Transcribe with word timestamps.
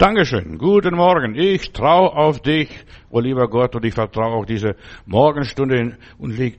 Dankeschön. 0.00 0.56
Guten 0.56 0.96
Morgen. 0.96 1.34
Ich 1.34 1.72
traue 1.72 2.16
auf 2.16 2.40
dich, 2.40 2.70
oh 3.10 3.20
lieber 3.20 3.50
Gott, 3.50 3.76
und 3.76 3.84
ich 3.84 3.92
vertraue 3.92 4.32
auf 4.32 4.46
diese 4.46 4.74
Morgenstunde 5.04 5.98
und 6.16 6.38
leg 6.38 6.58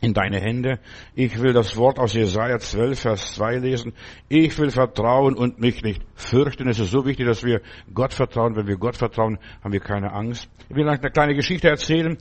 in 0.00 0.14
deine 0.14 0.38
Hände. 0.38 0.78
Ich 1.16 1.42
will 1.42 1.52
das 1.52 1.76
Wort 1.76 1.98
aus 1.98 2.14
Jesaja 2.14 2.60
12, 2.60 3.00
Vers 3.00 3.34
2 3.34 3.56
lesen. 3.56 3.92
Ich 4.28 4.56
will 4.56 4.70
vertrauen 4.70 5.34
und 5.34 5.58
mich 5.58 5.82
nicht 5.82 6.00
fürchten. 6.14 6.68
Es 6.68 6.78
ist 6.78 6.92
so 6.92 7.04
wichtig, 7.04 7.26
dass 7.26 7.42
wir 7.42 7.60
Gott 7.92 8.14
vertrauen. 8.14 8.54
Wenn 8.54 8.68
wir 8.68 8.76
Gott 8.76 8.96
vertrauen, 8.96 9.40
haben 9.64 9.72
wir 9.72 9.80
keine 9.80 10.12
Angst. 10.12 10.48
Ich 10.68 10.76
will 10.76 10.88
eine 10.88 11.00
kleine 11.10 11.34
Geschichte 11.34 11.68
erzählen. 11.68 12.18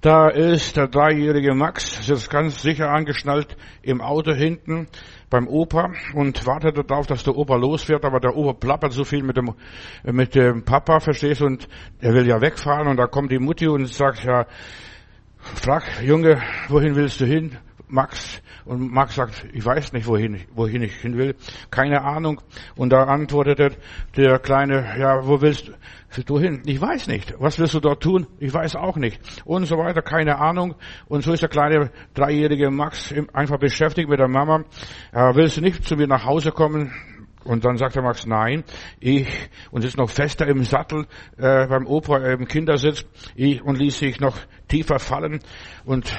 Da 0.00 0.28
ist 0.28 0.76
der 0.76 0.86
dreijährige 0.86 1.54
Max, 1.54 2.06
sitzt 2.06 2.30
ganz 2.30 2.62
sicher 2.62 2.88
angeschnallt 2.88 3.56
im 3.82 4.00
Auto 4.00 4.32
hinten 4.32 4.86
beim 5.28 5.48
Opa 5.48 5.90
und 6.14 6.46
wartet 6.46 6.78
darauf, 6.88 7.08
dass 7.08 7.24
der 7.24 7.36
Opa 7.36 7.56
losfährt, 7.56 8.04
aber 8.04 8.20
der 8.20 8.36
Opa 8.36 8.52
plappert 8.52 8.92
so 8.92 9.02
viel 9.02 9.24
mit 9.24 9.36
dem, 9.36 9.54
mit 10.04 10.36
dem 10.36 10.64
Papa, 10.64 11.00
verstehst 11.00 11.40
du, 11.40 11.46
und 11.46 11.68
er 11.98 12.14
will 12.14 12.28
ja 12.28 12.40
wegfahren 12.40 12.86
und 12.86 12.96
da 12.96 13.08
kommt 13.08 13.32
die 13.32 13.40
Mutti 13.40 13.66
und 13.66 13.86
sagt, 13.88 14.22
ja, 14.22 14.46
frag, 15.38 15.82
Junge, 16.00 16.40
wohin 16.68 16.94
willst 16.94 17.20
du 17.20 17.26
hin? 17.26 17.58
Max. 17.88 18.42
Und 18.64 18.92
Max 18.92 19.14
sagt, 19.14 19.46
ich 19.52 19.64
weiß 19.64 19.92
nicht, 19.92 20.06
wohin, 20.06 20.40
wohin 20.54 20.82
ich 20.82 20.94
hin 20.94 21.16
will. 21.16 21.34
Keine 21.70 22.02
Ahnung. 22.02 22.40
Und 22.76 22.90
da 22.90 23.04
antwortete 23.04 23.76
der 24.16 24.38
Kleine, 24.38 24.96
ja, 24.98 25.26
wo 25.26 25.40
willst 25.40 25.72
du 26.26 26.38
hin? 26.38 26.62
Ich 26.66 26.80
weiß 26.80 27.08
nicht. 27.08 27.34
Was 27.38 27.58
willst 27.58 27.74
du 27.74 27.80
dort 27.80 28.02
tun? 28.02 28.26
Ich 28.38 28.52
weiß 28.52 28.76
auch 28.76 28.96
nicht. 28.96 29.20
Und 29.44 29.66
so 29.66 29.76
weiter, 29.78 30.02
keine 30.02 30.38
Ahnung. 30.38 30.74
Und 31.06 31.22
so 31.22 31.32
ist 31.32 31.42
der 31.42 31.48
kleine 31.48 31.90
dreijährige 32.14 32.70
Max 32.70 33.14
einfach 33.32 33.58
beschäftigt 33.58 34.08
mit 34.08 34.18
der 34.18 34.28
Mama. 34.28 34.64
Ja, 35.12 35.34
willst 35.34 35.56
du 35.56 35.60
nicht 35.60 35.84
zu 35.84 35.96
mir 35.96 36.06
nach 36.06 36.24
Hause 36.24 36.52
kommen? 36.52 36.92
Und 37.44 37.64
dann 37.64 37.78
sagt 37.78 37.94
der 37.94 38.02
Max, 38.02 38.26
nein, 38.26 38.64
ich, 39.00 39.26
und 39.70 39.82
ist 39.82 39.96
noch 39.96 40.10
fester 40.10 40.46
im 40.46 40.64
Sattel 40.64 41.06
äh, 41.38 41.66
beim 41.66 41.86
Opa 41.86 42.18
äh, 42.18 42.34
im 42.34 42.46
Kindersitz, 42.46 43.06
ich, 43.36 43.62
und 43.62 43.78
ließ 43.78 44.00
sich 44.00 44.20
noch 44.20 44.36
tiefer 44.68 44.98
fallen. 44.98 45.40
Und 45.86 46.12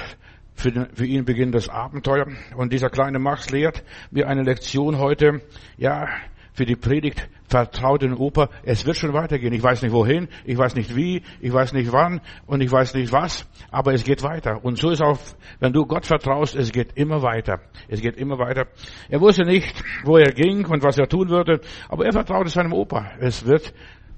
für, 0.60 0.70
den, 0.70 0.86
für 0.94 1.06
ihn 1.06 1.24
beginnt 1.24 1.54
das 1.54 1.68
Abenteuer. 1.68 2.26
Und 2.56 2.72
dieser 2.72 2.90
kleine 2.90 3.18
Max 3.18 3.50
lehrt 3.50 3.82
mir 4.10 4.28
eine 4.28 4.42
Lektion 4.42 4.98
heute. 4.98 5.40
Ja, 5.76 6.08
für 6.52 6.66
die 6.66 6.76
Predigt 6.76 7.28
vertraut 7.48 8.02
den 8.02 8.14
Opa. 8.14 8.48
Es 8.62 8.84
wird 8.84 8.96
schon 8.96 9.12
weitergehen. 9.12 9.52
Ich 9.52 9.62
weiß 9.62 9.82
nicht 9.82 9.92
wohin, 9.92 10.28
ich 10.44 10.58
weiß 10.58 10.74
nicht 10.74 10.94
wie, 10.94 11.22
ich 11.40 11.52
weiß 11.52 11.72
nicht 11.72 11.92
wann 11.92 12.20
und 12.46 12.60
ich 12.60 12.70
weiß 12.70 12.94
nicht 12.94 13.12
was, 13.12 13.48
aber 13.70 13.94
es 13.94 14.04
geht 14.04 14.22
weiter. 14.22 14.62
Und 14.62 14.76
so 14.76 14.90
ist 14.90 15.02
auch, 15.02 15.18
wenn 15.58 15.72
du 15.72 15.86
Gott 15.86 16.06
vertraust, 16.06 16.54
es 16.54 16.72
geht 16.72 16.96
immer 16.96 17.22
weiter. 17.22 17.60
Es 17.88 18.00
geht 18.00 18.16
immer 18.16 18.38
weiter. 18.38 18.66
Er 19.08 19.20
wusste 19.20 19.44
nicht, 19.44 19.82
wo 20.04 20.18
er 20.18 20.32
ging 20.32 20.66
und 20.66 20.82
was 20.82 20.98
er 20.98 21.08
tun 21.08 21.28
würde, 21.28 21.60
aber 21.88 22.04
er 22.04 22.12
vertraute 22.12 22.50
seinem 22.50 22.72
Opa. 22.72 23.12
Es 23.20 23.46
wird 23.46 23.72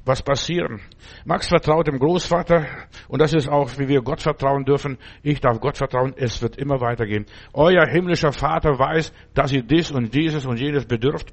was 0.04 0.22
passieren. 0.22 0.80
Max 1.24 1.48
vertraut 1.48 1.86
dem 1.86 1.98
Großvater 1.98 2.66
und 3.08 3.20
das 3.20 3.32
ist 3.32 3.48
auch, 3.48 3.78
wie 3.78 3.88
wir 3.88 4.02
Gott 4.02 4.22
vertrauen 4.22 4.64
dürfen. 4.64 4.98
Ich 5.22 5.40
darf 5.40 5.60
Gott 5.60 5.76
vertrauen, 5.76 6.14
es 6.16 6.42
wird 6.42 6.56
immer 6.56 6.80
weitergehen. 6.80 7.26
Euer 7.52 7.86
himmlischer 7.86 8.32
Vater 8.32 8.78
weiß, 8.78 9.12
dass 9.34 9.52
ihr 9.52 9.62
dies 9.62 9.90
und 9.90 10.14
dieses 10.14 10.46
und 10.46 10.58
jenes 10.58 10.86
bedürft. 10.86 11.32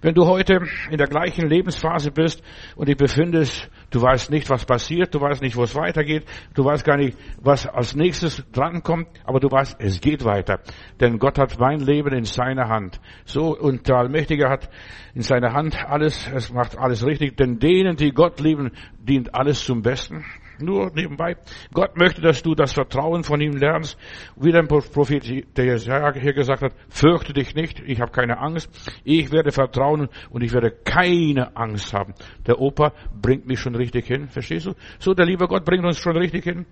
Wenn 0.00 0.14
du 0.14 0.26
heute 0.26 0.60
in 0.90 0.98
der 0.98 1.06
gleichen 1.06 1.48
Lebensphase 1.48 2.10
bist 2.10 2.42
und 2.76 2.88
dich 2.88 2.96
befindest, 2.96 3.70
du 3.94 4.02
weißt 4.02 4.30
nicht, 4.30 4.50
was 4.50 4.64
passiert, 4.64 5.14
du 5.14 5.20
weißt 5.20 5.40
nicht, 5.40 5.56
wo 5.56 5.62
es 5.62 5.76
weitergeht, 5.76 6.24
du 6.54 6.64
weißt 6.64 6.84
gar 6.84 6.96
nicht, 6.96 7.16
was 7.40 7.66
als 7.66 7.94
nächstes 7.94 8.42
drankommt, 8.50 9.06
aber 9.24 9.38
du 9.38 9.48
weißt, 9.48 9.76
es 9.78 10.00
geht 10.00 10.24
weiter. 10.24 10.60
Denn 11.00 11.18
Gott 11.20 11.38
hat 11.38 11.58
mein 11.60 11.78
Leben 11.78 12.12
in 12.12 12.24
seiner 12.24 12.68
Hand. 12.68 13.00
So, 13.24 13.56
und 13.56 13.86
der 13.86 13.96
Allmächtige 13.96 14.48
hat 14.48 14.68
in 15.14 15.22
seiner 15.22 15.52
Hand 15.52 15.76
alles, 15.86 16.28
es 16.34 16.52
macht 16.52 16.76
alles 16.76 17.06
richtig, 17.06 17.36
denn 17.36 17.60
denen, 17.60 17.96
die 17.96 18.10
Gott 18.10 18.40
lieben, 18.40 18.72
dient 18.98 19.32
alles 19.34 19.64
zum 19.64 19.82
Besten. 19.82 20.24
Nur 20.58 20.90
nebenbei. 20.94 21.36
Gott 21.72 21.96
möchte, 21.96 22.20
dass 22.20 22.42
du 22.42 22.54
das 22.54 22.72
Vertrauen 22.72 23.24
von 23.24 23.40
ihm 23.40 23.56
lernst. 23.56 23.98
Wie 24.36 24.52
der 24.52 24.62
Prophet 24.62 25.56
der 25.56 25.64
Jesaja 25.64 26.12
hier 26.14 26.32
gesagt 26.32 26.62
hat, 26.62 26.72
fürchte 26.88 27.32
dich 27.32 27.54
nicht, 27.54 27.80
ich 27.86 28.00
habe 28.00 28.12
keine 28.12 28.38
Angst. 28.38 28.70
Ich 29.04 29.32
werde 29.32 29.52
vertrauen 29.52 30.08
und 30.30 30.42
ich 30.42 30.52
werde 30.52 30.70
keine 30.70 31.56
Angst 31.56 31.92
haben. 31.92 32.14
Der 32.46 32.60
Opa 32.60 32.92
bringt 33.20 33.46
mich 33.46 33.60
schon 33.60 33.74
richtig 33.74 34.06
hin. 34.06 34.28
Verstehst 34.28 34.66
du? 34.66 34.74
So, 34.98 35.14
der 35.14 35.26
liebe 35.26 35.46
Gott 35.46 35.64
bringt 35.64 35.84
uns 35.84 35.98
schon 35.98 36.16
richtig 36.16 36.44
hin, 36.44 36.66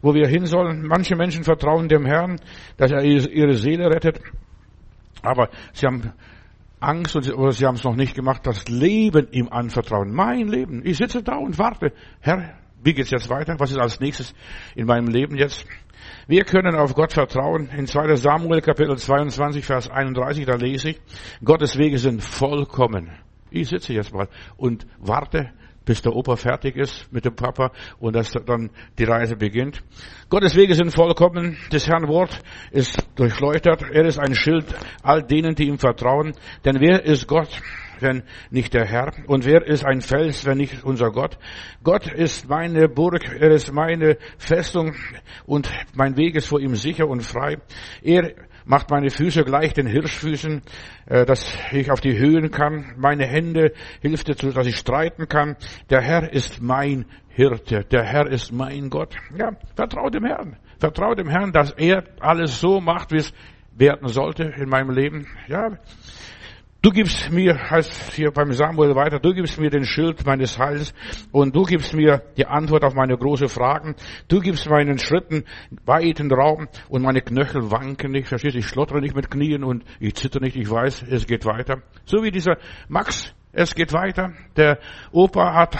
wo 0.00 0.14
wir 0.14 0.26
hin 0.26 0.46
sollen. 0.46 0.86
Manche 0.86 1.16
Menschen 1.16 1.44
vertrauen 1.44 1.88
dem 1.88 2.04
Herrn, 2.04 2.38
dass 2.76 2.90
er 2.90 3.02
ihre 3.02 3.54
Seele 3.54 3.86
rettet. 3.90 4.20
Aber 5.22 5.48
sie 5.72 5.86
haben 5.86 6.12
Angst 6.80 7.16
oder 7.16 7.52
sie 7.52 7.64
haben 7.64 7.76
es 7.76 7.84
noch 7.84 7.94
nicht 7.94 8.14
gemacht, 8.14 8.44
das 8.44 8.68
Leben 8.68 9.28
ihm 9.30 9.48
anvertrauen. 9.48 10.12
Mein 10.12 10.48
Leben. 10.48 10.82
Ich 10.84 10.98
sitze 10.98 11.22
da 11.22 11.36
und 11.36 11.58
warte. 11.58 11.92
Herr, 12.20 12.58
wie 12.82 12.94
geht's 12.94 13.10
jetzt 13.10 13.30
weiter? 13.30 13.56
Was 13.58 13.70
ist 13.70 13.78
als 13.78 14.00
nächstes 14.00 14.34
in 14.74 14.86
meinem 14.86 15.08
Leben 15.08 15.36
jetzt? 15.36 15.66
Wir 16.26 16.44
können 16.44 16.74
auf 16.74 16.94
Gott 16.94 17.12
vertrauen. 17.12 17.68
In 17.76 17.86
2 17.86 18.16
Samuel 18.16 18.60
Kapitel 18.60 18.96
22 18.96 19.64
Vers 19.64 19.90
31, 19.90 20.46
da 20.46 20.54
lese 20.54 20.90
ich, 20.90 21.00
Gottes 21.44 21.78
Wege 21.78 21.98
sind 21.98 22.22
vollkommen. 22.22 23.10
Ich 23.50 23.68
sitze 23.68 23.92
jetzt 23.92 24.12
mal 24.12 24.28
und 24.56 24.86
warte, 24.98 25.50
bis 25.84 26.02
der 26.02 26.14
Opa 26.14 26.36
fertig 26.36 26.76
ist 26.76 27.12
mit 27.12 27.24
dem 27.24 27.34
Papa 27.34 27.72
und 27.98 28.14
dass 28.14 28.30
dann 28.30 28.70
die 28.98 29.04
Reise 29.04 29.36
beginnt. 29.36 29.82
Gottes 30.28 30.56
Wege 30.56 30.74
sind 30.74 30.92
vollkommen. 30.92 31.56
Das 31.70 31.88
Herrn 31.88 32.08
Wort 32.08 32.40
ist 32.70 33.04
durchleuchtet. 33.16 33.82
Er 33.82 34.04
ist 34.04 34.18
ein 34.18 34.34
Schild 34.34 34.64
all 35.02 35.22
denen, 35.22 35.54
die 35.54 35.68
ihm 35.68 35.78
vertrauen. 35.78 36.32
Denn 36.64 36.80
wer 36.80 37.04
ist 37.04 37.26
Gott? 37.26 37.60
Wenn 38.02 38.22
nicht 38.50 38.74
der 38.74 38.86
Herr? 38.86 39.12
Und 39.26 39.44
wer 39.44 39.66
ist 39.66 39.84
ein 39.84 40.00
Fels, 40.00 40.44
wenn 40.44 40.58
nicht 40.58 40.84
unser 40.84 41.10
Gott? 41.10 41.38
Gott 41.82 42.06
ist 42.06 42.48
meine 42.48 42.88
Burg, 42.88 43.24
er 43.40 43.50
ist 43.50 43.72
meine 43.72 44.18
Festung 44.38 44.94
und 45.46 45.70
mein 45.94 46.16
Weg 46.16 46.34
ist 46.34 46.48
vor 46.48 46.60
ihm 46.60 46.76
sicher 46.76 47.08
und 47.08 47.22
frei. 47.22 47.58
Er 48.02 48.32
macht 48.64 48.90
meine 48.90 49.10
Füße 49.10 49.44
gleich 49.44 49.72
den 49.74 49.86
Hirschfüßen, 49.86 50.62
äh, 51.06 51.24
dass 51.24 51.56
ich 51.72 51.90
auf 51.90 52.00
die 52.00 52.16
Höhen 52.16 52.50
kann. 52.50 52.94
Meine 52.96 53.26
Hände 53.26 53.72
hilft 54.00 54.28
dazu, 54.28 54.50
dass 54.50 54.66
ich 54.66 54.76
streiten 54.76 55.28
kann. 55.28 55.56
Der 55.90 56.00
Herr 56.00 56.32
ist 56.32 56.62
mein 56.62 57.06
Hirte. 57.28 57.84
Der 57.84 58.04
Herr 58.04 58.26
ist 58.26 58.52
mein 58.52 58.90
Gott. 58.90 59.16
Ja, 59.36 59.52
vertrau 59.74 60.10
dem 60.10 60.24
Herrn. 60.24 60.56
Vertrau 60.78 61.14
dem 61.14 61.28
Herrn, 61.28 61.52
dass 61.52 61.70
er 61.72 62.04
alles 62.20 62.60
so 62.60 62.80
macht, 62.80 63.12
wie 63.12 63.18
es 63.18 63.32
werden 63.74 64.08
sollte 64.08 64.44
in 64.44 64.68
meinem 64.68 64.90
Leben. 64.90 65.26
Ja, 65.48 65.78
Du 66.82 66.90
gibst 66.90 67.30
mir, 67.30 67.70
heißt 67.70 68.12
hier 68.12 68.32
beim 68.32 68.52
Samuel 68.52 68.96
weiter, 68.96 69.20
du 69.20 69.32
gibst 69.32 69.60
mir 69.60 69.70
den 69.70 69.84
Schild 69.84 70.26
meines 70.26 70.58
Heils 70.58 70.92
und 71.30 71.54
du 71.54 71.62
gibst 71.62 71.94
mir 71.94 72.22
die 72.36 72.44
Antwort 72.44 72.82
auf 72.82 72.92
meine 72.92 73.16
großen 73.16 73.48
Fragen. 73.48 73.94
Du 74.26 74.40
gibst 74.40 74.68
meinen 74.68 74.98
Schritten 74.98 75.44
weiten 75.84 76.32
Raum 76.32 76.66
und 76.88 77.02
meine 77.02 77.20
Knöchel 77.20 77.70
wanken 77.70 78.10
nicht, 78.10 78.26
verstehst 78.26 78.56
du? 78.56 78.58
Ich 78.58 78.66
schlottere 78.66 79.00
nicht 79.00 79.14
mit 79.14 79.30
Knien 79.30 79.62
und 79.62 79.84
ich 80.00 80.16
zitter 80.16 80.40
nicht, 80.40 80.56
ich 80.56 80.68
weiß, 80.68 81.04
es 81.08 81.28
geht 81.28 81.46
weiter. 81.46 81.82
So 82.04 82.24
wie 82.24 82.32
dieser 82.32 82.56
Max, 82.88 83.32
es 83.52 83.76
geht 83.76 83.92
weiter. 83.92 84.32
Der 84.56 84.80
Opa 85.12 85.54
hat 85.54 85.78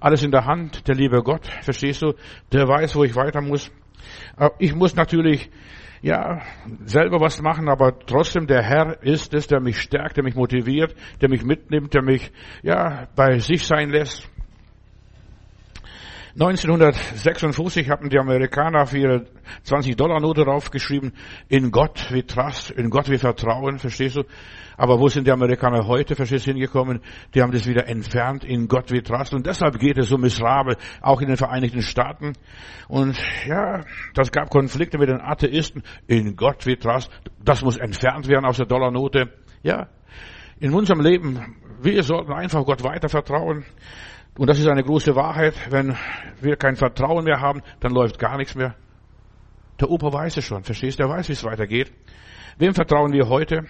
alles 0.00 0.22
in 0.22 0.30
der 0.30 0.46
Hand, 0.46 0.88
der 0.88 0.94
liebe 0.94 1.22
Gott, 1.22 1.46
verstehst 1.60 2.00
du? 2.00 2.14
Der 2.50 2.66
weiß, 2.66 2.96
wo 2.96 3.04
ich 3.04 3.14
weiter 3.14 3.42
muss. 3.42 3.70
Ich 4.58 4.74
muss 4.74 4.96
natürlich 4.96 5.50
ja, 6.02 6.40
selber 6.84 7.20
was 7.20 7.42
machen, 7.42 7.68
aber 7.68 7.98
trotzdem 7.98 8.46
der 8.46 8.62
Herr 8.62 9.02
ist 9.02 9.34
es, 9.34 9.46
der 9.46 9.60
mich 9.60 9.80
stärkt, 9.80 10.16
der 10.16 10.24
mich 10.24 10.34
motiviert, 10.34 10.94
der 11.20 11.28
mich 11.28 11.44
mitnimmt, 11.44 11.92
der 11.94 12.02
mich, 12.02 12.32
ja, 12.62 13.08
bei 13.16 13.38
sich 13.38 13.66
sein 13.66 13.90
lässt. 13.90 14.28
1956 16.40 17.90
hatten 17.90 18.08
die 18.08 18.18
Amerikaner 18.18 18.86
für 18.86 18.96
ihre 18.96 19.26
20-Dollar-Note 19.66 20.44
draufgeschrieben, 20.44 21.12
in 21.50 21.70
Gott 21.70 22.10
wir 22.10 22.26
trust, 22.26 22.70
in 22.70 22.88
Gott 22.88 23.10
wir 23.10 23.18
vertrauen, 23.18 23.78
verstehst 23.78 24.16
du? 24.16 24.22
Aber 24.78 24.98
wo 24.98 25.08
sind 25.08 25.26
die 25.26 25.32
Amerikaner 25.32 25.86
heute, 25.86 26.14
verstehst 26.14 26.46
du, 26.46 26.52
hingekommen? 26.52 27.02
Die 27.34 27.42
haben 27.42 27.52
das 27.52 27.66
wieder 27.66 27.86
entfernt, 27.88 28.42
in 28.42 28.68
Gott 28.68 28.90
wir 28.90 29.04
trust. 29.04 29.34
Und 29.34 29.44
deshalb 29.44 29.78
geht 29.78 29.98
es 29.98 30.08
so 30.08 30.16
miserabel, 30.16 30.78
auch 31.02 31.20
in 31.20 31.28
den 31.28 31.36
Vereinigten 31.36 31.82
Staaten. 31.82 32.32
Und 32.88 33.18
ja, 33.46 33.84
das 34.14 34.32
gab 34.32 34.48
Konflikte 34.48 34.96
mit 34.96 35.10
den 35.10 35.20
Atheisten, 35.20 35.82
in 36.06 36.36
Gott 36.36 36.64
wir 36.64 36.80
trust. 36.80 37.10
Das 37.44 37.62
muss 37.62 37.76
entfernt 37.76 38.28
werden 38.28 38.46
aus 38.46 38.56
der 38.56 38.64
Dollarnote. 38.64 39.30
Ja, 39.62 39.88
in 40.58 40.72
unserem 40.72 41.00
Leben, 41.00 41.56
wir 41.82 42.02
sollten 42.02 42.32
einfach 42.32 42.64
Gott 42.64 42.82
weiter 42.82 43.10
vertrauen. 43.10 43.66
Und 44.40 44.46
das 44.46 44.58
ist 44.58 44.68
eine 44.68 44.82
große 44.82 45.14
Wahrheit. 45.16 45.52
Wenn 45.68 45.94
wir 46.40 46.56
kein 46.56 46.74
Vertrauen 46.74 47.24
mehr 47.24 47.42
haben, 47.42 47.60
dann 47.80 47.92
läuft 47.92 48.18
gar 48.18 48.38
nichts 48.38 48.54
mehr. 48.54 48.74
Der 49.78 49.90
Opa 49.90 50.10
weiß 50.10 50.38
es 50.38 50.46
schon, 50.46 50.64
verstehst 50.64 50.98
du? 50.98 51.02
Er 51.02 51.10
weiß, 51.10 51.28
wie 51.28 51.34
es 51.34 51.44
weitergeht. 51.44 51.92
Wem 52.56 52.72
vertrauen 52.72 53.12
wir 53.12 53.28
heute? 53.28 53.66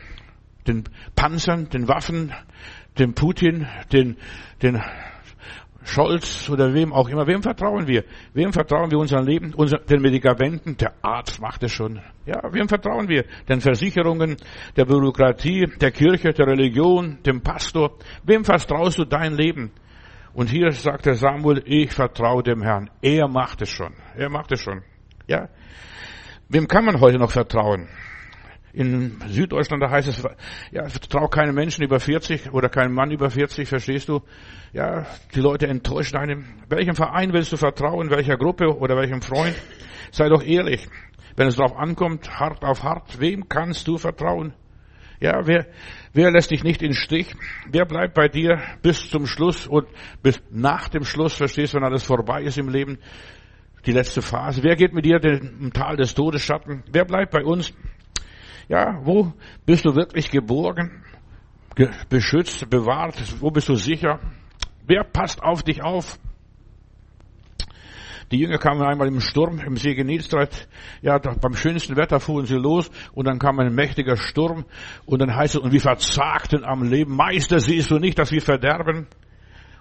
Den 0.68 0.84
Panzern, 1.16 1.68
den 1.70 1.88
Waffen, 1.88 2.32
dem 3.00 3.14
Putin, 3.14 3.66
den, 3.92 4.16
den 4.62 4.80
Scholz 5.82 6.48
oder 6.48 6.72
wem 6.72 6.92
auch 6.92 7.08
immer. 7.08 7.26
Wem 7.26 7.42
vertrauen 7.42 7.88
wir? 7.88 8.04
Wem 8.34 8.52
vertrauen 8.52 8.92
wir 8.92 8.98
unser 8.98 9.22
Leben, 9.22 9.52
unser, 9.54 9.78
den 9.78 10.00
Medikamenten? 10.00 10.76
Der 10.76 10.94
Arzt 11.02 11.40
macht 11.40 11.64
es 11.64 11.72
schon. 11.72 12.00
Ja, 12.26 12.42
wem 12.52 12.68
vertrauen 12.68 13.08
wir? 13.08 13.24
Den 13.48 13.60
Versicherungen, 13.60 14.36
der 14.76 14.84
Bürokratie, 14.84 15.66
der 15.80 15.90
Kirche, 15.90 16.32
der 16.32 16.46
Religion, 16.46 17.18
dem 17.26 17.40
Pastor. 17.40 17.98
Wem 18.22 18.44
vertraust 18.44 18.98
du 18.98 19.04
dein 19.04 19.34
Leben? 19.34 19.72
Und 20.32 20.48
hier 20.48 20.70
sagt 20.72 21.06
der 21.06 21.14
Samuel, 21.14 21.62
ich 21.66 21.92
vertraue 21.92 22.42
dem 22.42 22.62
Herrn. 22.62 22.90
Er 23.02 23.28
macht 23.28 23.62
es 23.62 23.70
schon. 23.70 23.94
Er 24.16 24.30
macht 24.30 24.52
es 24.52 24.60
schon. 24.60 24.82
Ja. 25.26 25.48
Wem 26.48 26.68
kann 26.68 26.84
man 26.84 27.00
heute 27.00 27.18
noch 27.18 27.30
vertrauen? 27.30 27.88
In 28.72 29.18
Süddeutschland, 29.26 29.82
da 29.82 29.90
heißt 29.90 30.08
es, 30.08 30.22
ja, 30.70 30.88
vertrau 30.88 31.26
keinen 31.26 31.54
Menschen 31.54 31.82
über 31.82 31.98
40 31.98 32.52
oder 32.52 32.68
keinen 32.68 32.94
Mann 32.94 33.10
über 33.10 33.28
40, 33.28 33.68
verstehst 33.68 34.08
du? 34.08 34.20
Ja, 34.72 35.06
die 35.34 35.40
Leute 35.40 35.66
enttäuschen 35.66 36.16
einem. 36.16 36.44
Welchem 36.68 36.94
Verein 36.94 37.32
willst 37.32 37.50
du 37.52 37.56
vertrauen? 37.56 38.10
Welcher 38.10 38.36
Gruppe 38.36 38.76
oder 38.76 38.96
welchem 38.96 39.22
Freund? 39.22 39.56
Sei 40.12 40.28
doch 40.28 40.44
ehrlich. 40.44 40.88
Wenn 41.34 41.48
es 41.48 41.56
darauf 41.56 41.76
ankommt, 41.76 42.38
hart 42.38 42.64
auf 42.64 42.84
hart, 42.84 43.18
wem 43.18 43.48
kannst 43.48 43.88
du 43.88 43.98
vertrauen? 43.98 44.54
Ja, 45.20 45.46
wer, 45.46 45.66
wer 46.14 46.30
lässt 46.30 46.50
dich 46.50 46.64
nicht 46.64 46.82
in 46.82 46.94
Stich? 46.94 47.34
Wer 47.70 47.84
bleibt 47.84 48.14
bei 48.14 48.28
dir 48.28 48.58
bis 48.80 49.10
zum 49.10 49.26
Schluss 49.26 49.66
und 49.66 49.86
bis 50.22 50.42
nach 50.50 50.88
dem 50.88 51.04
Schluss, 51.04 51.34
verstehst 51.34 51.74
du, 51.74 51.76
wenn 51.76 51.84
alles 51.84 52.04
vorbei 52.04 52.42
ist 52.42 52.56
im 52.56 52.70
Leben? 52.70 52.98
Die 53.84 53.92
letzte 53.92 54.22
Phase. 54.22 54.62
Wer 54.62 54.76
geht 54.76 54.94
mit 54.94 55.04
dir 55.04 55.22
im 55.22 55.72
Tal 55.74 55.96
des 55.96 56.14
Todesschatten? 56.14 56.84
Wer 56.90 57.04
bleibt 57.04 57.32
bei 57.32 57.44
uns? 57.44 57.72
Ja, 58.68 59.00
wo 59.04 59.32
bist 59.66 59.84
du 59.84 59.94
wirklich 59.94 60.30
geborgen, 60.30 61.04
beschützt, 62.08 62.70
bewahrt? 62.70 63.16
Wo 63.40 63.50
bist 63.50 63.68
du 63.68 63.74
sicher? 63.74 64.20
Wer 64.86 65.04
passt 65.04 65.42
auf 65.42 65.62
dich 65.62 65.82
auf? 65.82 66.18
Die 68.30 68.38
Jünger 68.38 68.58
kamen 68.58 68.82
einmal 68.82 69.08
im 69.08 69.20
Sturm 69.20 69.58
im 69.58 69.76
See 69.76 69.94
Genezareth. 69.94 70.68
Ja, 71.02 71.18
beim 71.18 71.54
schönsten 71.54 71.96
Wetter 71.96 72.20
fuhren 72.20 72.46
sie 72.46 72.56
los 72.56 72.90
und 73.12 73.26
dann 73.26 73.40
kam 73.40 73.58
ein 73.58 73.74
mächtiger 73.74 74.16
Sturm 74.16 74.66
und 75.04 75.20
dann 75.20 75.34
heißt 75.34 75.56
es, 75.56 75.60
und 75.60 75.72
wir 75.72 75.80
verzagten 75.80 76.64
am 76.64 76.84
Leben. 76.84 77.16
Meister, 77.16 77.58
siehst 77.58 77.90
du 77.90 77.98
nicht, 77.98 78.18
dass 78.18 78.30
wir 78.30 78.40
verderben? 78.40 79.08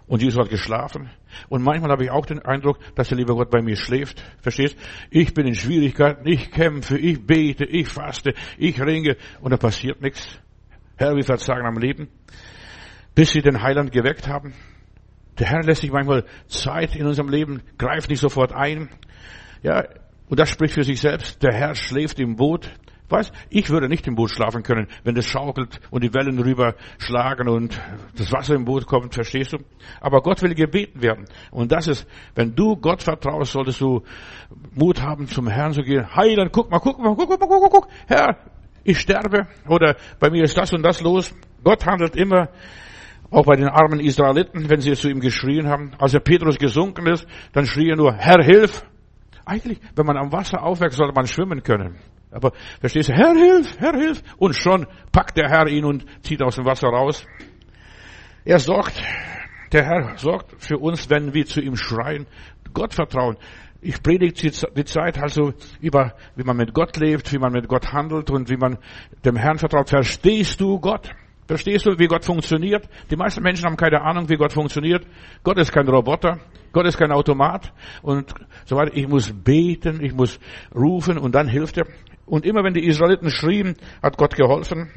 Und 0.07 0.23
Jesus 0.23 0.39
hat 0.39 0.49
geschlafen. 0.49 1.11
Und 1.49 1.61
manchmal 1.61 1.91
habe 1.91 2.03
ich 2.03 2.09
auch 2.09 2.25
den 2.25 2.39
Eindruck, 2.39 2.79
dass 2.95 3.09
der 3.09 3.19
liebe 3.19 3.35
Gott 3.35 3.51
bei 3.51 3.61
mir 3.61 3.75
schläft. 3.75 4.23
Verstehst? 4.41 4.75
Ich 5.11 5.35
bin 5.35 5.45
in 5.45 5.53
Schwierigkeiten, 5.53 6.27
ich 6.27 6.49
kämpfe, 6.49 6.97
ich 6.97 7.23
bete, 7.23 7.65
ich 7.65 7.87
faste, 7.87 8.33
ich 8.57 8.81
ringe 8.81 9.17
und 9.41 9.51
da 9.51 9.57
passiert 9.57 10.01
nichts. 10.01 10.39
Herr, 10.97 11.15
wir 11.15 11.23
verzagen 11.23 11.67
am 11.67 11.77
Leben. 11.77 12.09
Bis 13.13 13.29
sie 13.29 13.41
den 13.41 13.61
Heiland 13.61 13.91
geweckt 13.91 14.27
haben. 14.27 14.55
Der 15.39 15.47
Herr 15.47 15.63
lässt 15.63 15.81
sich 15.81 15.91
manchmal 15.91 16.25
Zeit 16.47 16.95
in 16.95 17.07
unserem 17.07 17.29
Leben, 17.29 17.61
greift 17.77 18.09
nicht 18.09 18.19
sofort 18.19 18.53
ein. 18.53 18.89
Ja, 19.63 19.85
und 20.27 20.39
das 20.39 20.49
spricht 20.49 20.73
für 20.73 20.83
sich 20.83 20.99
selbst. 20.99 21.41
Der 21.41 21.53
Herr 21.53 21.75
schläft 21.75 22.19
im 22.19 22.35
Boot. 22.35 22.71
Weiß, 23.09 23.31
ich 23.49 23.71
würde 23.71 23.89
nicht 23.89 24.05
im 24.05 24.13
Boot 24.13 24.29
schlafen 24.29 24.61
können, 24.61 24.87
wenn 25.03 25.15
das 25.15 25.25
schaukelt 25.25 25.79
und 25.89 26.03
die 26.03 26.13
Wellen 26.13 26.37
rüber 26.39 26.75
schlagen 26.99 27.47
und 27.47 27.81
das 28.15 28.31
Wasser 28.31 28.53
im 28.53 28.65
Boot 28.65 28.85
kommt, 28.85 29.15
verstehst 29.15 29.53
du? 29.53 29.57
Aber 29.99 30.21
Gott 30.21 30.43
will 30.43 30.53
gebeten 30.53 31.01
werden. 31.01 31.25
Und 31.49 31.71
das 31.71 31.87
ist, 31.87 32.07
wenn 32.35 32.53
du 32.53 32.75
Gott 32.75 33.01
vertraust, 33.01 33.53
solltest 33.53 33.81
du 33.81 34.03
Mut 34.75 35.01
haben, 35.01 35.27
zum 35.27 35.47
Herrn 35.47 35.73
zu 35.73 35.81
gehen. 35.81 36.15
Heiland, 36.15 36.51
guck 36.51 36.69
mal, 36.69 36.77
guck 36.77 36.99
mal, 36.99 37.15
guck 37.15 37.29
mal, 37.29 37.37
guck 37.39 37.49
mal, 37.49 37.69
guck, 37.71 37.87
Herr, 38.05 38.37
ich 38.83 38.99
sterbe 38.99 39.47
oder 39.67 39.95
bei 40.19 40.29
mir 40.29 40.43
ist 40.43 40.55
das 40.55 40.71
und 40.73 40.83
das 40.83 41.01
los. 41.01 41.33
Gott 41.63 41.83
handelt 41.87 42.15
immer, 42.15 42.49
auch 43.31 43.45
bei 43.45 43.55
den 43.55 43.67
armen 43.67 43.99
Israeliten, 43.99 44.69
wenn 44.69 44.81
sie 44.81 44.93
zu 44.93 45.09
ihm 45.09 45.19
geschrien 45.19 45.67
haben. 45.67 45.91
Als 45.99 46.13
der 46.13 46.19
Petrus 46.19 46.57
gesunken 46.57 47.07
ist, 47.07 47.27
dann 47.53 47.65
schrie 47.65 47.89
er 47.89 47.95
nur, 47.95 48.13
Herr, 48.13 48.43
hilf! 48.43 48.83
Eigentlich, 49.45 49.79
wenn 49.95 50.05
man 50.05 50.17
am 50.17 50.31
Wasser 50.31 50.63
aufwächst, 50.63 50.97
sollte 50.97 51.13
man 51.13 51.25
schwimmen 51.27 51.63
können. 51.63 51.97
Aber 52.31 52.51
verstehst 52.79 53.09
du, 53.09 53.13
Herr, 53.13 53.33
hilf, 53.33 53.77
Herr, 53.79 53.93
hilf. 53.93 54.21
Und 54.37 54.55
schon 54.55 54.85
packt 55.11 55.37
der 55.37 55.49
Herr 55.49 55.67
ihn 55.67 55.85
und 55.85 56.05
zieht 56.23 56.41
aus 56.41 56.55
dem 56.55 56.65
Wasser 56.65 56.87
raus. 56.89 57.25
Er 58.45 58.59
sorgt, 58.59 59.01
der 59.71 59.85
Herr 59.85 60.17
sorgt 60.17 60.63
für 60.63 60.77
uns, 60.77 61.09
wenn 61.09 61.33
wir 61.33 61.45
zu 61.45 61.61
ihm 61.61 61.75
schreien, 61.75 62.27
Gott 62.73 62.93
vertrauen. 62.93 63.37
Ich 63.81 64.03
predige 64.03 64.33
die 64.33 64.85
Zeit 64.85 65.17
also 65.17 65.53
über, 65.79 66.13
wie 66.35 66.43
man 66.43 66.57
mit 66.57 66.73
Gott 66.73 66.97
lebt, 66.97 67.31
wie 67.31 67.37
man 67.37 67.53
mit 67.53 67.67
Gott 67.67 67.93
handelt 67.93 68.29
und 68.29 68.49
wie 68.49 68.57
man 68.57 68.77
dem 69.23 69.35
Herrn 69.35 69.57
vertraut. 69.57 69.89
Verstehst 69.89 70.59
du 70.59 70.79
Gott? 70.79 71.09
Verstehst 71.49 71.87
du, 71.87 71.97
wie 71.97 72.05
Gott 72.05 72.25
funktioniert? 72.25 72.87
Die 73.09 73.15
meisten 73.15 73.41
Menschen 73.41 73.65
haben 73.65 73.75
keine 73.75 74.03
Ahnung, 74.03 74.29
wie 74.29 74.35
Gott 74.35 74.53
funktioniert. 74.53 75.03
Gott 75.41 75.57
ist 75.57 75.71
kein 75.71 75.87
Roboter. 75.87 76.37
Gott 76.71 76.85
ist 76.85 76.95
kein 76.95 77.11
Automat. 77.11 77.73
Und 78.03 78.35
so 78.65 78.75
weiter. 78.75 78.95
Ich 78.95 79.07
muss 79.07 79.33
beten, 79.33 79.99
ich 79.99 80.13
muss 80.13 80.39
rufen 80.75 81.17
und 81.17 81.33
dann 81.33 81.47
hilft 81.47 81.79
er. 81.79 81.87
Und 82.27 82.45
immer 82.45 82.63
wenn 82.63 82.75
die 82.75 82.85
Israeliten 82.85 83.31
schrien, 83.31 83.77
hat 84.03 84.15
Gott 84.15 84.35
geholfen. 84.35 84.91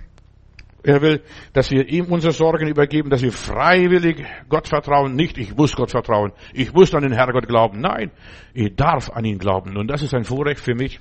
Er 0.83 1.01
will, 1.01 1.23
dass 1.55 1.71
wir 1.71 1.89
ihm 1.89 2.13
unsere 2.13 2.35
Sorgen 2.35 2.69
übergeben, 2.69 3.09
dass 3.09 3.23
wir 3.23 3.33
freiwillig 3.33 4.23
Gott 4.51 4.69
vertrauen. 4.69 5.17
Nicht, 5.17 5.39
ich 5.39 5.57
muss 5.57 5.75
Gott 5.75 5.91
vertrauen. 5.91 6.33
Ich 6.53 6.75
muss 6.75 6.95
an 6.95 7.03
den 7.03 7.13
Herrgott 7.13 7.49
glauben. 7.49 7.81
Nein, 7.81 8.11
ich 8.53 8.77
darf 8.77 9.09
an 9.09 9.25
ihn 9.25 9.39
glauben. 9.39 9.79
Und 9.79 9.89
das 9.89 10.03
ist 10.03 10.13
ein 10.13 10.25
Vorrecht 10.25 10.61
für 10.61 10.75
mich. 10.75 11.01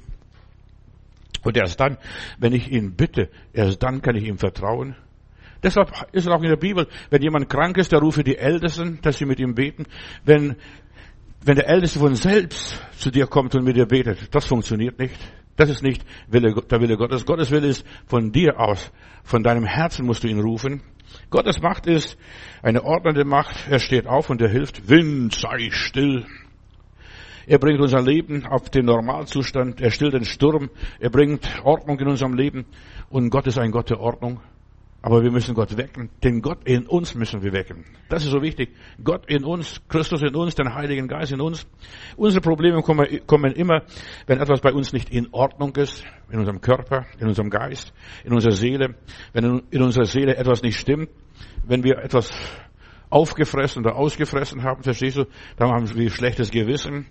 Und 1.44 1.58
erst 1.58 1.82
dann, 1.82 1.98
wenn 2.40 2.54
ich 2.54 2.72
ihn 2.72 2.96
bitte, 2.96 3.30
erst 3.52 3.84
dann 3.84 4.02
kann 4.02 4.16
ich 4.16 4.24
ihm 4.24 4.38
vertrauen. 4.38 4.96
Deshalb 5.64 5.92
ist 6.12 6.26
es 6.26 6.28
auch 6.28 6.42
in 6.42 6.50
der 6.50 6.58
Bibel, 6.58 6.88
wenn 7.10 7.22
jemand 7.22 7.50
krank 7.50 7.78
ist, 7.78 7.92
der 7.92 8.00
rufe 8.00 8.24
die 8.24 8.38
Ältesten, 8.38 9.00
dass 9.02 9.18
sie 9.18 9.26
mit 9.26 9.40
ihm 9.40 9.54
beten. 9.54 9.86
Wenn, 10.26 10.56
wenn 11.44 11.56
der 11.56 11.68
Älteste 11.68 12.00
von 12.00 12.16
selbst 12.16 12.82
zu 12.98 13.12
dir 13.12 13.28
kommt 13.28 13.54
und 13.56 13.64
mit 13.64 13.76
dir 13.76 13.86
betet, 13.86 14.34
das 14.34 14.46
funktioniert 14.46 14.98
nicht. 14.98 15.16
Das 15.56 15.70
ist 15.70 15.84
nicht 15.84 16.04
der 16.32 16.82
Wille 16.82 16.98
Gottes. 16.98 17.26
Gottes 17.26 17.52
Wille 17.52 17.68
ist 17.68 17.86
von 18.08 18.32
dir 18.32 18.60
aus. 18.60 18.92
Von 19.24 19.44
deinem 19.44 19.66
Herzen 19.66 20.06
musst 20.06 20.24
du 20.24 20.28
ihn 20.28 20.40
rufen. 20.40 20.82
Gottes 21.30 21.62
Macht 21.62 21.86
ist 21.88 22.18
eine 22.64 22.84
ordnende 22.84 23.26
Macht. 23.26 23.68
Er 23.70 23.80
steht 23.80 24.08
auf 24.08 24.30
und 24.30 24.42
er 24.42 24.50
hilft. 24.50 24.90
Wind, 24.90 25.36
sei 25.36 25.70
still. 25.72 26.26
Er 27.46 27.60
bringt 27.60 27.80
unser 27.80 28.02
Leben 28.02 28.46
auf 28.46 28.70
den 28.70 28.86
Normalzustand. 28.86 29.82
Er 29.82 29.92
stillt 29.92 30.14
den 30.14 30.26
Sturm. 30.26 30.70
Er 31.00 31.10
bringt 31.10 31.48
Ordnung 31.64 32.00
in 32.00 32.08
unserem 32.08 32.34
Leben. 32.34 32.66
Und 33.10 33.30
Gott 33.30 33.46
ist 33.46 33.60
ein 33.60 33.72
Gott 33.72 33.90
der 33.90 34.00
Ordnung. 34.00 34.40
Aber 35.04 35.24
wir 35.24 35.32
müssen 35.32 35.56
Gott 35.56 35.76
wecken. 35.78 36.12
Den 36.24 36.42
Gott 36.42 36.60
in 36.66 36.86
uns 36.86 37.16
müssen 37.16 37.42
wir 37.42 37.54
wecken. 37.54 37.86
Das 38.08 38.24
ist 38.24 38.30
so 38.30 38.42
wichtig. 38.42 38.70
Gott 39.04 39.26
in 39.28 39.44
uns, 39.44 39.82
Christus 39.90 40.22
in 40.22 40.36
uns, 40.36 40.54
den 40.54 40.76
Heiligen 40.76 41.08
Geist 41.08 41.32
in 41.32 41.42
uns. 41.42 41.66
Unsere 42.18 42.42
Probleme 42.42 42.84
kommen 42.84 43.54
immer, 43.54 43.82
wenn 44.28 44.40
etwas 44.40 44.62
bei 44.62 44.72
uns 44.72 44.94
nicht 44.94 45.10
in 45.10 45.30
Ordnung 45.32 45.76
ist. 45.76 46.04
In 46.30 46.38
unserem 46.38 46.62
Körper, 46.62 47.08
in 47.20 47.28
unserem 47.28 47.50
Geist, 47.50 47.94
in 48.24 48.32
unserer 48.32 48.54
Seele. 48.54 48.96
Wenn 49.34 49.64
in 49.72 49.82
unserer 49.82 50.06
Seele 50.06 50.36
etwas 50.36 50.62
nicht 50.62 50.80
stimmt. 50.80 51.10
Wenn 51.66 51.84
wir 51.84 51.98
etwas 51.98 52.30
aufgefressen 53.10 53.84
oder 53.84 53.96
ausgefressen 53.96 54.64
haben, 54.64 54.84
verstehst 54.84 55.18
du? 55.18 55.26
Dann 55.58 55.72
haben 55.72 55.96
wir 55.96 56.10
schlechtes 56.12 56.52
Gewissen. 56.52 57.08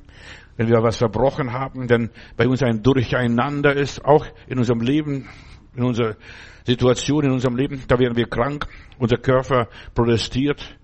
Wenn 0.56 0.68
wir 0.68 0.82
was 0.82 0.98
verbrochen 0.98 1.52
haben, 1.52 1.88
denn 1.88 2.10
bei 2.36 2.46
uns 2.46 2.62
ein 2.62 2.82
Durcheinander 2.82 3.74
ist, 3.74 4.04
auch 4.04 4.26
in 4.46 4.58
unserem 4.58 4.80
Leben, 4.80 5.28
in 5.74 5.84
unserer 5.84 6.16
Situation 6.70 7.24
in 7.24 7.32
unserem 7.32 7.56
Leben, 7.56 7.82
da 7.88 7.98
werden 7.98 8.16
wir 8.16 8.26
krank, 8.26 8.66
unser 8.98 9.16
Körper 9.16 9.68
protestiert 9.94 10.78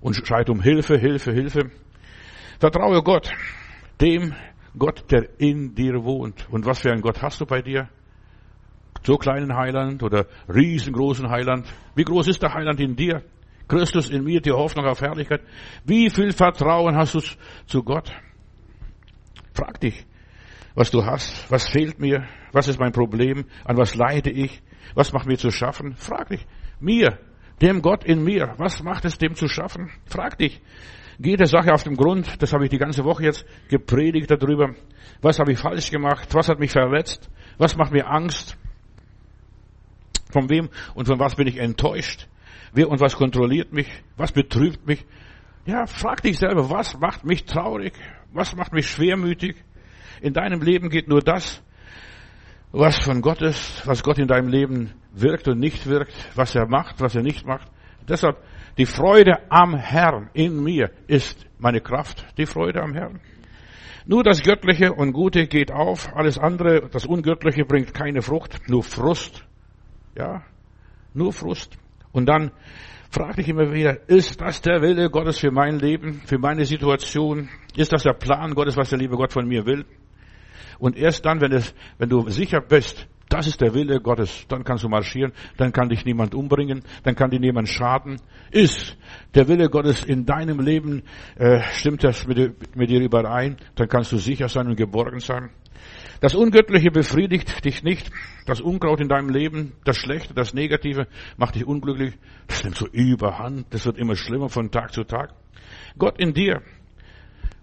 und 0.00 0.14
schreit 0.14 0.50
um 0.50 0.60
Hilfe, 0.60 0.98
Hilfe, 0.98 1.32
Hilfe. 1.32 1.70
Vertraue 2.58 3.02
Gott, 3.02 3.30
dem 4.00 4.34
Gott, 4.78 5.10
der 5.10 5.28
in 5.38 5.74
dir 5.74 6.04
wohnt. 6.04 6.48
Und 6.50 6.66
was 6.66 6.80
für 6.80 6.92
ein 6.92 7.00
Gott 7.00 7.22
hast 7.22 7.40
du 7.40 7.46
bei 7.46 7.62
dir? 7.62 7.88
So 9.02 9.16
kleinen 9.16 9.56
Heiland 9.56 10.02
oder 10.02 10.26
riesengroßen 10.52 11.28
Heiland? 11.30 11.66
Wie 11.94 12.04
groß 12.04 12.28
ist 12.28 12.42
der 12.42 12.52
Heiland 12.52 12.80
in 12.80 12.96
dir? 12.96 13.22
Christus 13.66 14.10
in 14.10 14.24
mir, 14.24 14.40
die 14.40 14.50
Hoffnung 14.50 14.84
auf 14.86 15.00
Herrlichkeit. 15.00 15.42
Wie 15.84 16.10
viel 16.10 16.32
Vertrauen 16.32 16.96
hast 16.96 17.14
du 17.14 17.20
zu 17.66 17.82
Gott? 17.82 18.12
Frag 19.54 19.80
dich, 19.80 20.04
was 20.74 20.90
du 20.90 21.04
hast, 21.04 21.50
was 21.50 21.68
fehlt 21.68 21.98
mir, 22.00 22.26
was 22.52 22.68
ist 22.68 22.80
mein 22.80 22.92
Problem, 22.92 23.44
an 23.64 23.76
was 23.76 23.94
leide 23.94 24.30
ich, 24.30 24.60
was 24.94 25.12
macht 25.12 25.26
mir 25.26 25.38
zu 25.38 25.50
schaffen? 25.50 25.94
Frag 25.96 26.28
dich. 26.28 26.46
Mir, 26.80 27.18
dem 27.60 27.82
Gott 27.82 28.04
in 28.04 28.24
mir, 28.24 28.54
was 28.56 28.82
macht 28.82 29.04
es 29.04 29.18
dem 29.18 29.34
zu 29.34 29.48
schaffen? 29.48 29.90
Frag 30.06 30.38
dich. 30.38 30.60
Geh 31.18 31.36
der 31.36 31.46
Sache 31.46 31.74
auf 31.74 31.84
den 31.84 31.96
Grund, 31.96 32.42
das 32.42 32.54
habe 32.54 32.64
ich 32.64 32.70
die 32.70 32.78
ganze 32.78 33.04
Woche 33.04 33.24
jetzt 33.24 33.44
gepredigt 33.68 34.30
darüber. 34.30 34.74
Was 35.20 35.38
habe 35.38 35.52
ich 35.52 35.58
falsch 35.58 35.90
gemacht? 35.90 36.28
Was 36.32 36.48
hat 36.48 36.58
mich 36.58 36.70
verletzt? 36.70 37.28
Was 37.58 37.76
macht 37.76 37.92
mir 37.92 38.08
Angst? 38.08 38.56
Von 40.30 40.48
wem 40.48 40.70
und 40.94 41.06
von 41.06 41.18
was 41.18 41.34
bin 41.34 41.46
ich 41.46 41.58
enttäuscht? 41.58 42.26
Wer 42.72 42.88
und 42.88 43.00
was 43.00 43.16
kontrolliert 43.16 43.72
mich? 43.72 43.88
Was 44.16 44.32
betrübt 44.32 44.86
mich? 44.86 45.04
Ja, 45.66 45.86
frag 45.86 46.22
dich 46.22 46.38
selber, 46.38 46.70
was 46.70 46.98
macht 46.98 47.24
mich 47.24 47.44
traurig? 47.44 47.92
Was 48.32 48.56
macht 48.56 48.72
mich 48.72 48.88
schwermütig? 48.88 49.56
In 50.22 50.32
deinem 50.32 50.62
Leben 50.62 50.88
geht 50.88 51.08
nur 51.08 51.20
das, 51.20 51.62
was 52.72 52.98
von 52.98 53.20
Gott 53.20 53.42
ist, 53.42 53.86
was 53.86 54.02
Gott 54.02 54.18
in 54.18 54.28
deinem 54.28 54.48
Leben 54.48 54.92
wirkt 55.12 55.48
und 55.48 55.58
nicht 55.58 55.86
wirkt, 55.86 56.12
was 56.34 56.54
er 56.54 56.66
macht, 56.66 57.00
was 57.00 57.14
er 57.14 57.22
nicht 57.22 57.46
macht. 57.46 57.68
Deshalb, 58.08 58.38
die 58.78 58.86
Freude 58.86 59.50
am 59.50 59.74
Herrn 59.74 60.30
in 60.32 60.62
mir 60.62 60.90
ist 61.06 61.46
meine 61.58 61.80
Kraft, 61.80 62.26
die 62.38 62.46
Freude 62.46 62.82
am 62.82 62.94
Herrn. 62.94 63.20
Nur 64.06 64.24
das 64.24 64.42
Göttliche 64.42 64.92
und 64.92 65.12
Gute 65.12 65.46
geht 65.46 65.70
auf, 65.70 66.08
alles 66.14 66.38
andere, 66.38 66.88
das 66.88 67.06
Ungöttliche 67.06 67.64
bringt 67.64 67.92
keine 67.92 68.22
Frucht, 68.22 68.68
nur 68.68 68.82
Frust. 68.82 69.44
Ja, 70.16 70.42
nur 71.12 71.32
Frust. 71.32 71.76
Und 72.12 72.26
dann 72.28 72.52
Frag 73.12 73.34
dich 73.34 73.48
immer 73.48 73.72
wieder, 73.72 74.08
ist 74.08 74.40
das 74.40 74.62
der 74.62 74.82
Wille 74.82 75.10
Gottes 75.10 75.40
für 75.40 75.50
mein 75.50 75.80
Leben, 75.80 76.22
für 76.26 76.38
meine 76.38 76.64
Situation? 76.64 77.48
Ist 77.74 77.92
das 77.92 78.04
der 78.04 78.12
Plan 78.12 78.54
Gottes, 78.54 78.76
was 78.76 78.90
der 78.90 79.00
liebe 79.00 79.16
Gott 79.16 79.32
von 79.32 79.48
mir 79.48 79.66
will? 79.66 79.84
Und 80.78 80.96
erst 80.96 81.24
dann, 81.24 81.40
wenn, 81.40 81.52
es, 81.52 81.74
wenn 81.98 82.08
du 82.08 82.28
sicher 82.28 82.60
bist, 82.60 83.08
das 83.28 83.46
ist 83.46 83.60
der 83.60 83.74
Wille 83.74 84.00
Gottes, 84.00 84.44
dann 84.48 84.64
kannst 84.64 84.82
du 84.82 84.88
marschieren, 84.88 85.32
dann 85.56 85.72
kann 85.72 85.88
dich 85.88 86.04
niemand 86.04 86.34
umbringen, 86.34 86.82
dann 87.04 87.14
kann 87.14 87.30
dir 87.30 87.38
niemand 87.38 87.68
schaden. 87.68 88.20
Ist 88.50 88.96
der 89.34 89.46
Wille 89.46 89.68
Gottes 89.68 90.04
in 90.04 90.26
deinem 90.26 90.58
Leben, 90.58 91.04
äh, 91.36 91.60
stimmt 91.72 92.02
das 92.02 92.26
mit, 92.26 92.76
mit 92.76 92.90
dir 92.90 93.00
überein, 93.00 93.56
dann 93.76 93.88
kannst 93.88 94.10
du 94.10 94.18
sicher 94.18 94.48
sein 94.48 94.66
und 94.66 94.76
geborgen 94.76 95.20
sein. 95.20 95.50
Das 96.20 96.34
Ungöttliche 96.34 96.90
befriedigt 96.90 97.64
dich 97.64 97.82
nicht. 97.82 98.10
Das 98.46 98.60
Unkraut 98.60 99.00
in 99.00 99.08
deinem 99.08 99.30
Leben, 99.30 99.72
das 99.84 99.96
Schlechte, 99.96 100.34
das 100.34 100.52
Negative 100.52 101.06
macht 101.36 101.54
dich 101.54 101.64
unglücklich. 101.64 102.14
Das 102.46 102.62
nimmt 102.62 102.76
so 102.76 102.86
überhand. 102.88 103.72
Das 103.72 103.86
wird 103.86 103.96
immer 103.96 104.16
schlimmer 104.16 104.48
von 104.48 104.70
Tag 104.70 104.92
zu 104.92 105.04
Tag. 105.04 105.32
Gott 105.98 106.18
in 106.18 106.34
dir. 106.34 106.62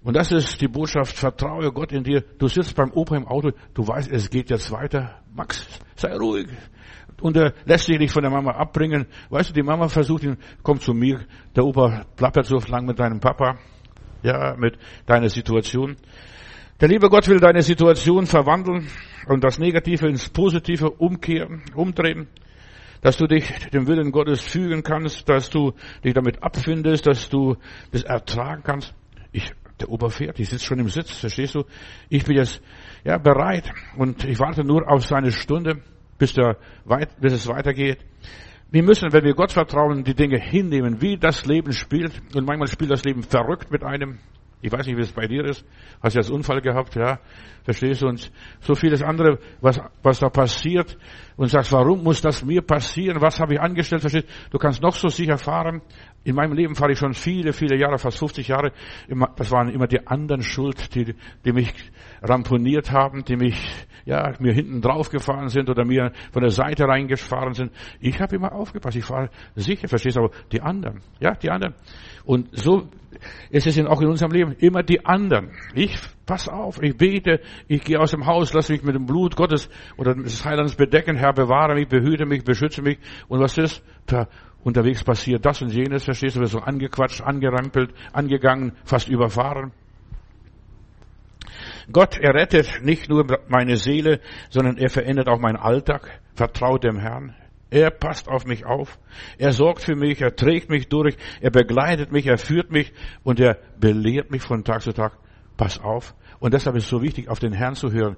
Und 0.07 0.15
das 0.15 0.31
ist 0.31 0.61
die 0.61 0.69
Botschaft, 0.69 1.17
vertraue 1.17 1.69
Gott 1.73 1.91
in 1.91 2.01
dir. 2.01 2.23
Du 2.39 2.47
sitzt 2.47 2.77
beim 2.77 2.93
Opa 2.93 3.17
im 3.17 3.27
Auto, 3.27 3.51
du 3.73 3.85
weißt, 3.85 4.09
es 4.09 4.29
geht 4.29 4.49
jetzt 4.49 4.71
weiter. 4.71 5.19
Max, 5.35 5.67
sei 5.97 6.15
ruhig. 6.15 6.47
Und 7.19 7.35
er 7.35 7.53
lässt 7.65 7.87
sich 7.87 7.99
nicht 7.99 8.13
von 8.13 8.21
der 8.21 8.31
Mama 8.31 8.51
abbringen. 8.51 9.07
Weißt 9.29 9.49
du, 9.49 9.53
die 9.53 9.63
Mama 9.63 9.89
versucht 9.89 10.23
ihn, 10.23 10.37
komm 10.63 10.79
zu 10.79 10.93
mir. 10.93 11.25
Der 11.57 11.65
Opa 11.65 12.05
plappert 12.15 12.45
so 12.45 12.55
lang 12.69 12.85
mit 12.85 12.97
deinem 12.97 13.19
Papa. 13.19 13.57
Ja, 14.23 14.55
mit 14.57 14.77
deiner 15.05 15.27
Situation. 15.27 15.97
Der 16.79 16.87
liebe 16.87 17.09
Gott 17.09 17.27
will 17.27 17.41
deine 17.41 17.61
Situation 17.61 18.27
verwandeln 18.27 18.87
und 19.27 19.43
das 19.43 19.59
Negative 19.59 20.07
ins 20.07 20.29
Positive 20.29 20.89
umkehren, 20.89 21.63
umdrehen, 21.75 22.29
dass 23.01 23.17
du 23.17 23.27
dich 23.27 23.51
dem 23.73 23.87
Willen 23.87 24.13
Gottes 24.13 24.41
fügen 24.41 24.83
kannst, 24.83 25.27
dass 25.27 25.49
du 25.49 25.73
dich 26.01 26.13
damit 26.13 26.41
abfindest, 26.41 27.07
dass 27.07 27.27
du 27.27 27.57
das 27.91 28.03
ertragen 28.03 28.63
kannst. 28.63 28.95
Ich, 29.33 29.51
der 29.79 30.09
fährt, 30.09 30.39
ich 30.39 30.49
sitze 30.49 30.65
schon 30.65 30.79
im 30.79 30.89
Sitz, 30.89 31.11
verstehst 31.11 31.55
du? 31.55 31.63
Ich 32.09 32.25
bin 32.25 32.35
jetzt, 32.35 32.61
ja, 33.03 33.17
bereit 33.17 33.71
und 33.97 34.23
ich 34.23 34.39
warte 34.39 34.63
nur 34.63 34.89
auf 34.89 35.05
seine 35.05 35.31
Stunde, 35.31 35.81
bis, 36.17 36.33
der, 36.33 36.57
bis 37.19 37.33
es 37.33 37.47
weitergeht. 37.47 37.99
Wir 38.69 38.83
müssen, 38.83 39.13
wenn 39.13 39.23
wir 39.23 39.33
Gott 39.33 39.53
vertrauen, 39.53 40.03
die 40.03 40.13
Dinge 40.13 40.39
hinnehmen, 40.39 41.01
wie 41.01 41.17
das 41.17 41.45
Leben 41.45 41.71
spielt. 41.71 42.11
Und 42.35 42.45
manchmal 42.45 42.67
spielt 42.67 42.91
das 42.91 43.05
Leben 43.05 43.23
verrückt 43.23 43.71
mit 43.71 43.83
einem. 43.83 44.19
Ich 44.59 44.71
weiß 44.71 44.87
nicht, 44.87 44.97
wie 44.97 45.01
es 45.01 45.11
bei 45.11 45.27
dir 45.27 45.45
ist. 45.45 45.63
Hast 46.01 46.15
du 46.15 46.19
jetzt 46.19 46.31
Unfall 46.31 46.61
gehabt, 46.61 46.95
ja? 46.95 47.19
Verstehst 47.63 48.01
du? 48.01 48.07
Und 48.07 48.31
so 48.59 48.73
vieles 48.73 49.03
andere, 49.03 49.37
was, 49.61 49.79
was 50.01 50.19
da 50.19 50.29
passiert. 50.29 50.97
Und 51.35 51.49
sagst, 51.49 51.71
warum 51.71 52.03
muss 52.03 52.21
das 52.21 52.43
mir 52.43 52.63
passieren? 52.63 53.21
Was 53.21 53.39
habe 53.39 53.53
ich 53.53 53.61
angestellt? 53.61 54.01
Verstehst 54.01 54.27
du? 54.49 54.57
kannst 54.57 54.81
noch 54.81 54.95
so 54.95 55.09
sicher 55.09 55.37
fahren. 55.37 55.81
In 56.23 56.33
meinem 56.33 56.53
Leben 56.53 56.73
fahre 56.73 56.93
ich 56.93 56.97
schon 56.97 57.13
viele, 57.13 57.53
viele 57.53 57.77
Jahre, 57.77 57.99
fast 57.99 58.17
50 58.17 58.47
Jahre. 58.47 58.71
Das 59.35 59.51
waren 59.51 59.69
immer 59.69 59.85
die 59.85 60.07
anderen 60.07 60.41
schuld, 60.41 60.95
die, 60.95 61.13
die 61.45 61.51
mich 61.51 61.73
ramponiert 62.23 62.91
haben, 62.91 63.23
die 63.25 63.35
mich, 63.35 63.61
ja, 64.05 64.33
mir 64.39 64.53
hinten 64.53 64.81
drauf 64.81 65.09
gefahren 65.11 65.49
sind 65.49 65.69
oder 65.69 65.85
mir 65.85 66.11
von 66.31 66.41
der 66.41 66.51
Seite 66.51 66.85
reingefahren 66.85 67.53
sind. 67.53 67.71
Ich 67.99 68.19
habe 68.19 68.35
immer 68.35 68.53
aufgepasst. 68.53 68.97
Ich 68.97 69.05
fahre 69.05 69.29
sicher, 69.55 69.87
verstehst 69.87 70.17
du? 70.17 70.21
Aber 70.21 70.31
die 70.51 70.61
anderen, 70.61 71.01
ja, 71.19 71.35
die 71.35 71.51
anderen. 71.51 71.75
Und 72.25 72.49
so 72.57 72.89
ist 73.49 73.67
es 73.67 73.79
auch 73.85 74.01
in 74.01 74.07
unserem 74.07 74.31
Leben. 74.31 74.53
Immer 74.59 74.83
die 74.83 75.05
anderen. 75.05 75.51
Ich 75.73 75.97
pass 76.25 76.47
auf, 76.49 76.81
ich 76.81 76.97
bete, 76.97 77.41
ich 77.67 77.83
gehe 77.83 77.99
aus 77.99 78.11
dem 78.11 78.25
Haus, 78.25 78.53
lass 78.53 78.69
mich 78.69 78.83
mit 78.83 78.95
dem 78.95 79.05
Blut 79.05 79.35
Gottes 79.35 79.69
oder 79.97 80.13
des 80.13 80.45
Heilands 80.45 80.75
bedecken, 80.75 81.15
Herr, 81.15 81.33
bewahre 81.33 81.75
mich, 81.75 81.87
behüte 81.87 82.25
mich, 82.25 82.43
beschütze 82.43 82.81
mich. 82.81 82.99
Und 83.27 83.39
was 83.39 83.57
ist? 83.57 83.83
Da 84.05 84.27
unterwegs 84.63 85.03
passiert 85.03 85.45
das 85.45 85.61
und 85.61 85.73
jenes, 85.73 86.03
verstehst 86.03 86.35
du, 86.35 86.41
wir 86.41 86.47
so 86.47 86.59
angequatscht, 86.59 87.21
angerempelt, 87.21 87.93
angegangen, 88.11 88.73
fast 88.83 89.07
überfahren. 89.07 89.71
Gott 91.91 92.17
errettet 92.17 92.81
nicht 92.83 93.09
nur 93.09 93.25
meine 93.47 93.77
Seele, 93.77 94.19
sondern 94.49 94.77
er 94.77 94.89
verändert 94.89 95.29
auch 95.29 95.39
meinen 95.39 95.55
Alltag. 95.55 96.19
Vertraut 96.35 96.83
dem 96.83 96.99
Herrn. 96.99 97.33
Er 97.69 97.91
passt 97.91 98.27
auf 98.29 98.45
mich 98.45 98.65
auf. 98.65 98.97
Er 99.37 99.51
sorgt 99.51 99.81
für 99.81 99.95
mich. 99.95 100.21
Er 100.21 100.35
trägt 100.35 100.69
mich 100.69 100.87
durch. 100.87 101.17
Er 101.41 101.51
begleitet 101.51 102.11
mich. 102.11 102.25
Er 102.27 102.37
führt 102.37 102.71
mich 102.71 102.93
und 103.23 103.39
er 103.39 103.57
belehrt 103.79 104.31
mich 104.31 104.41
von 104.41 104.63
Tag 104.63 104.81
zu 104.81 104.93
Tag. 104.93 105.17
Pass 105.57 105.79
auf. 105.79 106.15
Und 106.39 106.53
deshalb 106.53 106.75
ist 106.75 106.83
es 106.83 106.89
so 106.89 107.01
wichtig, 107.01 107.29
auf 107.29 107.39
den 107.39 107.53
Herrn 107.53 107.75
zu 107.75 107.91
hören. 107.91 108.15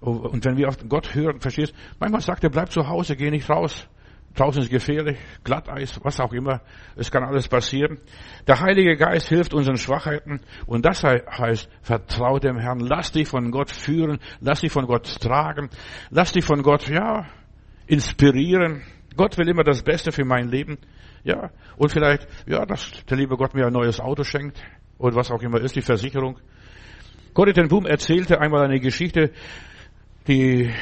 Und 0.00 0.44
wenn 0.44 0.56
wir 0.56 0.68
auf 0.68 0.76
Gott 0.88 1.14
hören, 1.14 1.40
verstehst, 1.40 1.74
manchmal 1.98 2.20
sagt 2.20 2.44
er, 2.44 2.50
bleib 2.50 2.70
zu 2.70 2.86
Hause, 2.86 3.16
geh 3.16 3.30
nicht 3.30 3.48
raus. 3.48 3.88
Draußen 4.34 4.60
ist 4.60 4.70
gefährlich, 4.70 5.16
Glatteis, 5.44 5.98
was 6.02 6.20
auch 6.20 6.34
immer. 6.34 6.60
Es 6.94 7.10
kann 7.10 7.24
alles 7.24 7.48
passieren. 7.48 7.98
Der 8.46 8.60
Heilige 8.60 8.94
Geist 8.96 9.30
hilft 9.30 9.54
unseren 9.54 9.78
Schwachheiten. 9.78 10.40
Und 10.66 10.84
das 10.84 11.02
heißt, 11.02 11.70
vertraue 11.80 12.38
dem 12.38 12.58
Herrn. 12.58 12.80
Lass 12.80 13.12
dich 13.12 13.28
von 13.28 13.50
Gott 13.50 13.70
führen. 13.70 14.18
Lass 14.40 14.60
dich 14.60 14.70
von 14.70 14.86
Gott 14.86 15.06
tragen. 15.20 15.70
Lass 16.10 16.32
dich 16.32 16.44
von 16.44 16.62
Gott, 16.62 16.86
ja, 16.88 17.26
inspirieren. 17.86 18.82
Gott 19.16 19.38
will 19.38 19.48
immer 19.48 19.64
das 19.64 19.82
Beste 19.82 20.12
für 20.12 20.24
mein 20.24 20.48
Leben. 20.48 20.78
Ja, 21.24 21.50
und 21.76 21.90
vielleicht, 21.90 22.28
ja, 22.46 22.64
dass 22.66 22.90
der 23.08 23.16
liebe 23.16 23.36
Gott 23.36 23.54
mir 23.54 23.66
ein 23.66 23.72
neues 23.72 24.00
Auto 24.00 24.22
schenkt. 24.22 24.62
Oder 24.98 25.16
was 25.16 25.30
auch 25.30 25.42
immer 25.42 25.60
ist, 25.60 25.76
die 25.76 25.82
Versicherung. 25.82 26.38
Corrie 27.34 27.52
ten 27.52 27.68
Boom 27.68 27.84
erzählte 27.86 28.40
einmal 28.40 28.64
eine 28.64 28.80
Geschichte, 28.80 29.30
die 30.26 30.72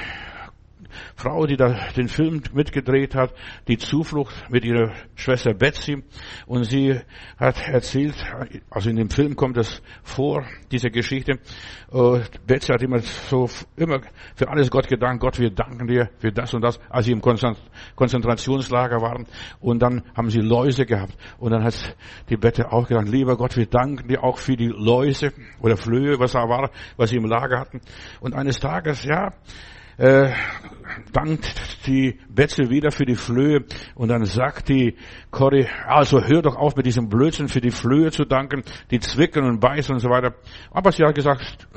Frau, 1.16 1.46
die 1.46 1.56
da 1.56 1.76
den 1.96 2.08
Film 2.08 2.42
mitgedreht 2.52 3.14
hat, 3.14 3.32
die 3.68 3.78
Zuflucht 3.78 4.34
mit 4.50 4.64
ihrer 4.64 4.92
Schwester 5.14 5.54
Betsy. 5.54 6.02
Und 6.46 6.64
sie 6.64 7.00
hat 7.38 7.68
erzählt, 7.68 8.14
also 8.70 8.90
in 8.90 8.96
dem 8.96 9.10
Film 9.10 9.36
kommt 9.36 9.56
es 9.56 9.82
vor, 10.02 10.44
diese 10.70 10.90
Geschichte. 10.90 11.38
Betsy 12.46 12.72
hat 12.72 12.82
immer 12.82 12.98
so, 13.00 13.48
immer 13.76 14.00
für 14.34 14.48
alles 14.48 14.70
Gott 14.70 14.88
gedankt. 14.88 15.20
Gott, 15.22 15.38
wir 15.38 15.50
danken 15.50 15.86
dir 15.86 16.10
für 16.18 16.32
das 16.32 16.52
und 16.54 16.62
das, 16.62 16.80
als 16.88 17.06
sie 17.06 17.12
im 17.12 17.20
Konzentrationslager 17.20 19.00
waren. 19.00 19.26
Und 19.60 19.80
dann 19.80 20.02
haben 20.16 20.30
sie 20.30 20.40
Läuse 20.40 20.86
gehabt. 20.86 21.16
Und 21.38 21.52
dann 21.52 21.62
hat 21.62 21.96
die 22.28 22.36
Bette 22.36 22.72
auch 22.72 22.88
gedacht, 22.88 23.08
lieber 23.08 23.36
Gott, 23.36 23.56
wir 23.56 23.66
danken 23.66 24.08
dir 24.08 24.24
auch 24.24 24.38
für 24.38 24.56
die 24.56 24.68
Läuse 24.68 25.32
oder 25.60 25.76
Flöhe, 25.76 26.18
was 26.18 26.32
da 26.32 26.48
war, 26.48 26.70
was 26.96 27.10
sie 27.10 27.16
im 27.16 27.26
Lager 27.26 27.60
hatten. 27.60 27.80
Und 28.20 28.34
eines 28.34 28.58
Tages, 28.60 29.04
ja, 29.04 29.32
äh, 29.96 30.30
dankt 31.12 31.86
die 31.86 32.18
Betzel 32.28 32.70
wieder 32.70 32.90
für 32.90 33.04
die 33.04 33.14
Flöhe 33.14 33.64
und 33.94 34.08
dann 34.08 34.24
sagt 34.24 34.68
die 34.68 34.96
Corrie, 35.30 35.66
also 35.86 36.22
hör 36.22 36.42
doch 36.42 36.56
auf 36.56 36.76
mit 36.76 36.86
diesem 36.86 37.08
Blödsinn 37.08 37.48
für 37.48 37.60
die 37.60 37.70
Flöhe 37.70 38.10
zu 38.10 38.24
danken, 38.24 38.62
die 38.90 39.00
zwicken 39.00 39.44
und 39.44 39.60
beißen 39.60 39.94
und 39.94 40.00
so 40.00 40.08
weiter. 40.10 40.34
Aber 40.70 40.92
sie 40.92 41.04
hat 41.04 41.14
gesagt, 41.14 41.68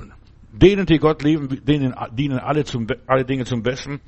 denen, 0.52 0.86
die 0.86 0.98
Gott 0.98 1.24
lieben, 1.24 1.64
denen 1.66 1.94
dienen 2.14 2.40
alle, 2.40 2.64
zum, 2.64 2.88
alle 3.06 3.26
Dinge 3.26 3.46
zum 3.46 3.62
Besten. 3.62 4.00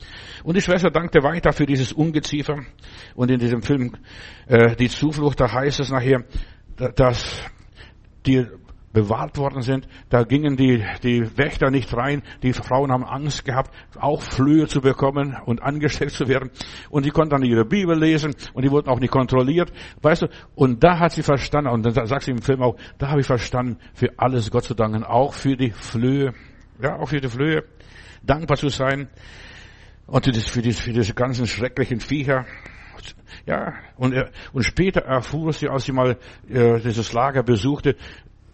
Und 0.44 0.58
die 0.58 0.62
Schwester 0.62 0.90
dankte 0.90 1.24
weiter 1.24 1.54
für 1.54 1.66
dieses 1.66 1.94
Ungeziefer. 1.94 2.60
Und 3.16 3.30
in 3.30 3.40
diesem 3.40 3.62
Film, 3.62 3.94
äh, 4.48 4.76
die 4.76 4.90
Zuflucht, 4.90 5.40
da 5.40 5.52
heißt 5.52 5.80
es 5.80 5.92
nachher, 5.92 6.24
dass 6.96 7.44
die 8.26 8.46
bewahrt 8.94 9.38
worden 9.38 9.62
sind, 9.62 9.88
da 10.10 10.24
gingen 10.24 10.58
die, 10.58 10.84
die 11.04 11.38
Wächter 11.38 11.70
nicht 11.70 11.96
rein, 11.96 12.24
die 12.42 12.54
Frauen 12.54 12.92
haben 12.92 13.04
Angst 13.04 13.46
gehabt, 13.46 13.72
auch 14.00 14.22
Flöhe 14.22 14.68
zu 14.68 14.82
bekommen 14.82 15.38
und 15.46 15.62
angesteckt 15.62 16.12
zu 16.12 16.28
werden. 16.28 16.50
Und 16.90 17.06
die 17.06 17.12
konnten 17.12 17.32
dann 17.32 17.44
ihre 17.44 17.66
Bibel 17.66 17.98
lesen 17.98 18.36
und 18.54 18.64
die 18.64 18.72
wurden 18.72 18.90
auch 18.90 19.00
nicht 19.00 19.12
kontrolliert, 19.12 19.72
weißt 20.02 20.24
du. 20.24 20.28
Und 20.56 20.84
da 20.84 21.00
hat 21.00 21.12
sie 21.12 21.24
verstanden, 21.24 21.70
und 21.70 21.86
dann 21.86 22.08
sagt 22.08 22.24
sie 22.24 22.32
im 22.32 22.42
Film 22.42 22.62
auch, 22.62 22.76
da 22.98 23.10
habe 23.10 23.22
ich 23.22 23.28
verstanden, 23.28 23.78
für 23.94 24.10
alles 24.18 24.50
Gott 24.50 24.64
zu 24.64 24.74
danken, 24.74 25.04
auch 25.04 25.34
für 25.34 25.56
die 25.56 25.72
Flöhe, 25.72 26.34
ja, 26.82 26.98
auch 26.98 27.10
für 27.10 27.22
die 27.22 27.30
Flöhe, 27.30 27.64
dankbar 28.24 28.58
zu 28.58 28.70
sein. 28.70 29.08
Und 30.08 30.26
für, 30.26 30.62
die, 30.64 30.74
für 30.74 30.92
diese 30.92 31.14
ganzen 31.14 31.46
schrecklichen 31.46 32.00
Viecher, 32.00 32.46
ja, 33.46 33.74
und, 33.96 34.16
und 34.54 34.64
später 34.64 35.02
erfuhr 35.02 35.54
sie, 35.54 35.70
als 35.70 35.86
sie 35.86 35.92
mal 35.92 36.18
äh, 36.50 36.80
dieses 36.80 37.14
Lager 37.14 37.44
besuchte, 37.44 37.96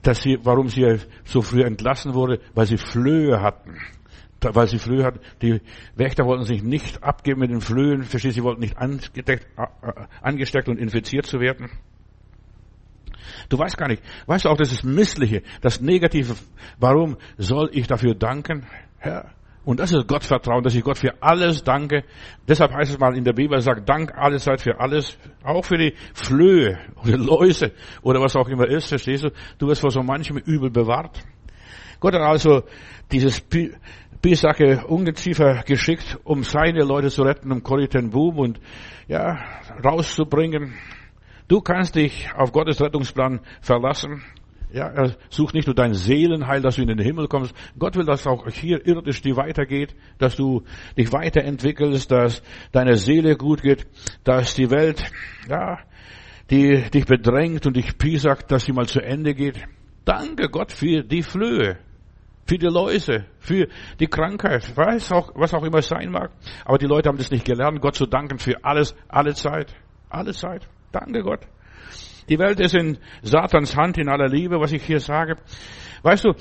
dass 0.05 0.21
sie, 0.21 0.38
warum 0.43 0.69
sie 0.69 1.00
so 1.24 1.41
früh 1.41 1.63
entlassen 1.63 2.13
wurde, 2.13 2.39
weil 2.53 2.67
sie 2.67 2.77
Flöhe 2.77 3.41
hatten. 3.41 3.77
Weil 4.41 4.67
sie 4.67 4.77
Flöhe 4.77 5.03
hatten. 5.03 5.19
Die 5.41 5.59
Wächter 5.95 6.25
wollten 6.25 6.43
sich 6.43 6.62
nicht 6.62 7.01
abgeben 7.03 7.39
mit 7.39 7.50
den 7.50 7.62
Flöhen. 7.62 8.03
Verstehst 8.03 8.35
Sie 8.35 8.43
wollten 8.43 8.62
nicht 8.62 8.77
angesteckt 8.77 10.69
und 10.69 10.77
infiziert 10.77 11.25
zu 11.25 11.39
werden. 11.39 11.71
Du 13.50 13.57
weißt 13.57 13.77
gar 13.77 13.88
nicht. 13.88 14.03
Weißt 14.27 14.45
du 14.45 14.50
auch, 14.50 14.57
das 14.57 14.71
ist 14.71 14.83
Missliche, 14.83 15.41
das 15.62 15.81
Negative. 15.81 16.35
Warum 16.77 17.17
soll 17.38 17.71
ich 17.74 17.88
dafür 17.88 18.13
danken? 18.13 18.67
Herr, 19.00 19.31
und 19.65 19.79
das 19.79 19.91
ist 19.91 20.07
Gottvertrauen, 20.07 20.63
dass 20.63 20.75
ich 20.75 20.84
Gott 20.84 21.00
für 21.00 21.22
alles 21.22 21.63
danke. 21.63 22.03
Deshalb 22.48 22.72
heißt 22.72 22.91
es 22.91 23.00
mal 23.00 23.17
in 23.17 23.24
der 23.24 23.34
Bibel, 23.34 23.60
sagt 23.62 23.89
Dank 23.89 24.15
alles 24.15 24.43
seid 24.43 24.62
für 24.62 24.79
alles. 24.79 25.17
Auch 25.43 25.65
für 25.65 25.77
die 25.77 25.95
Flöhe 26.13 26.77
oder 27.03 27.17
Läuse 27.17 27.72
oder 28.03 28.22
was 28.22 28.36
auch 28.36 28.48
immer 28.48 28.67
ist, 28.67 28.88
verstehst 28.88 29.24
du? 29.24 29.31
Du 29.57 29.67
wirst 29.67 29.81
vor 29.81 29.89
so 29.89 30.03
manchem 30.03 30.38
Übel 30.38 30.69
bewahrt. 30.69 31.19
Gott 32.00 32.13
hat 32.13 32.22
also 32.22 32.63
dieses 33.12 33.43
Bisacke 34.22 34.86
Ungeziefer 34.88 35.63
geschickt, 35.63 36.19
um 36.24 36.43
seine 36.43 36.84
Leute 36.84 37.10
zu 37.10 37.24
retten, 37.24 37.51
um 37.51 37.63
Corrie 37.63 37.88
Boom 37.88 38.38
und, 38.38 38.60
ja, 39.07 39.39
rauszubringen. 39.84 40.75
Du 41.48 41.62
kannst 41.62 41.95
dich 41.95 42.29
auf 42.36 42.51
Gottes 42.51 42.81
Rettungsplan 42.81 43.39
verlassen. 43.62 44.24
Ja, 44.72 44.88
er 44.88 45.15
sucht 45.29 45.53
nicht 45.53 45.67
nur 45.67 45.75
dein 45.75 45.93
Seelenheil, 45.93 46.62
dass 46.62 46.75
du 46.75 46.81
in 46.81 46.88
den 46.88 47.00
Himmel 47.00 47.27
kommst. 47.27 47.53
Gott 47.77 47.95
will, 47.95 48.05
dass 48.05 48.27
auch 48.27 48.48
hier 48.50 48.86
irdisch 48.86 49.22
die 49.22 49.36
weitergeht, 49.36 49.95
dass 50.17 50.36
du 50.36 50.63
dich 50.98 51.13
weiterentwickelst, 51.13 52.12
dass 52.12 52.41
deine 52.72 52.98
Seele 52.98 53.38
gut 53.38 53.62
geht, 53.62 53.88
dass 54.24 54.55
die 54.55 54.72
Welt, 54.72 55.03
ja, 55.50 55.79
die 56.50 56.89
dich 56.89 57.05
bedrängt 57.05 57.65
und 57.65 57.75
dich 57.75 57.98
piesackt, 57.98 58.51
dass 58.51 58.65
sie 58.65 58.74
mal 58.74 58.88
zu 58.88 59.01
Ende 59.01 59.34
geht. 59.34 59.63
Danke 60.03 60.50
Gott 60.50 60.72
für 60.72 61.03
die 61.03 61.24
Flöhe, 61.24 61.77
für 62.45 62.57
die 62.57 62.67
Läuse, 62.67 63.25
für 63.39 63.67
die 64.00 64.07
Krankheit, 64.07 64.75
weiß 64.75 65.12
auch, 65.12 65.31
was 65.36 65.53
auch 65.53 65.63
immer 65.63 65.79
es 65.79 65.88
sein 65.88 66.12
mag. 66.12 66.31
Aber 66.63 66.77
die 66.77 66.86
Leute 66.86 67.10
haben 67.10 67.17
das 67.17 67.31
nicht 67.31 67.45
gelernt, 67.45 67.81
Gott 67.81 67.95
zu 67.95 68.05
danken 68.05 68.38
für 68.38 68.63
alles, 68.63 68.95
alle 69.07 69.34
Zeit, 69.34 69.74
alle 70.10 70.34
Zeit. 70.34 70.67
Danke 70.91 71.24
Gott. 71.24 71.41
Die 72.29 72.39
Welt 72.39 72.60
ist 72.60 72.74
in 72.74 72.98
Satans 73.22 73.75
Hand 73.75 73.98
in 73.98 74.10
aller 74.10 74.27
Liebe, 74.27 74.60
was 74.60 74.72
ich 74.72 74.84
hier 74.84 75.00
sage. 75.00 75.36
Weißt 76.01 76.25
du, 76.25 76.34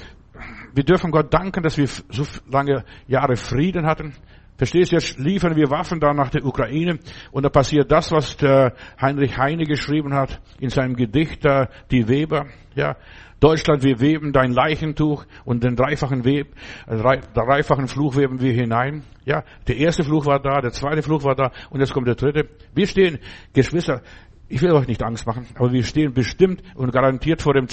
wir 0.74 0.84
dürfen 0.84 1.10
Gott 1.10 1.32
danken, 1.32 1.62
dass 1.62 1.76
wir 1.76 1.86
so 1.86 2.24
lange 2.50 2.84
Jahre 3.06 3.36
Frieden 3.36 3.86
hatten. 3.86 4.14
Verstehst 4.56 4.92
du, 4.92 4.96
jetzt 4.96 5.18
liefern 5.18 5.56
wir 5.56 5.70
Waffen 5.70 5.98
da 5.98 6.14
nach 6.14 6.30
der 6.30 6.44
Ukraine 6.44 7.00
und 7.32 7.42
da 7.42 7.48
passiert 7.48 7.90
das, 7.90 8.12
was 8.12 8.36
der 8.36 8.74
Heinrich 9.00 9.36
Heine 9.36 9.64
geschrieben 9.64 10.14
hat 10.14 10.40
in 10.60 10.70
seinem 10.70 10.94
Gedicht 10.94 11.44
die 11.90 12.08
Weber. 12.08 12.46
Ja, 12.76 12.96
Deutschland, 13.40 13.82
wir 13.82 14.00
weben 14.00 14.32
dein 14.32 14.52
Leichentuch 14.52 15.26
und 15.44 15.64
den 15.64 15.76
dreifachen 15.76 16.24
Web, 16.24 16.54
äh, 16.86 17.18
dreifachen 17.34 17.88
Fluch 17.88 18.16
weben 18.16 18.40
wir 18.40 18.52
hinein. 18.52 19.02
Ja, 19.24 19.42
der 19.66 19.76
erste 19.76 20.04
Fluch 20.04 20.24
war 20.24 20.40
da, 20.40 20.60
der 20.60 20.70
zweite 20.70 21.02
Fluch 21.02 21.24
war 21.24 21.34
da 21.34 21.50
und 21.70 21.80
jetzt 21.80 21.92
kommt 21.92 22.06
der 22.06 22.14
dritte. 22.14 22.48
Wir 22.74 22.86
stehen, 22.86 23.18
Geschwister, 23.52 24.02
ich 24.48 24.60
will 24.62 24.72
euch 24.72 24.86
nicht 24.86 25.02
Angst 25.02 25.26
machen, 25.26 25.46
aber 25.54 25.72
wir 25.72 25.82
stehen 25.84 26.12
bestimmt 26.12 26.62
und 26.74 26.92
garantiert 26.92 27.42
vor 27.42 27.54
dem 27.54 27.66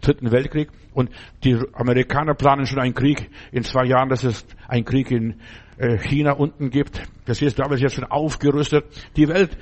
dritten 0.00 0.30
Weltkrieg. 0.30 0.68
Und 0.92 1.10
die 1.44 1.58
Amerikaner 1.72 2.34
planen 2.34 2.66
schon 2.66 2.80
einen 2.80 2.94
Krieg 2.94 3.30
in 3.50 3.62
zwei 3.62 3.86
Jahren, 3.86 4.08
dass 4.08 4.24
es 4.24 4.46
einen 4.66 4.84
Krieg 4.84 5.10
in 5.10 5.40
äh, 5.78 5.96
China 5.98 6.32
unten 6.32 6.70
gibt. 6.70 7.02
Das 7.24 7.40
ist 7.40 7.58
damals 7.58 7.80
jetzt 7.80 7.94
schon 7.94 8.04
aufgerüstet. 8.04 8.84
Die 9.16 9.28
Welt 9.28 9.56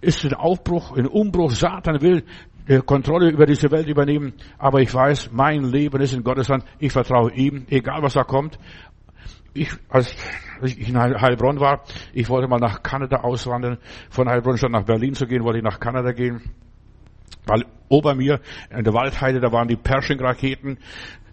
ist 0.00 0.24
in 0.24 0.34
Aufbruch, 0.34 0.96
in 0.96 1.06
Umbruch. 1.06 1.50
Satan 1.50 2.00
will 2.00 2.24
die 2.68 2.78
Kontrolle 2.78 3.30
über 3.30 3.46
diese 3.46 3.70
Welt 3.70 3.86
übernehmen. 3.86 4.32
Aber 4.58 4.80
ich 4.80 4.92
weiß, 4.92 5.30
mein 5.32 5.64
Leben 5.64 6.00
ist 6.00 6.14
in 6.14 6.24
Gottes 6.24 6.48
Hand. 6.48 6.64
Ich 6.78 6.92
vertraue 6.92 7.32
ihm, 7.32 7.66
egal 7.68 8.02
was 8.02 8.14
da 8.14 8.24
kommt 8.24 8.58
ich, 9.56 9.70
als 9.88 10.14
ich 10.62 10.88
in 10.88 10.98
Heilbronn 10.98 11.60
war, 11.60 11.82
ich 12.12 12.28
wollte 12.28 12.48
mal 12.48 12.58
nach 12.58 12.82
Kanada 12.82 13.18
auswandern. 13.18 13.78
Von 14.10 14.28
Heilbronn 14.28 14.56
statt 14.56 14.70
nach 14.70 14.84
Berlin 14.84 15.14
zu 15.14 15.26
gehen, 15.26 15.44
wollte 15.44 15.58
ich 15.58 15.64
nach 15.64 15.80
Kanada 15.80 16.12
gehen. 16.12 16.42
Weil 17.46 17.64
ober 17.88 18.14
mir 18.14 18.40
in 18.70 18.84
der 18.84 18.94
Waldheide, 18.94 19.40
da 19.40 19.52
waren 19.52 19.68
die 19.68 19.76
Pershing-Raketen, 19.76 20.78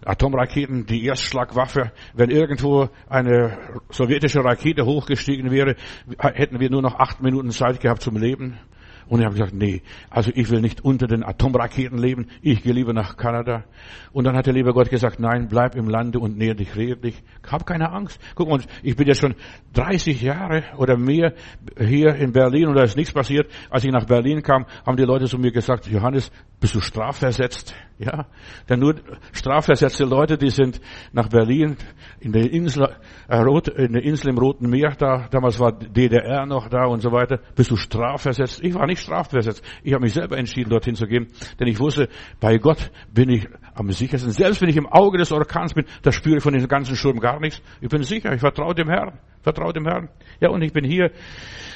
Atomraketen, 0.04 0.86
die 0.86 1.04
Erstschlagwaffe. 1.04 1.92
Wenn 2.14 2.30
irgendwo 2.30 2.88
eine 3.08 3.58
sowjetische 3.90 4.44
Rakete 4.44 4.84
hochgestiegen 4.84 5.50
wäre, 5.50 5.76
hätten 6.18 6.60
wir 6.60 6.70
nur 6.70 6.82
noch 6.82 6.98
acht 6.98 7.22
Minuten 7.22 7.50
Zeit 7.50 7.80
gehabt 7.80 8.02
zum 8.02 8.16
Leben. 8.16 8.58
Und 9.08 9.20
ich 9.20 9.26
habe 9.26 9.34
gesagt, 9.34 9.54
nee, 9.54 9.82
also 10.10 10.30
ich 10.34 10.50
will 10.50 10.60
nicht 10.60 10.84
unter 10.84 11.06
den 11.06 11.22
Atomraketen 11.22 11.98
leben, 11.98 12.28
ich 12.42 12.62
gehe 12.62 12.72
lieber 12.72 12.92
nach 12.92 13.16
Kanada. 13.16 13.64
Und 14.12 14.24
dann 14.24 14.36
hat 14.36 14.46
der 14.46 14.54
liebe 14.54 14.72
Gott 14.72 14.90
gesagt, 14.90 15.20
nein, 15.20 15.48
bleib 15.48 15.74
im 15.74 15.88
Lande 15.88 16.18
und 16.18 16.36
näher 16.36 16.54
dich 16.54 16.76
redlich. 16.76 17.22
Hab 17.50 17.66
keine 17.66 17.90
Angst. 17.92 18.20
Guck 18.34 18.48
mal, 18.48 18.60
ich 18.82 18.96
bin 18.96 19.06
jetzt 19.06 19.20
schon 19.20 19.34
30 19.74 20.22
Jahre 20.22 20.64
oder 20.78 20.96
mehr 20.96 21.34
hier 21.78 22.14
in 22.14 22.32
Berlin 22.32 22.68
und 22.68 22.76
da 22.76 22.82
ist 22.82 22.96
nichts 22.96 23.12
passiert. 23.12 23.50
Als 23.70 23.84
ich 23.84 23.90
nach 23.90 24.06
Berlin 24.06 24.42
kam, 24.42 24.66
haben 24.86 24.96
die 24.96 25.04
Leute 25.04 25.26
zu 25.26 25.38
mir 25.38 25.52
gesagt, 25.52 25.86
Johannes, 25.86 26.30
bist 26.64 26.74
du 26.74 26.80
strafversetzt? 26.80 27.74
Ja, 27.98 28.24
denn 28.70 28.80
nur 28.80 28.94
strafversetzte 29.32 30.06
Leute, 30.06 30.38
die 30.38 30.48
sind 30.48 30.80
nach 31.12 31.28
Berlin 31.28 31.76
in 32.20 32.32
der 32.32 32.50
Insel, 32.50 32.88
äh, 33.28 33.84
in 33.84 33.92
der 33.92 34.02
Insel 34.02 34.30
im 34.30 34.38
Roten 34.38 34.70
Meer 34.70 34.94
da, 34.98 35.28
damals 35.30 35.60
war 35.60 35.72
DDR 35.72 36.46
noch 36.46 36.70
da 36.70 36.86
und 36.86 37.02
so 37.02 37.12
weiter. 37.12 37.38
Bist 37.54 37.70
du 37.70 37.76
strafversetzt? 37.76 38.64
Ich 38.64 38.72
war 38.72 38.86
nicht 38.86 39.00
strafversetzt. 39.00 39.62
Ich 39.82 39.92
habe 39.92 40.04
mich 40.04 40.14
selber 40.14 40.38
entschieden, 40.38 40.70
dorthin 40.70 40.94
zu 40.94 41.06
gehen, 41.06 41.26
denn 41.60 41.68
ich 41.68 41.78
wusste, 41.78 42.08
bei 42.40 42.56
Gott 42.56 42.90
bin 43.12 43.28
ich 43.28 43.46
am 43.74 43.92
sichersten. 43.92 44.32
Selbst 44.32 44.62
wenn 44.62 44.70
ich 44.70 44.78
im 44.78 44.86
Auge 44.86 45.18
des 45.18 45.32
Orkans 45.32 45.74
bin, 45.74 45.84
da 46.00 46.12
spüre 46.12 46.38
ich 46.38 46.42
von 46.42 46.54
diesem 46.54 46.68
ganzen 46.68 46.96
Sturm 46.96 47.20
gar 47.20 47.40
nichts. 47.40 47.60
Ich 47.82 47.90
bin 47.90 48.02
sicher, 48.04 48.32
ich 48.32 48.40
vertraue 48.40 48.74
dem 48.74 48.88
Herrn. 48.88 49.18
Vertraue 49.44 49.74
dem 49.74 49.86
Herrn. 49.86 50.08
Ja, 50.40 50.48
und 50.48 50.62
ich 50.62 50.72
bin 50.72 50.84
hier 50.84 51.10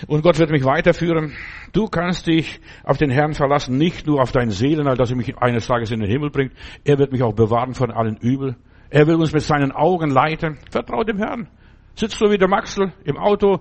und 0.07 0.22
Gott 0.22 0.38
wird 0.38 0.50
mich 0.50 0.64
weiterführen. 0.64 1.35
Du 1.72 1.87
kannst 1.87 2.26
dich 2.26 2.61
auf 2.83 2.96
den 2.96 3.11
Herrn 3.11 3.35
verlassen, 3.35 3.76
nicht 3.76 4.07
nur 4.07 4.22
auf 4.22 4.33
dein 4.33 4.50
Seelenheil, 4.50 4.96
dass 4.96 5.11
er 5.11 5.16
mich 5.16 5.37
eines 5.37 5.66
Tages 5.66 5.90
in 5.90 6.00
den 6.00 6.11
Himmel 6.11 6.31
bringt. 6.31 6.52
Er 6.85 6.98
wird 6.98 7.12
mich 7.12 7.22
auch 7.22 7.35
bewahren 7.35 7.74
von 7.74 7.90
allen 7.90 8.16
Übel. 8.16 8.57
Er 8.88 9.07
will 9.07 9.16
uns 9.16 9.35
mit 9.35 9.42
seinen 9.42 9.70
Augen 9.70 10.09
leiten. 10.09 10.57
Vertraue 10.70 11.04
dem 11.04 11.18
Herrn. 11.18 11.48
Sitzt 11.94 12.18
du 12.22 12.31
wie 12.31 12.38
der 12.38 12.48
Maxel 12.48 12.94
im 13.04 13.18
Auto. 13.18 13.61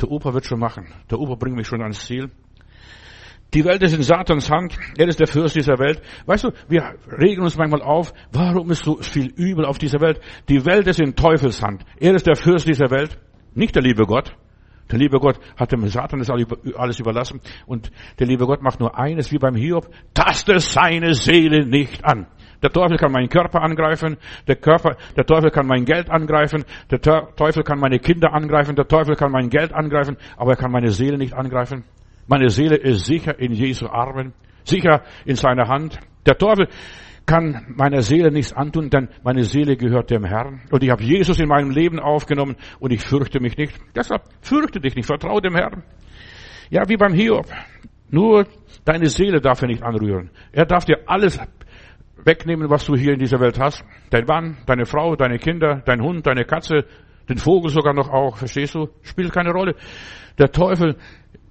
Der 0.00 0.08
Opa 0.08 0.32
wird 0.32 0.46
schon 0.46 0.60
machen. 0.60 0.94
Der 1.10 1.18
Opa 1.18 1.34
bringt 1.34 1.56
mich 1.56 1.66
schon 1.66 1.82
ans 1.82 2.06
Ziel. 2.06 2.30
Die 3.52 3.64
Welt 3.64 3.82
ist 3.82 3.94
in 3.94 4.04
Satans 4.04 4.48
Hand. 4.48 4.78
Er 4.96 5.08
ist 5.08 5.18
der 5.18 5.26
Fürst 5.26 5.56
dieser 5.56 5.76
Welt. 5.80 6.00
Weißt 6.26 6.44
du, 6.44 6.52
wir 6.68 6.94
regen 7.18 7.42
uns 7.42 7.56
manchmal 7.56 7.82
auf, 7.82 8.12
warum 8.30 8.70
ist 8.70 8.84
so 8.84 8.98
viel 8.98 9.32
Übel 9.34 9.64
auf 9.64 9.78
dieser 9.78 10.00
Welt? 10.00 10.20
Die 10.48 10.64
Welt 10.64 10.86
ist 10.86 11.00
in 11.00 11.16
Teufels 11.16 11.60
Hand. 11.60 11.84
Er 11.98 12.14
ist 12.14 12.28
der 12.28 12.36
Fürst 12.36 12.68
dieser 12.68 12.92
Welt, 12.92 13.18
nicht 13.54 13.74
der 13.74 13.82
liebe 13.82 14.06
Gott. 14.06 14.36
Der 14.90 14.98
liebe 14.98 15.20
Gott 15.20 15.38
hat 15.56 15.70
dem 15.70 15.86
Satan 15.86 16.18
das 16.18 16.30
alles 16.30 16.98
überlassen. 16.98 17.40
Und 17.66 17.90
der 18.18 18.26
liebe 18.26 18.46
Gott 18.46 18.60
macht 18.62 18.80
nur 18.80 18.98
eines, 18.98 19.30
wie 19.30 19.38
beim 19.38 19.54
Hiob, 19.54 19.88
taste 20.14 20.58
seine 20.58 21.14
Seele 21.14 21.64
nicht 21.64 22.04
an. 22.04 22.26
Der 22.62 22.70
Teufel 22.70 22.98
kann 22.98 23.12
meinen 23.12 23.28
Körper 23.28 23.62
angreifen, 23.62 24.18
der 24.46 24.56
Körper, 24.56 24.96
der 25.16 25.24
Teufel 25.24 25.50
kann 25.50 25.66
mein 25.66 25.84
Geld 25.86 26.10
angreifen, 26.10 26.64
der 26.90 27.00
Teufel 27.00 27.62
kann 27.62 27.78
meine 27.78 27.98
Kinder 28.00 28.34
angreifen, 28.34 28.76
der 28.76 28.86
Teufel 28.86 29.16
kann 29.16 29.32
mein 29.32 29.48
Geld 29.48 29.72
angreifen, 29.72 30.16
aber 30.36 30.52
er 30.52 30.56
kann 30.56 30.70
meine 30.70 30.90
Seele 30.90 31.16
nicht 31.16 31.32
angreifen. 31.32 31.84
Meine 32.26 32.50
Seele 32.50 32.76
ist 32.76 33.06
sicher 33.06 33.38
in 33.38 33.52
Jesu 33.52 33.86
Armen, 33.86 34.34
sicher 34.64 35.02
in 35.24 35.36
seiner 35.36 35.68
Hand. 35.68 35.98
Der 36.26 36.36
Teufel 36.36 36.68
kann 37.30 37.74
meiner 37.76 38.02
Seele 38.02 38.32
nichts 38.32 38.52
antun, 38.52 38.90
denn 38.90 39.08
meine 39.22 39.44
Seele 39.44 39.76
gehört 39.76 40.10
dem 40.10 40.24
Herrn. 40.24 40.62
Und 40.72 40.82
ich 40.82 40.90
habe 40.90 41.04
Jesus 41.04 41.38
in 41.38 41.46
meinem 41.46 41.70
Leben 41.70 42.00
aufgenommen 42.00 42.56
und 42.80 42.92
ich 42.92 43.02
fürchte 43.02 43.38
mich 43.38 43.56
nicht. 43.56 43.72
Deshalb 43.94 44.22
fürchte 44.40 44.80
dich 44.80 44.96
nicht, 44.96 45.06
vertraue 45.06 45.40
dem 45.40 45.54
Herrn. 45.54 45.84
Ja, 46.70 46.88
wie 46.88 46.96
beim 46.96 47.12
Hiob. 47.14 47.46
Nur 48.10 48.48
deine 48.84 49.06
Seele 49.06 49.40
darf 49.40 49.62
er 49.62 49.68
nicht 49.68 49.84
anrühren. 49.84 50.30
Er 50.50 50.66
darf 50.66 50.86
dir 50.86 51.04
alles 51.06 51.38
wegnehmen, 52.24 52.68
was 52.68 52.84
du 52.86 52.96
hier 52.96 53.12
in 53.12 53.20
dieser 53.20 53.38
Welt 53.38 53.60
hast. 53.60 53.84
Dein 54.10 54.24
Mann, 54.24 54.56
deine 54.66 54.84
Frau, 54.84 55.14
deine 55.14 55.38
Kinder, 55.38 55.82
dein 55.86 56.02
Hund, 56.02 56.26
deine 56.26 56.44
Katze, 56.44 56.84
den 57.28 57.38
Vogel 57.38 57.70
sogar 57.70 57.94
noch 57.94 58.08
auch, 58.08 58.38
verstehst 58.38 58.74
du? 58.74 58.88
Spielt 59.02 59.32
keine 59.32 59.52
Rolle. 59.52 59.76
Der 60.36 60.50
Teufel 60.50 60.96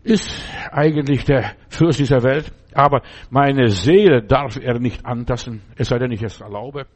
ist 0.09 0.43
eigentlich 0.71 1.23
der 1.25 1.55
Fürst 1.69 1.99
dieser 1.99 2.23
Welt, 2.23 2.51
aber 2.73 3.01
meine 3.29 3.69
Seele 3.69 4.23
darf 4.23 4.57
er 4.57 4.79
nicht 4.79 5.05
antasten, 5.05 5.61
es 5.75 5.89
sei 5.89 5.99
denn, 5.99 6.11
ich 6.11 6.23
es 6.23 6.41
erlaube. 6.41 6.87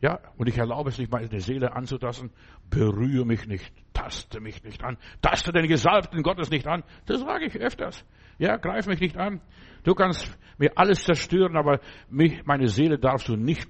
Ja, 0.00 0.18
und 0.36 0.48
ich 0.48 0.58
erlaube 0.58 0.90
es 0.90 0.98
nicht, 0.98 1.12
meine 1.12 1.38
Seele 1.38 1.76
anzutasten. 1.76 2.32
Berühre 2.68 3.24
mich 3.24 3.46
nicht, 3.46 3.72
taste 3.92 4.40
mich 4.40 4.64
nicht 4.64 4.82
an, 4.82 4.98
taste 5.20 5.52
den 5.52 5.68
Gesalbten 5.68 6.22
Gottes 6.24 6.50
nicht 6.50 6.66
an. 6.66 6.82
Das 7.06 7.20
sage 7.20 7.46
ich 7.46 7.56
öfters. 7.56 8.04
Ja, 8.38 8.56
greif 8.56 8.86
mich 8.88 8.98
nicht 9.00 9.16
an. 9.16 9.40
Du 9.84 9.94
kannst 9.94 10.36
mir 10.58 10.72
alles 10.74 11.04
zerstören, 11.04 11.56
aber 11.56 11.78
mich, 12.10 12.44
meine 12.44 12.66
Seele 12.66 12.98
darfst 12.98 13.28
du 13.28 13.36
nicht 13.36 13.68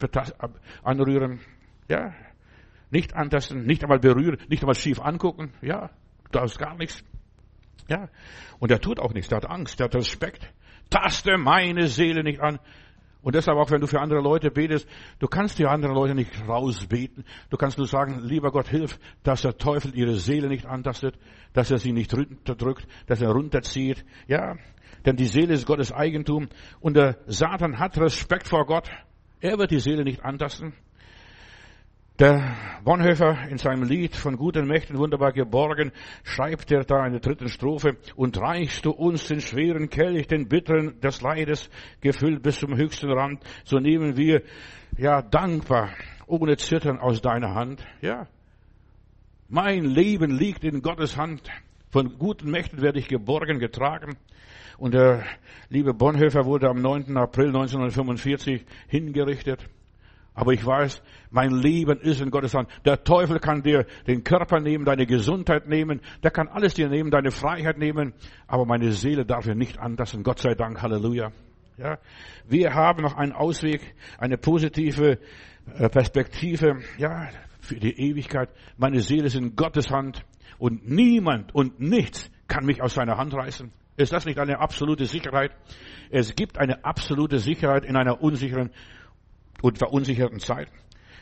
anrühren. 0.83 1.41
Ja, 1.89 2.15
nicht 2.91 3.15
antasten, 3.15 3.67
nicht 3.67 3.83
einmal 3.83 3.99
berühren, 3.99 4.39
nicht 4.49 4.63
einmal 4.63 4.75
schief 4.75 5.01
angucken. 5.01 5.53
Ja, 5.61 5.91
du 6.25 6.39
darfst 6.39 6.59
gar 6.59 6.77
nichts. 6.77 7.05
Ja. 7.89 8.09
Und 8.59 8.71
er 8.71 8.81
tut 8.81 9.01
auch 9.01 9.13
nichts, 9.13 9.29
der 9.29 9.37
hat 9.37 9.51
Angst, 9.51 9.79
der 9.81 9.85
hat 9.85 9.95
Respekt. 9.95 10.51
Taste 10.91 11.37
meine 11.39 11.89
Seele 11.89 12.23
nicht 12.23 12.41
an. 12.41 12.59
Und 13.23 13.37
deshalb 13.37 13.57
auch, 13.57 13.71
wenn 13.71 13.81
du 13.81 13.87
für 13.87 14.01
andere 14.01 14.21
Leute 14.21 14.51
betest, 14.51 14.89
du 15.21 15.29
kannst 15.29 15.59
die 15.59 15.67
anderen 15.67 15.95
Leute 15.95 16.15
nicht 16.15 16.31
rausbeten. 16.49 17.25
Du 17.51 17.57
kannst 17.57 17.79
nur 17.79 17.87
sagen, 17.87 18.21
lieber 18.25 18.51
Gott, 18.51 18.69
hilf, 18.69 18.99
dass 19.23 19.43
der 19.43 19.57
Teufel 19.57 19.95
ihre 19.95 20.17
Seele 20.17 20.49
nicht 20.49 20.67
antastet, 20.67 21.17
dass 21.53 21.71
er 21.71 21.79
sie 21.79 21.93
nicht 21.93 22.13
runterdrückt, 22.13 22.87
dass 23.07 23.23
er 23.23 23.31
runterzieht. 23.31 24.05
Ja, 24.27 24.57
denn 25.07 25.17
die 25.17 25.27
Seele 25.27 25.55
ist 25.55 25.67
Gottes 25.67 25.93
Eigentum 25.93 26.49
und 26.81 26.97
der 26.97 27.19
Satan 27.27 27.79
hat 27.79 27.97
Respekt 27.99 28.49
vor 28.49 28.67
Gott. 28.67 28.91
Er 29.41 29.59
wird 29.59 29.71
die 29.71 29.81
Seele 29.81 30.05
nicht 30.05 30.25
antasten. 30.25 30.75
Der 32.19 32.57
Bonhoeffer 32.85 33.49
in 33.49 33.57
seinem 33.57 33.85
Lied 33.85 34.15
von 34.15 34.37
guten 34.37 34.67
Mächten 34.67 34.99
wunderbar 34.99 35.33
geborgen 35.33 35.93
schreibt 36.25 36.71
er 36.71 36.85
da 36.85 37.07
in 37.07 37.13
der 37.13 37.23
dritten 37.23 37.49
Strophe, 37.49 37.97
und 38.17 38.39
reichst 38.39 38.85
du 38.85 38.91
uns 38.91 39.29
den 39.29 39.41
schweren 39.41 39.89
Kelch, 39.89 40.27
den 40.27 40.47
bitteren 40.47 41.01
des 41.01 41.23
Leides, 41.23 41.71
gefüllt 42.03 42.43
bis 42.43 42.61
zum 42.61 42.77
höchsten 42.77 43.11
Rand, 43.11 43.43
so 43.65 43.79
nehmen 43.79 44.19
wir, 44.19 44.43
ja, 44.99 45.23
dankbar, 45.23 45.89
ohne 46.27 46.59
Zittern 46.59 46.99
aus 46.99 47.23
deiner 47.23 47.55
Hand, 47.55 47.83
ja. 48.03 48.29
Mein 49.49 49.85
Leben 49.85 50.37
liegt 50.37 50.65
in 50.65 50.83
Gottes 50.83 51.17
Hand. 51.17 51.49
Von 51.89 52.19
guten 52.19 52.51
Mächten 52.51 52.83
werde 52.83 52.99
ich 52.99 53.09
geborgen, 53.09 53.59
getragen. 53.59 54.17
Und 54.79 54.95
der 54.95 55.25
liebe 55.69 55.93
Bonhoeffer 55.93 56.45
wurde 56.45 56.69
am 56.69 56.81
9. 56.81 57.17
April 57.17 57.49
1945 57.49 58.65
hingerichtet. 58.89 59.69
Aber 60.35 60.53
ich 60.53 60.65
weiß, 60.65 61.03
mein 61.31 61.51
Leben 61.51 62.01
ist 62.01 62.21
in 62.21 62.31
Gottes 62.31 62.55
Hand. 62.55 62.69
Der 62.85 63.05
Teufel 63.05 63.39
kann 63.39 63.63
dir 63.63 63.87
den 64.07 64.25
Körper 64.25 64.61
nehmen, 64.61 64.85
deine 64.85 65.07
Gesundheit 65.07 65.69
nehmen, 65.69 66.01
der 66.23 66.31
kann 66.31 66.49
alles 66.49 66.75
dir 66.75 66.89
nehmen, 66.89 67.11
deine 67.11 67.31
Freiheit 67.31 67.79
nehmen, 67.79 68.15
aber 68.47 68.65
meine 68.65 68.93
Seele 68.93 69.27
darf 69.27 69.47
er 69.47 69.55
nicht 69.55 69.79
anlassen. 69.79 70.23
Gott 70.23 70.39
sei 70.39 70.55
Dank, 70.55 70.81
Halleluja. 70.81 71.33
Ja, 71.79 71.99
wir 72.49 72.75
haben 72.75 73.03
noch 73.03 73.17
einen 73.17 73.33
Ausweg, 73.33 73.95
eine 74.19 74.37
positive 74.37 75.19
äh, 75.75 75.89
Perspektive, 75.89 76.81
ja, 76.99 77.29
für 77.61 77.77
die 77.77 77.99
Ewigkeit. 77.99 78.51
Meine 78.77 79.01
Seele 79.01 79.27
ist 79.27 79.37
in 79.37 79.57
Gottes 79.57 79.91
Hand 79.91 80.25
und 80.59 80.89
niemand 80.89 81.55
und 81.55 81.81
nichts 81.81 82.31
kann 82.49 82.67
mich 82.67 82.83
aus 82.83 82.95
seiner 82.95 83.17
Hand 83.17 83.35
reißen. 83.35 83.73
Ist 83.97 84.13
das 84.13 84.27
nicht 84.27 84.39
eine 84.39 84.59
absolute 84.59 85.07
Sicherheit? 85.07 85.53
Es 86.11 86.35
gibt 86.35 86.59
eine 86.59 86.85
absolute 86.85 87.39
Sicherheit 87.39 87.85
in 87.85 87.97
einer 87.97 88.23
unsicheren 88.23 88.71
und 89.63 89.79
verunsicherten 89.79 90.39
Zeit. 90.39 90.69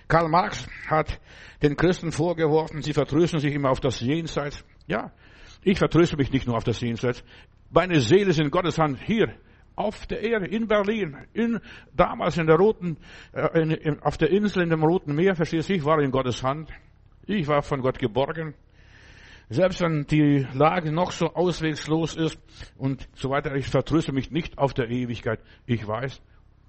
Karl 0.09 0.29
Marx 0.29 0.67
hat 0.89 1.21
den 1.63 1.77
Christen 1.77 2.11
vorgeworfen, 2.11 2.83
sie 2.83 2.93
vertrösten 2.93 3.39
sich 3.39 3.55
immer 3.55 3.71
auf 3.71 3.79
das 3.79 4.01
Jenseits. 4.01 4.65
Ja, 4.89 5.13
ich 5.63 5.79
vertröste 5.79 6.17
mich 6.17 6.33
nicht 6.33 6.49
nur 6.49 6.57
auf 6.57 6.65
das 6.65 6.81
Jenseits. 6.81 7.23
Meine 7.71 8.01
Seele 8.01 8.31
ist 8.31 8.41
in 8.41 8.51
Gottes 8.51 8.79
Hand 8.79 8.99
hier 9.01 9.33
auf 9.77 10.07
der 10.07 10.21
Erde, 10.23 10.47
in 10.47 10.67
Berlin, 10.67 11.17
in, 11.33 11.61
damals 11.95 12.37
in 12.39 12.47
der 12.47 12.57
roten, 12.57 12.99
äh, 13.33 13.61
in, 13.63 13.71
in, 13.71 14.03
auf 14.03 14.19
der 14.19 14.31
Insel 14.31 14.63
in 14.65 14.71
dem 14.71 14.83
Roten 14.83 15.15
Meer, 15.15 15.37
verstehst 15.37 15.69
du, 15.69 15.75
ich 15.75 15.85
war 15.85 16.01
in 16.01 16.11
Gottes 16.11 16.43
Hand. 16.43 16.71
Ich 17.27 17.47
war 17.47 17.63
von 17.63 17.81
Gott 17.81 17.99
geborgen. 17.99 18.55
Selbst 19.49 19.81
wenn 19.81 20.07
die 20.07 20.47
Lage 20.53 20.93
noch 20.93 21.13
so 21.13 21.35
auswegslos 21.35 22.17
ist 22.17 22.39
und 22.77 23.09
so 23.15 23.31
weiter, 23.31 23.55
ich 23.55 23.69
vertröste 23.69 24.13
mich 24.13 24.31
nicht 24.31 24.59
auf 24.59 24.75
der 24.75 24.91
Ewigkeit. 24.91 25.41
Ich 25.67 25.87
weiß, 25.87 26.21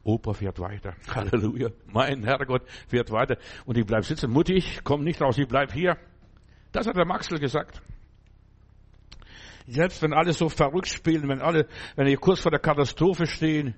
Opa 0.04 0.34
fährt 0.34 0.60
weiter. 0.60 0.96
Halleluja. 1.14 1.70
Mein 1.88 2.24
Herrgott 2.24 2.64
fährt 2.88 3.12
weiter. 3.12 3.38
Und 3.66 3.78
ich 3.78 3.86
bleib 3.86 4.06
sitzen. 4.06 4.32
Mutti, 4.32 4.54
ich 4.54 4.84
komm 4.84 5.04
nicht 5.04 5.22
raus, 5.22 5.38
ich 5.38 5.48
bleib 5.48 5.72
hier. 5.74 5.98
Das 6.72 6.88
hat 6.88 6.96
der 6.96 7.06
Maxel 7.06 7.40
gesagt. 7.40 7.82
Selbst 9.68 10.02
wenn 10.02 10.14
alle 10.14 10.34
so 10.34 10.50
verrückt 10.50 10.88
spielen, 10.88 11.30
wenn 11.30 11.42
alle, 11.42 11.68
wenn 11.96 12.08
wir 12.08 12.18
kurz 12.18 12.42
vor 12.42 12.52
der 12.52 12.60
Katastrophe 12.60 13.28
stehen, 13.28 13.76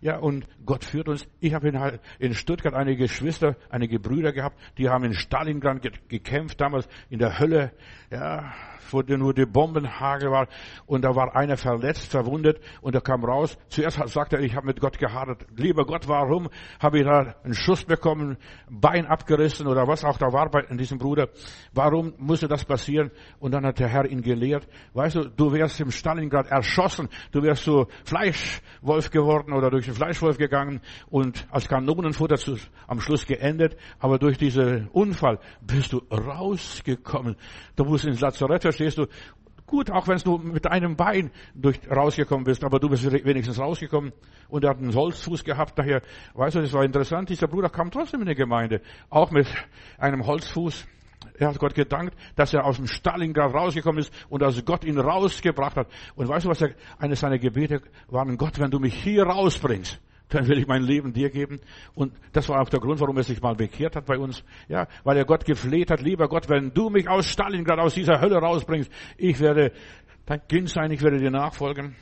ja, 0.00 0.18
und 0.18 0.46
Gott 0.64 0.84
führt 0.84 1.08
uns. 1.08 1.28
Ich 1.40 1.52
habe 1.52 1.68
in, 1.68 2.00
in 2.18 2.34
Stuttgart 2.34 2.74
einige 2.74 3.02
Geschwister, 3.02 3.56
einige 3.68 3.98
Brüder 3.98 4.32
gehabt, 4.32 4.58
die 4.78 4.88
haben 4.88 5.04
in 5.04 5.12
Stalingrad 5.12 6.08
gekämpft, 6.08 6.60
damals 6.60 6.88
in 7.10 7.18
der 7.18 7.38
Hölle, 7.38 7.72
ja, 8.10 8.52
wo 8.90 9.00
nur 9.02 9.34
die 9.34 9.46
Bombenhagel 9.46 10.30
war. 10.30 10.48
Und 10.86 11.04
da 11.04 11.14
war 11.14 11.36
einer 11.36 11.56
verletzt, 11.56 12.10
verwundet, 12.10 12.60
und 12.80 12.94
er 12.94 13.00
kam 13.00 13.24
raus. 13.24 13.58
Zuerst 13.68 14.00
sagte 14.08 14.36
er, 14.36 14.42
ich 14.42 14.56
habe 14.56 14.66
mit 14.66 14.80
Gott 14.80 14.98
gehadert. 14.98 15.46
Lieber 15.56 15.84
Gott, 15.84 16.08
warum 16.08 16.48
habe 16.80 16.98
ich 16.98 17.04
da 17.04 17.34
einen 17.44 17.54
Schuss 17.54 17.84
bekommen, 17.84 18.36
Bein 18.68 19.06
abgerissen 19.06 19.66
oder 19.66 19.86
was 19.86 20.04
auch 20.04 20.18
da 20.18 20.32
war 20.32 20.50
bei 20.50 20.62
diesem 20.62 20.98
Bruder? 20.98 21.28
Warum 21.72 22.14
musste 22.18 22.48
das 22.48 22.64
passieren? 22.64 23.10
Und 23.38 23.52
dann 23.52 23.66
hat 23.66 23.78
der 23.78 23.88
Herr 23.88 24.06
ihn 24.06 24.22
gelehrt. 24.22 24.66
Weißt 24.94 25.16
du, 25.16 25.28
du 25.28 25.52
wärst 25.52 25.80
im 25.80 25.90
Stalingrad 25.90 26.46
erschossen, 26.48 27.08
du 27.32 27.42
wärst 27.42 27.64
so 27.64 27.86
Fleischwolf 28.04 29.10
geworden 29.10 29.52
oder 29.52 29.70
durch 29.70 29.89
den 29.90 29.96
Fleischwolf 29.96 30.38
gegangen 30.38 30.80
und 31.10 31.46
als 31.50 31.68
Kanonenfutter 31.68 32.36
zu, 32.36 32.56
am 32.86 33.00
Schluss 33.00 33.26
geendet. 33.26 33.76
Aber 33.98 34.18
durch 34.18 34.38
diesen 34.38 34.88
Unfall 34.88 35.38
bist 35.60 35.92
du 35.92 35.98
rausgekommen. 36.10 37.36
Du 37.76 37.84
musst 37.84 38.04
ins 38.04 38.20
Lazarett, 38.20 38.62
verstehst 38.62 38.98
du? 38.98 39.06
Gut, 39.66 39.90
auch 39.90 40.08
wenn 40.08 40.18
du 40.18 40.36
mit 40.38 40.66
einem 40.66 40.96
Bein 40.96 41.30
durch, 41.54 41.78
rausgekommen 41.88 42.44
bist, 42.44 42.64
aber 42.64 42.80
du 42.80 42.88
bist 42.88 43.04
wenigstens 43.24 43.58
rausgekommen 43.60 44.12
und 44.48 44.64
er 44.64 44.70
hat 44.70 44.78
einen 44.78 44.94
Holzfuß 44.94 45.44
gehabt. 45.44 45.78
Daher, 45.78 46.02
weißt 46.34 46.56
du, 46.56 46.60
das 46.60 46.72
war 46.72 46.84
interessant. 46.84 47.28
Dieser 47.28 47.46
Bruder 47.46 47.68
kam 47.68 47.90
trotzdem 47.90 48.20
in 48.22 48.26
die 48.26 48.34
Gemeinde, 48.34 48.80
auch 49.10 49.30
mit 49.30 49.46
einem 49.96 50.26
Holzfuß. 50.26 50.86
Er 51.38 51.48
hat 51.48 51.58
Gott 51.58 51.74
gedankt, 51.74 52.14
dass 52.36 52.52
er 52.52 52.64
aus 52.64 52.76
dem 52.76 52.86
Stalingrad 52.86 53.54
rausgekommen 53.54 54.00
ist 54.00 54.12
und 54.28 54.42
dass 54.42 54.62
Gott 54.64 54.84
ihn 54.84 54.98
rausgebracht 54.98 55.76
hat. 55.76 55.88
Und 56.14 56.28
weißt 56.28 56.44
du, 56.44 56.50
was 56.50 56.62
er, 56.62 56.74
eines 56.98 57.20
seiner 57.20 57.38
Gebete 57.38 57.82
waren? 58.08 58.36
Gott, 58.36 58.58
wenn 58.58 58.70
du 58.70 58.78
mich 58.78 58.94
hier 58.94 59.24
rausbringst, 59.24 60.00
dann 60.28 60.48
will 60.48 60.58
ich 60.58 60.66
mein 60.66 60.82
Leben 60.82 61.12
dir 61.12 61.30
geben. 61.30 61.60
Und 61.94 62.12
das 62.32 62.48
war 62.48 62.60
auch 62.60 62.68
der 62.68 62.80
Grund, 62.80 63.00
warum 63.00 63.16
er 63.16 63.22
sich 63.22 63.40
mal 63.40 63.54
bekehrt 63.54 63.96
hat 63.96 64.06
bei 64.06 64.18
uns. 64.18 64.44
Ja, 64.68 64.86
weil 65.04 65.16
er 65.16 65.24
Gott 65.24 65.44
gefleht 65.44 65.90
hat, 65.90 66.00
lieber 66.00 66.28
Gott, 66.28 66.48
wenn 66.48 66.72
du 66.72 66.88
mich 66.88 67.08
aus 67.08 67.26
Stalingrad, 67.26 67.78
aus 67.78 67.94
dieser 67.94 68.20
Hölle 68.20 68.36
rausbringst, 68.36 68.90
ich 69.16 69.40
werde 69.40 69.72
dein 70.26 70.46
Kind 70.46 70.68
sein, 70.68 70.90
ich 70.90 71.02
werde 71.02 71.18
dir 71.18 71.30
nachfolgen. 71.30 71.96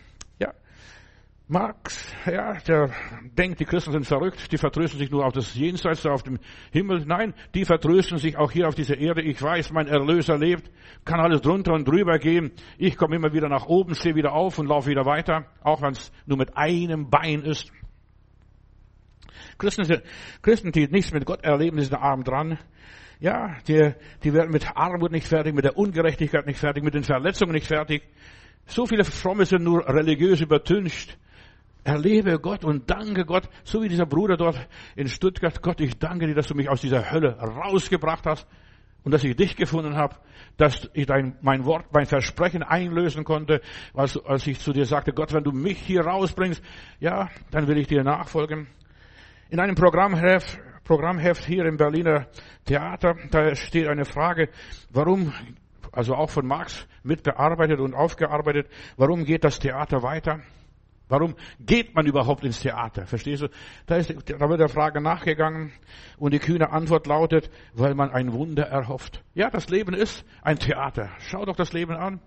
Marx, 1.51 2.15
ja, 2.27 2.59
der 2.61 2.91
denkt, 3.23 3.59
die 3.59 3.65
Christen 3.65 3.93
sind 3.93 4.05
verrückt, 4.05 4.53
die 4.53 4.59
vertrösten 4.59 4.99
sich 4.99 5.11
nur 5.11 5.25
auf 5.25 5.33
das 5.33 5.55
Jenseits, 5.55 6.05
auf 6.05 6.23
dem 6.23 6.39
Himmel. 6.73 7.07
Nein, 7.07 7.33
die 7.55 7.65
vertrösten 7.65 8.19
sich 8.19 8.37
auch 8.37 8.53
hier 8.53 8.69
auf 8.69 8.75
dieser 8.75 8.99
Erde. 8.99 9.23
Ich 9.23 9.41
weiß, 9.41 9.73
mein 9.73 9.87
Erlöser 9.87 10.37
lebt, 10.37 10.71
kann 11.07 11.21
alles 11.21 11.41
drunter 11.41 11.73
und 11.73 11.89
drüber 11.89 12.19
gehen. 12.19 12.53
Ich 12.77 12.99
komme 12.99 13.17
immer 13.17 13.33
wieder 13.33 13.49
nach 13.49 13.65
oben, 13.65 13.95
stehe 13.95 14.15
wieder 14.15 14.35
auf 14.35 14.59
und 14.59 14.67
laufe 14.67 14.91
wieder 14.91 15.07
weiter, 15.07 15.47
auch 15.63 15.81
wenn 15.81 15.93
es 15.93 16.13
nur 16.27 16.37
mit 16.37 16.55
einem 16.55 17.09
Bein 17.09 17.41
ist. 17.41 17.73
Christen, 19.57 20.03
Christen, 20.43 20.71
die 20.71 20.87
nichts 20.87 21.13
mit 21.13 21.25
Gott 21.25 21.45
erleben, 21.45 21.81
sind 21.81 21.95
arm 21.95 22.25
dran. 22.25 22.59
Ja, 23.21 23.57
die, 23.67 23.95
die 24.23 24.35
werden 24.35 24.51
mit 24.51 24.77
Armut 24.77 25.13
nicht 25.13 25.27
fertig, 25.27 25.55
mit 25.55 25.65
der 25.65 25.79
Ungerechtigkeit 25.79 26.47
nicht 26.47 26.61
fertig, 26.61 26.85
mit 26.85 26.93
den 26.93 27.05
Verletzungen 27.05 27.53
nicht 27.53 27.67
fertig. 27.67 28.03
So 28.67 28.85
viele 28.85 29.05
Fromme 29.05 29.47
sind 29.47 29.65
nur 29.65 29.89
religiös 29.89 30.43
übertüncht. 30.43 31.17
Erlebe 31.89 32.39
Gott 32.39 32.67
und 32.67 32.91
danke 32.91 33.25
Gott, 33.25 33.49
so 33.65 33.83
wie 33.83 33.89
dieser 33.89 34.05
Bruder 34.05 34.37
dort 34.37 34.69
in 34.95 35.09
Stuttgart. 35.09 35.63
Gott, 35.63 35.81
ich 35.81 35.99
danke 35.99 36.27
dir, 36.27 36.35
dass 36.35 36.49
du 36.49 36.55
mich 36.55 36.69
aus 36.69 36.83
dieser 36.83 37.11
Hölle 37.11 37.39
rausgebracht 37.39 38.27
hast 38.27 38.47
und 39.05 39.13
dass 39.13 39.25
ich 39.25 39.35
dich 39.35 39.57
gefunden 39.57 39.97
habe, 39.97 40.15
dass 40.59 40.91
ich 40.93 41.07
dein, 41.07 41.39
mein 41.41 41.65
Wort, 41.65 41.87
mein 41.91 42.05
Versprechen 42.05 42.63
einlösen 42.63 43.25
konnte, 43.25 43.63
als, 43.95 44.23
als 44.23 44.47
ich 44.47 44.61
zu 44.61 44.75
dir 44.75 44.85
sagte, 44.85 45.15
Gott, 45.15 45.33
wenn 45.33 45.45
du 45.45 45.51
mich 45.51 45.79
hier 45.79 46.03
rausbringst, 46.03 46.63
ja, 47.01 47.31
dann 47.53 47.67
will 47.69 47.79
ich 47.79 47.87
dir 47.87 48.05
nachfolgen. 48.05 48.67
In 49.49 49.59
einem 49.59 49.75
Programmheft, 49.75 50.61
Programmheft 50.85 51.47
hier 51.47 51.65
im 51.65 51.79
Berliner 51.79 52.27
Theater, 52.67 53.17
da 53.31 53.55
steht 53.55 53.89
eine 53.89 54.05
Frage, 54.05 54.51
warum, 54.91 55.33
also 55.91 56.15
auch 56.17 56.29
von 56.29 56.47
Marx 56.47 56.87
mitbearbeitet 57.03 57.81
und 57.81 57.95
aufgearbeitet, 57.95 58.69
warum 58.99 59.25
geht 59.25 59.43
das 59.43 59.59
Theater 59.59 60.03
weiter? 60.03 60.41
Warum 61.09 61.35
geht 61.59 61.95
man 61.95 62.07
überhaupt 62.07 62.45
ins 62.45 62.61
Theater? 62.61 63.07
Verstehst 63.07 63.43
du? 63.43 63.49
Da, 63.87 63.97
ist, 63.97 64.11
da 64.11 64.49
wird 64.49 64.61
der 64.61 64.69
Frage 64.69 65.01
nachgegangen 65.01 65.73
und 66.19 66.35
die 66.35 66.39
kühne 66.39 66.71
Antwort 66.71 67.07
lautet, 67.07 67.51
weil 67.73 67.95
man 67.95 68.11
ein 68.11 68.33
Wunder 68.33 68.65
erhofft. 68.65 69.25
Ja, 69.35 69.51
das 69.51 69.69
Leben 69.71 69.95
ist 69.95 70.25
ein 70.43 70.59
Theater. 70.59 71.11
Schau 71.19 71.45
doch 71.45 71.57
das 71.57 71.73
Leben 71.73 71.97
an. 71.97 72.21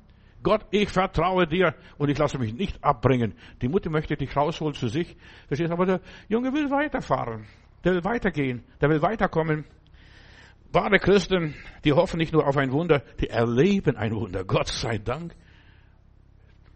Gott, 0.44 0.65
ich 0.72 0.89
vertraue 0.89 1.46
dir 1.46 1.76
und 1.98 2.10
ich 2.10 2.17
lasse 2.17 2.39
mich 2.39 2.54
nicht 2.54 2.84
abbringen. 2.84 3.36
Die 3.62 3.67
Mutter 3.67 3.91
möchte 3.91 4.15
dich 4.15 4.36
rausholen 4.36 4.74
zu 4.74 4.88
sich. 4.88 5.15
Verstehst 5.48 5.70
du? 5.70 5.74
Aber 5.74 5.86
der 5.86 6.02
Junge 6.30 6.52
will 6.54 6.72
weiterfahren. 6.72 7.46
Der 7.84 7.94
will 7.94 8.04
weitergehen. 8.04 8.63
Der 8.82 8.89
will 8.89 9.04
weiterkommen. 9.04 9.65
Wahre 10.74 11.00
Christen, 11.00 11.54
die 11.84 11.94
hoffen 11.94 12.17
nicht 12.17 12.34
nur 12.34 12.48
auf 12.48 12.58
ein 12.58 12.72
Wunder, 12.72 13.04
die 13.20 13.28
erleben 13.28 13.98
ein 13.98 14.15
Wunder. 14.15 14.44
Gott 14.46 14.70
sei 14.70 14.98
Dank. 14.98 15.36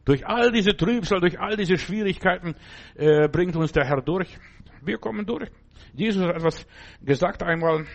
Durch 0.06 0.26
all 0.26 0.52
diese 0.52 0.76
Trübsal, 0.76 1.20
durch 1.20 1.40
all 1.40 1.58
diese 1.58 1.78
Schwierigkeiten 1.78 2.56
äh, 2.96 3.28
bringt 3.28 3.56
uns 3.56 3.72
der 3.72 3.86
Herr 3.86 4.02
durch. 4.02 4.38
Wir 4.84 5.00
kommen 5.00 5.26
durch. 5.26 5.50
Jesus 5.94 6.24
hat 6.24 6.36
etwas 6.36 6.66
gesagt 7.02 7.42
einmal 7.42 7.86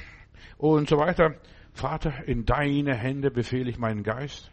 und 0.58 0.88
so 0.88 0.96
weiter. 0.96 1.36
Vater, 1.72 2.26
in 2.26 2.44
deine 2.44 2.96
Hände 2.96 3.30
befehle 3.30 3.70
ich 3.70 3.78
meinen 3.78 4.02
Geist, 4.02 4.50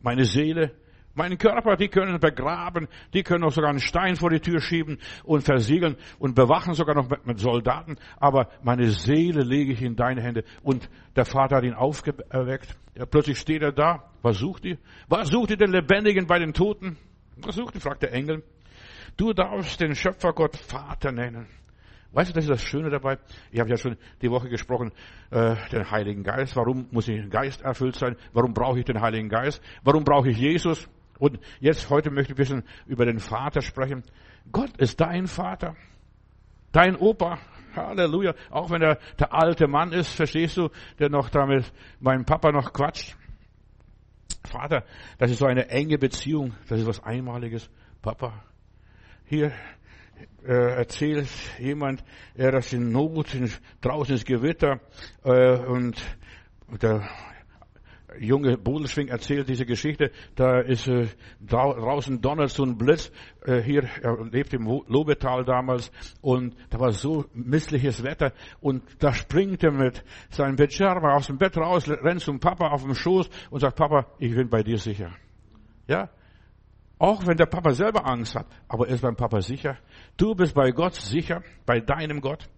meine 0.00 0.24
Seele, 0.24 0.74
meinen 1.16 1.38
Körper, 1.38 1.76
die 1.76 1.88
können 1.88 2.18
begraben, 2.20 2.88
die 3.14 3.22
können 3.22 3.44
auch 3.44 3.52
sogar 3.52 3.70
einen 3.70 3.80
Stein 3.80 4.16
vor 4.16 4.30
die 4.30 4.40
Tür 4.40 4.60
schieben 4.60 4.98
und 5.24 5.42
versiegeln 5.42 5.96
und 6.18 6.34
bewachen 6.34 6.74
sogar 6.74 6.94
noch 6.94 7.08
mit, 7.24 7.38
Soldaten. 7.38 7.96
Aber 8.18 8.48
meine 8.62 8.90
Seele 8.90 9.42
lege 9.42 9.72
ich 9.72 9.82
in 9.82 9.96
deine 9.96 10.22
Hände. 10.22 10.44
Und 10.62 10.88
der 11.16 11.24
Vater 11.24 11.56
hat 11.56 11.64
ihn 11.64 11.74
aufgeweckt. 11.74 12.76
Ja, 12.94 13.06
plötzlich 13.06 13.38
steht 13.38 13.62
er 13.62 13.72
da. 13.72 14.10
Was 14.22 14.38
sucht 14.38 14.64
ihr? 14.64 14.78
Was 15.08 15.28
sucht 15.28 15.50
ihr 15.50 15.56
den 15.56 15.72
Lebendigen 15.72 16.26
bei 16.26 16.38
den 16.38 16.52
Toten? 16.52 16.96
Was 17.36 17.56
sucht 17.56 17.74
ihr? 17.74 17.80
fragt 17.80 18.02
der 18.02 18.12
Engel. 18.12 18.42
Du 19.16 19.32
darfst 19.32 19.80
den 19.80 19.94
Schöpfergott 19.94 20.56
Vater 20.56 21.12
nennen. 21.12 21.46
Weißt 22.12 22.30
du, 22.30 22.34
das 22.34 22.44
ist 22.44 22.50
das 22.50 22.62
Schöne 22.62 22.88
dabei? 22.88 23.18
Ich 23.50 23.60
habe 23.60 23.68
ja 23.68 23.76
schon 23.76 23.96
die 24.22 24.30
Woche 24.30 24.48
gesprochen, 24.48 24.92
äh, 25.30 25.54
den 25.70 25.90
Heiligen 25.90 26.22
Geist. 26.22 26.56
Warum 26.56 26.88
muss 26.90 27.08
ich 27.08 27.28
Geist 27.28 27.62
erfüllt 27.62 27.96
sein? 27.96 28.16
Warum 28.32 28.54
brauche 28.54 28.78
ich 28.78 28.84
den 28.84 29.00
Heiligen 29.00 29.28
Geist? 29.28 29.62
Warum 29.82 30.04
brauche 30.04 30.30
ich 30.30 30.38
Jesus? 30.38 30.88
Und 31.18 31.38
jetzt, 31.60 31.90
heute 31.90 32.10
möchte 32.10 32.32
ich 32.32 32.38
ein 32.38 32.40
bisschen 32.40 32.64
über 32.86 33.04
den 33.04 33.18
Vater 33.18 33.62
sprechen. 33.62 34.02
Gott 34.52 34.76
ist 34.78 35.00
dein 35.00 35.26
Vater. 35.26 35.76
Dein 36.72 36.96
Opa. 36.96 37.38
Halleluja. 37.74 38.34
Auch 38.50 38.70
wenn 38.70 38.82
er 38.82 38.98
der 39.18 39.34
alte 39.34 39.68
Mann 39.68 39.92
ist, 39.92 40.14
verstehst 40.14 40.56
du, 40.56 40.70
der 40.98 41.10
noch 41.10 41.28
damit 41.28 41.72
meinem 42.00 42.24
Papa 42.24 42.50
noch 42.50 42.72
quatscht. 42.72 43.16
Vater, 44.44 44.84
das 45.18 45.30
ist 45.30 45.38
so 45.38 45.46
eine 45.46 45.68
enge 45.68 45.98
Beziehung. 45.98 46.54
Das 46.68 46.80
ist 46.80 46.86
was 46.86 47.02
Einmaliges. 47.02 47.68
Papa, 48.00 48.44
hier 49.24 49.52
äh, 50.46 50.76
erzählt 50.76 51.28
jemand, 51.58 52.04
er 52.34 52.54
ist 52.54 52.72
in 52.72 52.90
Not, 52.92 53.34
in, 53.34 53.50
draußen 53.80 54.14
ist 54.14 54.26
Gewitter 54.26 54.80
äh, 55.24 55.56
und 55.58 56.00
der 56.80 57.08
junge 58.18 58.56
Bodenschwing 58.56 59.08
erzählt 59.08 59.48
diese 59.48 59.66
Geschichte, 59.66 60.10
da 60.34 60.60
ist 60.60 60.88
äh, 60.88 61.08
draußen 61.40 62.20
donnert 62.20 62.50
so 62.50 62.64
ein 62.64 62.76
Blitz, 62.76 63.10
äh, 63.44 63.60
hier, 63.60 63.84
er 64.02 64.24
lebt 64.24 64.54
im 64.54 64.66
Lobetal 64.86 65.44
damals 65.44 65.90
und 66.20 66.56
da 66.70 66.80
war 66.80 66.92
so 66.92 67.24
missliches 67.34 68.02
Wetter 68.02 68.32
und 68.60 68.82
da 68.98 69.12
springt 69.12 69.62
er 69.64 69.72
mit 69.72 70.04
seinem 70.30 70.56
Pyjama 70.56 71.14
aus 71.14 71.26
dem 71.26 71.38
Bett 71.38 71.56
raus, 71.56 71.88
rennt 71.88 72.20
zum 72.20 72.40
Papa 72.40 72.68
auf 72.68 72.82
dem 72.82 72.94
Schoß 72.94 73.28
und 73.50 73.60
sagt, 73.60 73.76
Papa, 73.76 74.06
ich 74.18 74.34
bin 74.34 74.48
bei 74.48 74.62
dir 74.62 74.78
sicher. 74.78 75.10
Ja, 75.88 76.10
auch 76.98 77.26
wenn 77.26 77.36
der 77.36 77.46
Papa 77.46 77.72
selber 77.72 78.06
Angst 78.06 78.34
hat, 78.34 78.46
aber 78.68 78.88
er 78.88 78.94
ist 78.94 79.02
beim 79.02 79.16
Papa 79.16 79.40
sicher. 79.40 79.76
Du 80.16 80.34
bist 80.34 80.54
bei 80.54 80.70
Gott 80.70 80.94
sicher, 80.94 81.42
bei 81.66 81.80
deinem 81.80 82.20
Gott. 82.20 82.48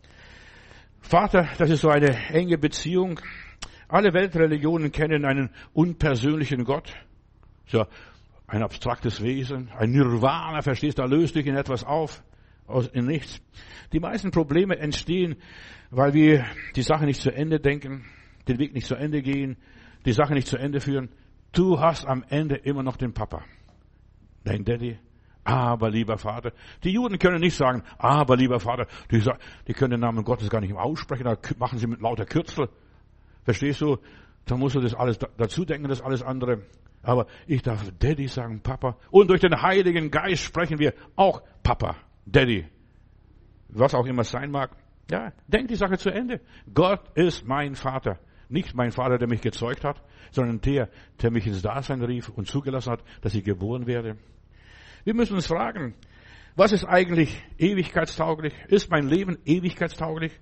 Vater, 1.00 1.48
das 1.58 1.70
ist 1.70 1.80
so 1.80 1.88
eine 1.88 2.14
enge 2.30 2.58
Beziehung. 2.58 3.20
Alle 3.88 4.12
Weltreligionen 4.12 4.92
kennen 4.92 5.24
einen 5.24 5.50
unpersönlichen 5.72 6.64
Gott. 6.64 6.92
So 7.66 7.86
ein 8.46 8.62
abstraktes 8.62 9.22
Wesen, 9.22 9.70
ein 9.76 9.90
Nirvana, 9.90 10.62
verstehst 10.62 10.98
du, 10.98 11.02
löst 11.04 11.34
dich 11.34 11.46
in 11.46 11.56
etwas 11.56 11.84
auf, 11.84 12.22
aus 12.66 12.86
in 12.88 13.06
nichts. 13.06 13.40
Die 13.92 14.00
meisten 14.00 14.30
Probleme 14.30 14.78
entstehen, 14.78 15.36
weil 15.90 16.14
wir 16.14 16.44
die 16.76 16.82
Sache 16.82 17.04
nicht 17.04 17.20
zu 17.20 17.30
Ende 17.30 17.60
denken, 17.60 18.04
den 18.46 18.58
Weg 18.58 18.74
nicht 18.74 18.86
zu 18.86 18.94
Ende 18.94 19.22
gehen, 19.22 19.56
die 20.04 20.12
Sache 20.12 20.34
nicht 20.34 20.48
zu 20.48 20.56
Ende 20.56 20.80
führen. 20.80 21.08
Du 21.52 21.80
hast 21.80 22.06
am 22.06 22.24
Ende 22.28 22.56
immer 22.56 22.82
noch 22.82 22.96
den 22.96 23.12
Papa. 23.14 23.42
Dein 24.44 24.64
Daddy. 24.64 24.98
Aber 25.44 25.88
lieber 25.88 26.18
Vater. 26.18 26.52
Die 26.84 26.90
Juden 26.90 27.18
können 27.18 27.40
nicht 27.40 27.56
sagen, 27.56 27.82
aber 27.96 28.36
lieber 28.36 28.60
Vater. 28.60 28.86
Die, 29.10 29.22
die 29.66 29.72
können 29.72 29.92
den 29.92 30.00
Namen 30.00 30.24
Gottes 30.24 30.50
gar 30.50 30.60
nicht 30.60 30.74
aussprechen, 30.74 31.24
da 31.24 31.38
machen 31.58 31.78
sie 31.78 31.86
mit 31.86 32.02
lauter 32.02 32.26
Kürzel. 32.26 32.68
Verstehst 33.48 33.80
du? 33.80 33.96
Da 34.44 34.58
musst 34.58 34.74
du 34.74 34.80
das 34.80 34.92
alles 34.92 35.18
dazu 35.18 35.64
denken, 35.64 35.88
das 35.88 36.02
alles 36.02 36.22
andere. 36.22 36.66
Aber 37.02 37.26
ich 37.46 37.62
darf 37.62 37.82
Daddy 37.98 38.28
sagen, 38.28 38.60
Papa. 38.60 38.98
Und 39.10 39.30
durch 39.30 39.40
den 39.40 39.62
Heiligen 39.62 40.10
Geist 40.10 40.42
sprechen 40.42 40.78
wir 40.78 40.92
auch 41.16 41.40
Papa, 41.62 41.96
Daddy. 42.26 42.66
Was 43.70 43.94
auch 43.94 44.04
immer 44.04 44.20
es 44.20 44.30
sein 44.30 44.50
mag. 44.50 44.76
Ja, 45.10 45.32
denk 45.46 45.68
die 45.68 45.76
Sache 45.76 45.96
zu 45.96 46.10
Ende. 46.10 46.42
Gott 46.74 47.00
ist 47.14 47.46
mein 47.46 47.74
Vater. 47.74 48.18
Nicht 48.50 48.74
mein 48.74 48.92
Vater, 48.92 49.16
der 49.16 49.28
mich 49.28 49.40
gezeugt 49.40 49.82
hat, 49.82 50.02
sondern 50.30 50.60
der, 50.60 50.90
der 51.22 51.30
mich 51.30 51.46
ins 51.46 51.62
Dasein 51.62 52.02
rief 52.02 52.28
und 52.28 52.48
zugelassen 52.48 52.92
hat, 52.92 53.02
dass 53.22 53.34
ich 53.34 53.44
geboren 53.44 53.86
werde. 53.86 54.18
Wir 55.04 55.14
müssen 55.14 55.36
uns 55.36 55.46
fragen, 55.46 55.94
was 56.54 56.72
ist 56.72 56.84
eigentlich 56.84 57.42
ewigkeitstauglich? 57.56 58.52
Ist 58.68 58.90
mein 58.90 59.08
Leben 59.08 59.38
ewigkeitstauglich? 59.46 60.38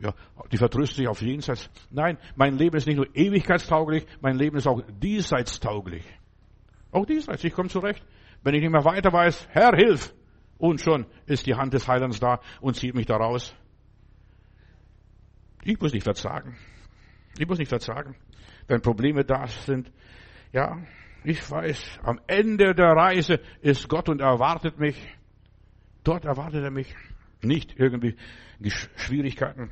Ja, 0.00 0.14
die 0.52 0.56
vertröstet 0.56 0.98
sich 0.98 1.08
auf 1.08 1.22
jenseits. 1.22 1.70
Nein, 1.90 2.18
mein 2.36 2.56
Leben 2.56 2.76
ist 2.76 2.86
nicht 2.86 2.96
nur 2.96 3.08
ewigkeitstauglich, 3.14 4.06
mein 4.20 4.36
Leben 4.36 4.56
ist 4.56 4.68
auch 4.68 4.80
diesseitstauglich. 5.00 6.04
Auch 6.92 7.04
diesseits, 7.04 7.42
ich 7.44 7.52
komme 7.52 7.68
zurecht. 7.68 8.04
Wenn 8.42 8.54
ich 8.54 8.62
nicht 8.62 8.70
mehr 8.70 8.84
weiter 8.84 9.12
weiß, 9.12 9.48
Herr, 9.50 9.74
hilf! 9.74 10.14
Und 10.58 10.80
schon 10.80 11.06
ist 11.26 11.46
die 11.46 11.54
Hand 11.54 11.74
des 11.74 11.86
Heilands 11.86 12.20
da 12.20 12.40
und 12.60 12.76
zieht 12.76 12.94
mich 12.94 13.06
da 13.06 13.16
raus. 13.16 13.54
Ich 15.64 15.80
muss 15.80 15.92
nicht 15.92 16.04
verzagen. 16.04 16.56
Ich 17.38 17.46
muss 17.46 17.58
nicht 17.58 17.68
verzagen. 17.68 18.16
Wenn 18.66 18.80
Probleme 18.80 19.24
da 19.24 19.46
sind, 19.46 19.92
ja, 20.52 20.78
ich 21.24 21.48
weiß, 21.48 22.00
am 22.02 22.20
Ende 22.26 22.74
der 22.74 22.92
Reise 22.92 23.40
ist 23.60 23.88
Gott 23.88 24.08
und 24.08 24.20
erwartet 24.20 24.78
mich. 24.78 24.96
Dort 26.04 26.24
erwartet 26.24 26.64
er 26.64 26.70
mich. 26.70 26.94
Nicht 27.42 27.78
irgendwie 27.78 28.16
Schwierigkeiten. 28.96 29.70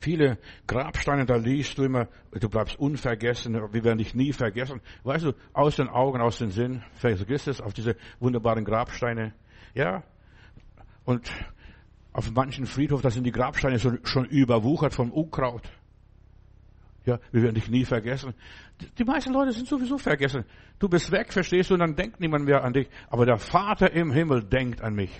Viele 0.00 0.38
Grabsteine, 0.66 1.26
da 1.26 1.36
liest 1.36 1.78
du 1.78 1.84
immer, 1.84 2.08
du 2.32 2.48
bleibst 2.48 2.78
unvergessen, 2.78 3.54
wir 3.54 3.84
werden 3.84 3.98
dich 3.98 4.14
nie 4.14 4.32
vergessen. 4.32 4.80
Weißt 5.04 5.24
du, 5.24 5.32
aus 5.52 5.76
den 5.76 5.88
Augen, 5.88 6.20
aus 6.20 6.38
den 6.38 6.50
Sinn, 6.50 6.82
vergiss 6.94 7.46
es 7.46 7.60
auf 7.60 7.72
diese 7.72 7.96
wunderbaren 8.18 8.64
Grabsteine. 8.64 9.32
Ja, 9.74 10.02
und 11.04 11.30
auf 12.12 12.30
manchen 12.32 12.66
Friedhof, 12.66 13.02
da 13.02 13.10
sind 13.10 13.24
die 13.24 13.32
Grabsteine 13.32 13.78
schon 13.78 14.24
überwuchert 14.26 14.94
vom 14.94 15.12
Unkraut. 15.12 15.62
Ja, 17.06 17.18
wir 17.32 17.42
werden 17.42 17.54
dich 17.54 17.70
nie 17.70 17.84
vergessen. 17.84 18.34
Die 18.98 19.04
meisten 19.04 19.32
Leute 19.32 19.52
sind 19.52 19.66
sowieso 19.66 19.96
vergessen. 19.96 20.44
Du 20.78 20.88
bist 20.88 21.10
weg, 21.10 21.32
verstehst 21.32 21.70
du, 21.70 21.74
und 21.74 21.80
dann 21.80 21.96
denkt 21.96 22.20
niemand 22.20 22.44
mehr 22.44 22.62
an 22.62 22.72
dich. 22.72 22.88
Aber 23.08 23.24
der 23.24 23.38
Vater 23.38 23.92
im 23.92 24.12
Himmel 24.12 24.44
denkt 24.44 24.82
an 24.82 24.94
mich. 24.94 25.10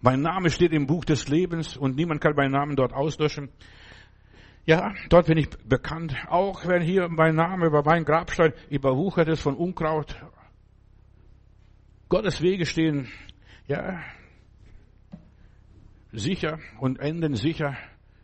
Mein 0.00 0.20
Name 0.20 0.50
steht 0.50 0.72
im 0.72 0.86
Buch 0.86 1.04
des 1.04 1.28
Lebens 1.28 1.76
und 1.76 1.96
niemand 1.96 2.20
kann 2.20 2.34
meinen 2.34 2.52
Namen 2.52 2.76
dort 2.76 2.92
auslöschen. 2.92 3.50
Ja, 4.66 4.94
dort 5.08 5.26
bin 5.26 5.38
ich 5.38 5.48
bekannt. 5.64 6.14
Auch 6.28 6.66
wenn 6.66 6.82
hier 6.82 7.08
mein 7.08 7.34
Name 7.34 7.66
über 7.66 7.82
meinen 7.82 8.04
Grabstein 8.04 8.52
überwuchert 8.68 9.28
ist 9.28 9.40
von 9.40 9.56
Unkraut. 9.56 10.16
Gottes 12.08 12.42
Wege 12.42 12.66
stehen, 12.66 13.08
ja, 13.66 14.00
sicher 16.12 16.58
und 16.80 17.00
enden 17.00 17.34
sicher 17.34 17.76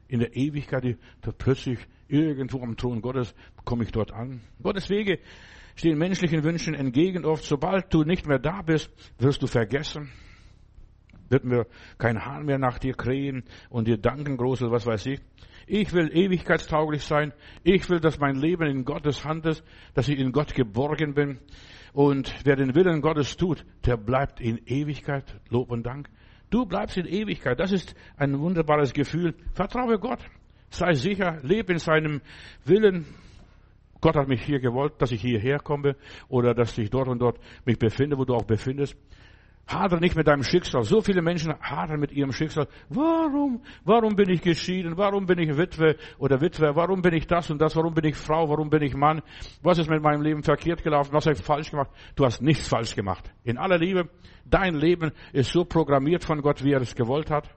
in 0.09 0.21
der 0.21 0.37
Ewigkeit, 0.37 0.99
plötzlich 1.39 1.79
irgendwo 2.09 2.61
am 2.61 2.77
Thron 2.77 3.01
Gottes 3.01 3.35
komme 3.65 3.85
ich 3.85 3.93
dort 3.93 4.13
an. 4.13 4.43
Gottes 4.63 4.91
Wege 4.91 5.19
stehen 5.75 5.99
menschlichen 5.99 6.45
Wünschen 6.45 6.75
entgegen 6.75 7.25
oft. 7.25 7.45
Sobald 7.45 7.93
du 7.95 8.05
nicht 8.05 8.27
mehr 8.27 8.39
da 8.39 8.63
bist, 8.63 8.91
wirst 9.19 9.43
du 9.43 9.47
vergessen. 9.47 10.11
Wird 11.33 11.45
mir 11.45 11.67
kein 11.97 12.27
Hahn 12.27 12.45
mehr 12.45 12.59
nach 12.59 12.79
dir 12.79 12.93
krähen 12.93 13.45
und 13.71 13.89
dir 13.89 13.97
danken, 13.97 14.37
groß 14.37 14.61
was 14.71 14.85
weiß 14.85 15.07
ich. 15.07 15.21
Ich 15.67 15.95
will 15.95 16.15
ewigkeitstauglich 16.15 17.05
sein. 17.05 17.33
Ich 17.65 17.89
will, 17.89 18.01
dass 18.01 18.19
mein 18.19 18.35
Leben 18.37 18.67
in 18.67 18.85
Gottes 18.85 19.25
Hand 19.25 19.47
ist, 19.47 19.65
dass 19.95 20.09
ich 20.09 20.19
in 20.19 20.33
Gott 20.33 20.55
geborgen 20.55 21.15
bin. 21.15 21.39
Und 21.95 22.35
wer 22.45 22.57
den 22.57 22.75
Willen 22.75 23.01
Gottes 23.01 23.39
tut, 23.39 23.65
der 23.87 23.97
bleibt 23.97 24.43
in 24.43 24.59
Ewigkeit. 24.67 25.25
Lob 25.49 25.71
und 25.71 25.85
Dank. 25.85 26.11
Du 26.51 26.67
bleibst 26.67 26.99
in 26.99 27.07
Ewigkeit. 27.07 27.59
Das 27.59 27.73
ist 27.73 27.95
ein 28.19 28.39
wunderbares 28.39 28.93
Gefühl. 28.93 29.35
Vertraue 29.55 29.99
Gott. 29.99 30.21
Sei 30.69 30.93
sicher, 30.93 31.39
lebe 31.43 31.73
in 31.73 31.79
seinem 31.79 32.21
Willen. 32.67 33.07
Gott 34.03 34.17
hat 34.17 34.29
mich 34.29 34.43
hier 34.43 34.61
gewollt, 34.61 35.01
dass 35.01 35.13
ich 35.13 35.23
hierher 35.23 35.61
komme 35.61 35.97
oder 36.29 36.53
dass 36.53 36.77
ich 36.77 36.91
dort 36.91 37.09
und 37.09 37.21
dort 37.21 37.39
mich 37.65 37.79
befinde, 37.79 38.19
wo 38.19 38.27
du 38.27 38.35
auch 38.35 38.45
befindest. 38.45 38.99
Hadere 39.67 40.01
nicht 40.01 40.17
mit 40.17 40.27
deinem 40.27 40.43
Schicksal. 40.43 40.83
So 40.83 41.01
viele 41.01 41.23
Menschen 41.23 41.55
hadern 41.61 42.01
mit 42.01 42.13
ihrem 42.13 42.33
Schicksal. 42.33 42.67
Warum? 42.89 43.63
Warum 43.85 44.17
bin 44.17 44.29
ich 44.29 44.43
geschieden? 44.43 44.97
Warum 44.97 45.27
bin 45.27 45.39
ich 45.39 45.57
Witwe 45.57 45.97
oder 46.19 46.41
Witwe? 46.41 46.75
Warum 46.75 47.01
bin 47.01 47.15
ich 47.15 47.27
das 47.27 47.51
und 47.51 47.61
das? 47.61 47.77
Warum 47.77 47.95
bin 47.95 48.05
ich 48.05 48.17
Frau? 48.17 48.49
Warum 48.49 48.71
bin 48.71 48.83
ich 48.83 48.95
Mann? 48.95 49.23
Was 49.63 49.79
ist 49.79 49.89
mit 49.89 50.03
meinem 50.03 50.23
Leben 50.23 50.43
verkehrt 50.43 50.83
gelaufen? 50.83 51.13
Was 51.13 51.27
habe 51.27 51.37
ich 51.37 51.43
falsch 51.43 51.71
gemacht? 51.71 51.91
Du 52.17 52.25
hast 52.25 52.43
nichts 52.43 52.69
falsch 52.69 52.95
gemacht. 52.95 53.31
In 53.45 53.57
aller 53.57 53.79
Liebe, 53.79 54.09
dein 54.45 54.75
Leben 54.75 55.13
ist 55.33 55.53
so 55.53 55.65
programmiert 55.65 56.25
von 56.25 56.43
Gott, 56.43 56.63
wie 56.65 56.73
er 56.73 56.81
es 56.81 56.95
gewollt 56.95 57.31
hat. 57.31 57.49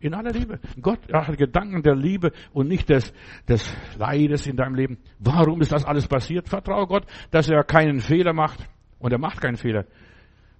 In 0.00 0.12
aller 0.12 0.32
Liebe. 0.32 0.60
Gott 0.82 1.00
hat 1.12 1.38
Gedanken 1.38 1.82
der 1.82 1.96
Liebe 1.96 2.32
und 2.52 2.68
nicht 2.68 2.90
des, 2.90 3.12
des 3.48 3.74
Leides 3.96 4.46
in 4.46 4.56
deinem 4.56 4.74
Leben. 4.74 4.98
Warum 5.18 5.62
ist 5.62 5.72
das 5.72 5.86
alles 5.86 6.06
passiert? 6.06 6.46
Vertraue 6.46 6.86
Gott, 6.86 7.06
dass 7.30 7.48
er 7.48 7.64
keinen 7.64 8.00
Fehler 8.00 8.34
macht. 8.34 8.68
Und 8.98 9.12
er 9.12 9.18
macht 9.18 9.40
keinen 9.40 9.56
Fehler. 9.56 9.86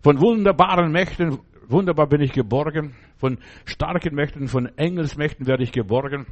Von 0.04 0.20
wunderbaren 0.20 0.92
Mächten, 0.92 1.38
wunderbar 1.66 2.06
bin 2.06 2.20
ich 2.20 2.32
geborgen. 2.32 2.94
Von 3.16 3.38
starken 3.64 4.14
Mächten, 4.14 4.48
von 4.48 4.66
Engelsmächten 4.76 5.46
werde 5.46 5.62
ich 5.62 5.72
geborgen. 5.72 6.26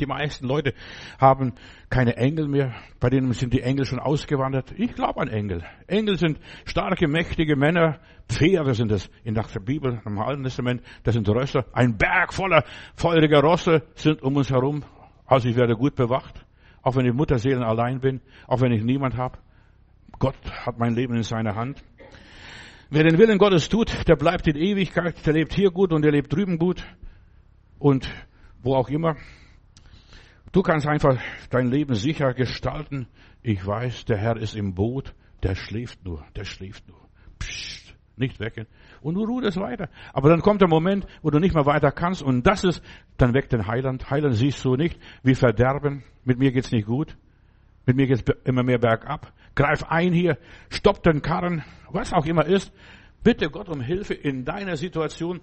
Die 0.00 0.06
meisten 0.06 0.48
Leute 0.48 0.74
haben 1.20 1.52
keine 1.90 2.16
Engel 2.16 2.48
mehr. 2.48 2.74
Bei 2.98 3.08
denen 3.08 3.32
sind 3.34 3.52
die 3.52 3.60
Engel 3.60 3.84
schon 3.84 4.00
ausgewandert. 4.00 4.74
Ich 4.76 4.96
glaube 4.96 5.20
an 5.20 5.28
Engel. 5.28 5.62
Engel 5.86 6.18
sind 6.18 6.40
starke, 6.64 7.06
mächtige 7.06 7.54
Männer. 7.54 8.00
Pferde 8.28 8.74
sind 8.74 8.90
es 8.90 9.08
in 9.22 9.34
der 9.34 9.44
Bibel, 9.64 10.02
im 10.04 10.18
Alten 10.18 10.42
Testament. 10.42 10.82
Das 11.04 11.14
sind 11.14 11.28
Rösser. 11.28 11.66
Ein 11.72 11.96
Berg 11.96 12.34
voller 12.34 12.64
feuriger 12.96 13.42
Rosse 13.42 13.84
sind 13.94 14.24
um 14.24 14.34
uns 14.34 14.50
herum. 14.50 14.82
Also 15.24 15.48
ich 15.48 15.54
werde 15.54 15.76
gut 15.76 15.94
bewacht. 15.94 16.44
Auch 16.82 16.96
wenn 16.96 17.06
ich 17.06 17.14
Mutterseelen 17.14 17.62
allein 17.62 18.00
bin. 18.00 18.22
Auch 18.48 18.60
wenn 18.60 18.72
ich 18.72 18.82
niemand 18.82 19.16
habe. 19.16 19.38
Gott 20.18 20.36
hat 20.66 20.78
mein 20.78 20.94
Leben 20.94 21.14
in 21.14 21.22
seiner 21.22 21.54
Hand. 21.54 21.82
Wer 22.90 23.04
den 23.04 23.18
Willen 23.18 23.38
Gottes 23.38 23.68
tut, 23.68 24.06
der 24.06 24.16
bleibt 24.16 24.46
in 24.46 24.56
Ewigkeit, 24.56 25.26
der 25.26 25.32
lebt 25.32 25.54
hier 25.54 25.70
gut 25.70 25.92
und 25.92 26.02
der 26.02 26.12
lebt 26.12 26.32
drüben 26.32 26.58
gut 26.58 26.84
und 27.78 28.08
wo 28.62 28.74
auch 28.74 28.88
immer. 28.88 29.16
Du 30.52 30.62
kannst 30.62 30.86
einfach 30.86 31.18
dein 31.50 31.68
Leben 31.68 31.94
sicher 31.94 32.34
gestalten. 32.34 33.08
Ich 33.42 33.66
weiß, 33.66 34.04
der 34.04 34.18
Herr 34.18 34.36
ist 34.36 34.54
im 34.54 34.74
Boot, 34.74 35.14
der 35.42 35.54
schläft 35.54 36.04
nur, 36.04 36.24
der 36.36 36.44
schläft 36.44 36.86
nur. 36.86 37.00
Psst, 37.38 37.94
nicht 38.16 38.38
wecken. 38.38 38.66
Und 39.00 39.14
du 39.14 39.24
ruhst 39.24 39.56
weiter. 39.56 39.88
Aber 40.12 40.28
dann 40.28 40.42
kommt 40.42 40.60
der 40.60 40.68
Moment, 40.68 41.06
wo 41.22 41.30
du 41.30 41.38
nicht 41.38 41.54
mehr 41.54 41.66
weiter 41.66 41.90
kannst 41.90 42.22
und 42.22 42.46
das 42.46 42.64
ist, 42.64 42.82
dann 43.16 43.34
weckt 43.34 43.52
den 43.52 43.66
Heiland. 43.66 44.10
Heiland 44.10 44.36
siehst 44.36 44.64
du 44.64 44.76
nicht, 44.76 44.98
wie 45.22 45.34
Verderben. 45.34 46.04
Mit 46.24 46.38
mir 46.38 46.52
geht's 46.52 46.70
nicht 46.70 46.86
gut. 46.86 47.16
Mit 47.86 47.96
mir 47.96 48.06
geht's 48.06 48.24
immer 48.44 48.62
mehr 48.62 48.78
bergab. 48.78 49.32
Greif 49.54 49.84
ein 49.84 50.12
hier, 50.12 50.38
stopp 50.70 51.02
den 51.02 51.22
Karren, 51.22 51.64
was 51.90 52.12
auch 52.12 52.26
immer 52.26 52.46
ist. 52.46 52.72
Bitte 53.22 53.50
Gott 53.50 53.68
um 53.68 53.80
Hilfe 53.80 54.14
in 54.14 54.44
deiner 54.44 54.76
Situation. 54.76 55.40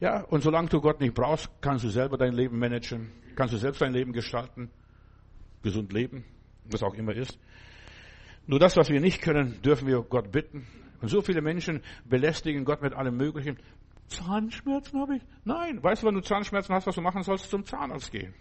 Ja, 0.00 0.22
und 0.22 0.42
solange 0.42 0.68
du 0.68 0.80
Gott 0.80 1.00
nicht 1.00 1.14
brauchst, 1.14 1.50
kannst 1.60 1.84
du 1.84 1.88
selber 1.88 2.16
dein 2.16 2.32
Leben 2.32 2.58
managen, 2.58 3.10
kannst 3.36 3.54
du 3.54 3.58
selbst 3.58 3.80
dein 3.80 3.92
Leben 3.92 4.12
gestalten, 4.12 4.70
gesund 5.62 5.92
leben, 5.92 6.24
was 6.70 6.82
auch 6.82 6.94
immer 6.94 7.14
ist. 7.14 7.38
Nur 8.46 8.58
das, 8.58 8.76
was 8.76 8.90
wir 8.90 9.00
nicht 9.00 9.22
können, 9.22 9.60
dürfen 9.62 9.88
wir 9.88 10.02
Gott 10.02 10.30
bitten. 10.30 10.66
Und 11.00 11.08
so 11.08 11.22
viele 11.22 11.40
Menschen 11.40 11.82
belästigen 12.04 12.64
Gott 12.64 12.82
mit 12.82 12.92
allem 12.94 13.16
Möglichen. 13.16 13.58
Zahnschmerzen 14.08 15.00
habe 15.00 15.16
ich? 15.16 15.22
Nein. 15.44 15.82
Weißt 15.82 16.02
du, 16.02 16.06
wenn 16.06 16.14
du 16.14 16.20
Zahnschmerzen 16.20 16.74
hast, 16.74 16.86
was 16.86 16.94
du 16.94 17.00
machen 17.00 17.22
sollst? 17.22 17.50
Zum 17.50 17.64
Zahnarzt 17.64 18.12
gehen. 18.12 18.34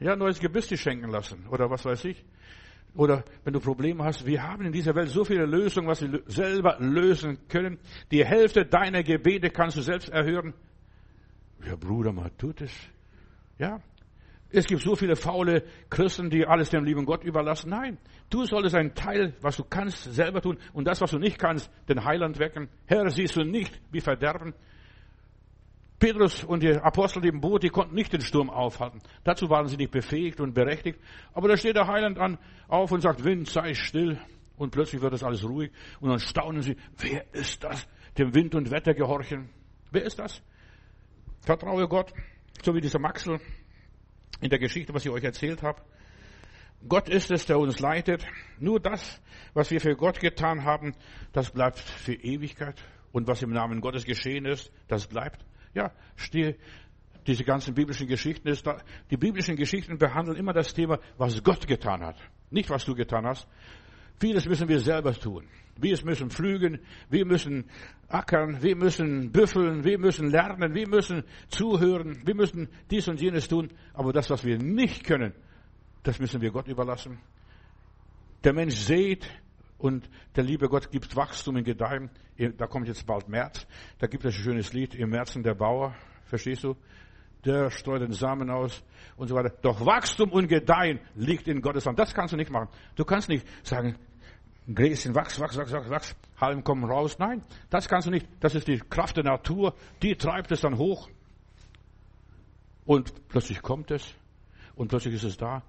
Ja, 0.00 0.16
neues 0.16 0.40
Gebiss 0.40 0.68
dir 0.68 0.76
schenken 0.76 1.08
lassen. 1.08 1.46
Oder 1.48 1.70
was 1.70 1.84
weiß 1.84 2.04
ich. 2.06 2.24
Oder 2.96 3.24
wenn 3.44 3.52
du 3.52 3.60
Probleme 3.60 4.04
hast, 4.04 4.26
wir 4.26 4.42
haben 4.42 4.64
in 4.64 4.72
dieser 4.72 4.94
Welt 4.94 5.08
so 5.08 5.24
viele 5.24 5.44
Lösungen, 5.44 5.88
was 5.88 6.00
wir 6.00 6.22
selber 6.26 6.76
lösen 6.80 7.38
können. 7.48 7.78
Die 8.10 8.24
Hälfte 8.24 8.64
deiner 8.64 9.02
Gebete 9.02 9.50
kannst 9.50 9.76
du 9.76 9.82
selbst 9.82 10.08
erhören. 10.08 10.54
Ja, 11.66 11.76
Bruder, 11.76 12.12
man 12.12 12.30
tut 12.38 12.62
es. 12.62 12.72
Ja. 13.58 13.80
Es 14.50 14.66
gibt 14.66 14.80
so 14.80 14.94
viele 14.94 15.16
faule 15.16 15.64
Christen, 15.90 16.30
die 16.30 16.46
alles 16.46 16.70
dem 16.70 16.84
lieben 16.84 17.04
Gott 17.04 17.24
überlassen. 17.24 17.70
Nein. 17.70 17.98
Du 18.30 18.44
solltest 18.44 18.74
einen 18.74 18.94
Teil, 18.94 19.34
was 19.40 19.56
du 19.56 19.64
kannst, 19.64 20.04
selber 20.14 20.40
tun. 20.40 20.56
Und 20.72 20.86
das, 20.86 21.00
was 21.00 21.10
du 21.10 21.18
nicht 21.18 21.38
kannst, 21.38 21.70
den 21.88 22.04
Heiland 22.04 22.38
wecken. 22.38 22.68
Herr, 22.86 23.10
siehst 23.10 23.36
du 23.36 23.42
nicht, 23.42 23.80
wie 23.90 24.00
verderben. 24.00 24.54
Petrus 25.98 26.44
und 26.44 26.62
die 26.62 26.72
Apostel 26.72 27.24
im 27.24 27.40
Boot, 27.40 27.62
die 27.62 27.70
konnten 27.70 27.94
nicht 27.94 28.12
den 28.12 28.20
Sturm 28.20 28.50
aufhalten. 28.50 29.00
Dazu 29.24 29.48
waren 29.48 29.66
sie 29.66 29.76
nicht 29.76 29.92
befähigt 29.92 30.40
und 30.40 30.52
berechtigt. 30.52 31.00
Aber 31.32 31.48
da 31.48 31.56
steht 31.56 31.76
der 31.76 31.86
Heiland 31.86 32.18
an, 32.18 32.38
auf 32.68 32.92
und 32.92 33.00
sagt, 33.00 33.24
Wind, 33.24 33.48
sei 33.48 33.74
still. 33.74 34.18
Und 34.56 34.70
plötzlich 34.70 35.00
wird 35.00 35.12
das 35.12 35.22
alles 35.22 35.44
ruhig. 35.44 35.70
Und 36.00 36.10
dann 36.10 36.18
staunen 36.18 36.62
sie, 36.62 36.76
wer 36.98 37.24
ist 37.32 37.64
das? 37.64 37.86
Dem 38.18 38.34
Wind 38.34 38.54
und 38.54 38.70
Wetter 38.70 38.94
gehorchen. 38.94 39.48
Wer 39.90 40.04
ist 40.04 40.18
das? 40.18 40.42
Vertraue 41.40 41.88
Gott. 41.88 42.12
So 42.62 42.74
wie 42.74 42.80
dieser 42.80 42.98
Maxel 42.98 43.40
in 44.40 44.50
der 44.50 44.58
Geschichte, 44.58 44.92
was 44.92 45.04
ich 45.04 45.10
euch 45.10 45.24
erzählt 45.24 45.62
habe. 45.62 45.80
Gott 46.86 47.08
ist 47.08 47.30
es, 47.30 47.46
der 47.46 47.58
uns 47.58 47.80
leitet. 47.80 48.26
Nur 48.58 48.80
das, 48.80 49.20
was 49.54 49.70
wir 49.70 49.80
für 49.80 49.96
Gott 49.96 50.20
getan 50.20 50.64
haben, 50.64 50.94
das 51.32 51.50
bleibt 51.50 51.78
für 51.78 52.14
Ewigkeit. 52.14 52.82
Und 53.12 53.28
was 53.28 53.42
im 53.42 53.50
Namen 53.50 53.80
Gottes 53.80 54.04
geschehen 54.04 54.44
ist, 54.44 54.70
das 54.88 55.06
bleibt. 55.06 55.44
Ja, 55.76 55.92
stehe, 56.16 56.56
diese 57.26 57.44
ganzen 57.44 57.74
biblischen 57.74 58.06
Geschichten 58.06 58.48
ist 58.48 58.66
da, 58.66 58.78
die 59.10 59.18
biblischen 59.18 59.56
Geschichten 59.56 59.98
behandeln 59.98 60.38
immer 60.38 60.54
das 60.54 60.72
Thema, 60.72 60.98
was 61.18 61.42
Gott 61.42 61.66
getan 61.66 62.02
hat. 62.02 62.16
Nicht, 62.50 62.70
was 62.70 62.86
du 62.86 62.94
getan 62.94 63.26
hast. 63.26 63.46
Vieles 64.18 64.46
müssen 64.46 64.68
wir 64.68 64.80
selber 64.80 65.12
tun. 65.12 65.44
Wir 65.78 66.02
müssen 66.02 66.30
pflügen, 66.30 66.80
wir 67.10 67.26
müssen 67.26 67.66
ackern, 68.08 68.62
wir 68.62 68.74
müssen 68.74 69.30
büffeln, 69.32 69.84
wir 69.84 69.98
müssen 69.98 70.30
lernen, 70.30 70.74
wir 70.74 70.88
müssen 70.88 71.24
zuhören, 71.48 72.22
wir 72.24 72.34
müssen 72.34 72.70
dies 72.90 73.06
und 73.08 73.20
jenes 73.20 73.46
tun. 73.46 73.68
Aber 73.92 74.14
das, 74.14 74.30
was 74.30 74.46
wir 74.46 74.56
nicht 74.56 75.04
können, 75.04 75.34
das 76.04 76.18
müssen 76.18 76.40
wir 76.40 76.52
Gott 76.52 76.68
überlassen. 76.68 77.18
Der 78.44 78.54
Mensch 78.54 78.76
sät, 78.76 79.28
und 79.78 80.08
der 80.34 80.44
liebe 80.44 80.68
Gott 80.68 80.90
gibt 80.90 81.14
Wachstum 81.16 81.56
in 81.56 81.64
Gedeihen. 81.64 82.10
Da 82.56 82.66
kommt 82.66 82.88
jetzt 82.88 83.06
bald 83.06 83.28
März. 83.28 83.66
Da 83.98 84.06
gibt 84.06 84.24
es 84.24 84.34
ein 84.34 84.42
schönes 84.42 84.72
Lied 84.72 84.94
im 84.94 85.10
Märzen 85.10 85.42
der 85.42 85.54
Bauer. 85.54 85.94
Verstehst 86.24 86.64
du? 86.64 86.76
Der 87.44 87.70
streut 87.70 88.02
den 88.02 88.12
Samen 88.12 88.50
aus 88.50 88.82
und 89.16 89.28
so 89.28 89.34
weiter. 89.34 89.54
Doch 89.62 89.84
Wachstum 89.84 90.32
und 90.32 90.48
Gedeihen 90.48 91.00
liegt 91.14 91.46
in 91.46 91.60
Gottes 91.60 91.86
Hand. 91.86 91.98
Das 91.98 92.14
kannst 92.14 92.32
du 92.32 92.36
nicht 92.36 92.50
machen. 92.50 92.68
Du 92.96 93.04
kannst 93.04 93.28
nicht 93.28 93.46
sagen, 93.62 93.96
Gräschen, 94.72 95.14
wachs, 95.14 95.38
wachs, 95.38 95.56
wachs, 95.56 95.72
wachs, 95.72 95.90
wachs, 95.90 96.16
Halm 96.40 96.64
kommen 96.64 96.84
raus. 96.84 97.18
Nein, 97.18 97.44
das 97.70 97.88
kannst 97.88 98.08
du 98.08 98.10
nicht. 98.10 98.26
Das 98.40 98.54
ist 98.54 98.66
die 98.66 98.78
Kraft 98.78 99.16
der 99.16 99.24
Natur. 99.24 99.74
Die 100.02 100.16
treibt 100.16 100.50
es 100.50 100.62
dann 100.62 100.76
hoch. 100.76 101.08
Und 102.84 103.28
plötzlich 103.28 103.62
kommt 103.62 103.90
es. 103.90 104.14
Und 104.74 104.88
plötzlich 104.88 105.14
ist 105.14 105.24
es 105.24 105.36
da. 105.36 105.62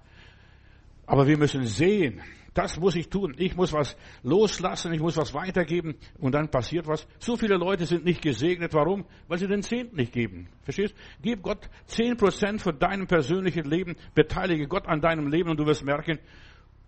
Aber 1.06 1.26
wir 1.26 1.38
müssen 1.38 1.64
sehen, 1.64 2.20
das 2.58 2.76
muss 2.80 2.96
ich 2.96 3.08
tun. 3.08 3.36
Ich 3.38 3.54
muss 3.54 3.72
was 3.72 3.96
loslassen, 4.24 4.92
ich 4.92 5.00
muss 5.00 5.16
was 5.16 5.32
weitergeben 5.32 5.94
und 6.18 6.34
dann 6.34 6.50
passiert 6.50 6.88
was. 6.88 7.06
So 7.20 7.36
viele 7.36 7.56
Leute 7.56 7.86
sind 7.86 8.04
nicht 8.04 8.20
gesegnet. 8.20 8.74
Warum? 8.74 9.04
Weil 9.28 9.38
sie 9.38 9.46
den 9.46 9.62
Zehnten 9.62 9.94
nicht 9.94 10.12
geben. 10.12 10.48
Verstehst? 10.64 10.92
Gib 11.22 11.42
Gott 11.42 11.70
zehn 11.86 12.16
Prozent 12.16 12.60
von 12.60 12.76
deinem 12.76 13.06
persönlichen 13.06 13.62
Leben, 13.62 13.94
beteilige 14.12 14.66
Gott 14.66 14.88
an 14.88 15.00
deinem 15.00 15.28
Leben 15.28 15.50
und 15.50 15.60
du 15.60 15.66
wirst 15.66 15.84
merken, 15.84 16.18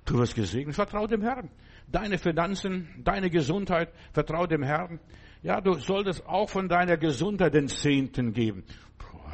du 0.07 0.19
wirst 0.19 0.35
gesegnet. 0.35 0.75
Vertrau 0.75 1.07
dem 1.07 1.23
Herrn. 1.23 1.51
Deine 1.87 2.19
Finanzen, 2.19 2.89
deine 3.05 3.31
Gesundheit, 3.31 3.93
vertrau 4.13 4.49
dem 4.49 4.65
Herrn. 4.65 4.99
Ja, 5.43 5.61
du 5.61 5.75
solltest 5.75 6.27
auch 6.27 6.51
von 6.51 6.69
deiner 6.69 6.97
Gesundheit 6.97 7.55
den 7.55 7.69
Zehnten 7.69 8.33
geben. 8.33 8.65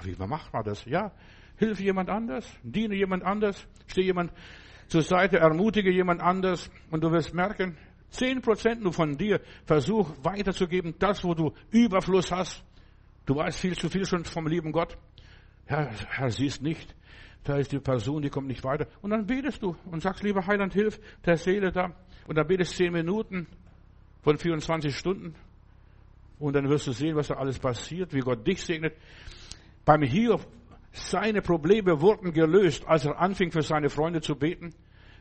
Wie 0.03 0.15
macht 0.19 0.53
man 0.53 0.65
das? 0.65 0.85
Ja, 0.85 1.13
hilf 1.57 1.81
jemand 1.81 2.11
anders, 2.11 2.47
diene 2.63 2.95
jemand 2.95 3.25
anders, 3.25 3.67
steh 3.87 4.03
jemand 4.03 4.33
zur 4.89 5.03
Seite, 5.03 5.39
ermutige 5.39 5.91
jemand 5.91 6.21
anders 6.23 6.71
und 6.91 7.03
du 7.03 7.11
wirst 7.11 7.35
merken, 7.35 7.77
zehn 8.11 8.41
Prozent 8.41 8.83
nur 8.83 8.93
von 8.93 9.17
dir, 9.17 9.41
versuch 9.65 10.11
weiterzugeben, 10.23 10.95
das, 10.99 11.25
wo 11.25 11.35
du 11.35 11.53
Überfluss 11.71 12.31
hast. 12.31 12.63
Du 13.27 13.37
weißt 13.37 13.59
viel 13.59 13.77
zu 13.77 13.89
viel 13.89 14.07
schon 14.07 14.25
vom 14.25 14.47
lieben 14.47 14.73
Gott. 14.73 14.97
Herr, 15.67 15.91
Herr, 16.09 16.31
siehst 16.31 16.63
nicht. 16.63 16.95
Da 17.43 17.57
ist 17.57 17.73
die 17.73 17.79
Person, 17.79 18.23
die 18.23 18.31
kommt 18.31 18.49
nicht 18.49 18.65
weiter. 18.65 18.87
Und 19.03 19.11
dann 19.11 19.27
betest 19.27 19.63
du 19.63 19.77
und 19.91 20.03
sagst, 20.03 20.23
lieber 20.23 20.47
Heiland, 20.47 20.73
hilf 20.73 20.99
der 21.25 21.37
Seele 21.37 21.71
da. 21.71 21.93
Und 22.27 22.37
dann 22.37 22.47
betest 22.47 22.77
zehn 22.77 22.93
Minuten 22.93 23.47
von 24.23 24.37
24 24.37 24.97
Stunden. 24.97 25.35
Und 26.39 26.55
dann 26.55 26.69
wirst 26.69 26.87
du 26.87 26.93
sehen, 26.93 27.17
was 27.17 27.29
da 27.29 27.35
alles 27.35 27.59
passiert, 27.59 28.13
wie 28.13 28.21
Gott 28.21 28.47
dich 28.47 28.63
segnet. 28.63 28.95
Beim 29.85 30.03
Hiob 30.03 30.47
seine 30.97 31.43
Probleme 31.43 32.01
wurden 32.01 32.33
gelöst, 32.33 32.87
als 32.87 33.05
er 33.05 33.19
anfing 33.19 33.51
für 33.51 33.63
seine 33.63 33.91
Freunde 33.91 34.21
zu 34.21 34.35
beten. 34.37 34.75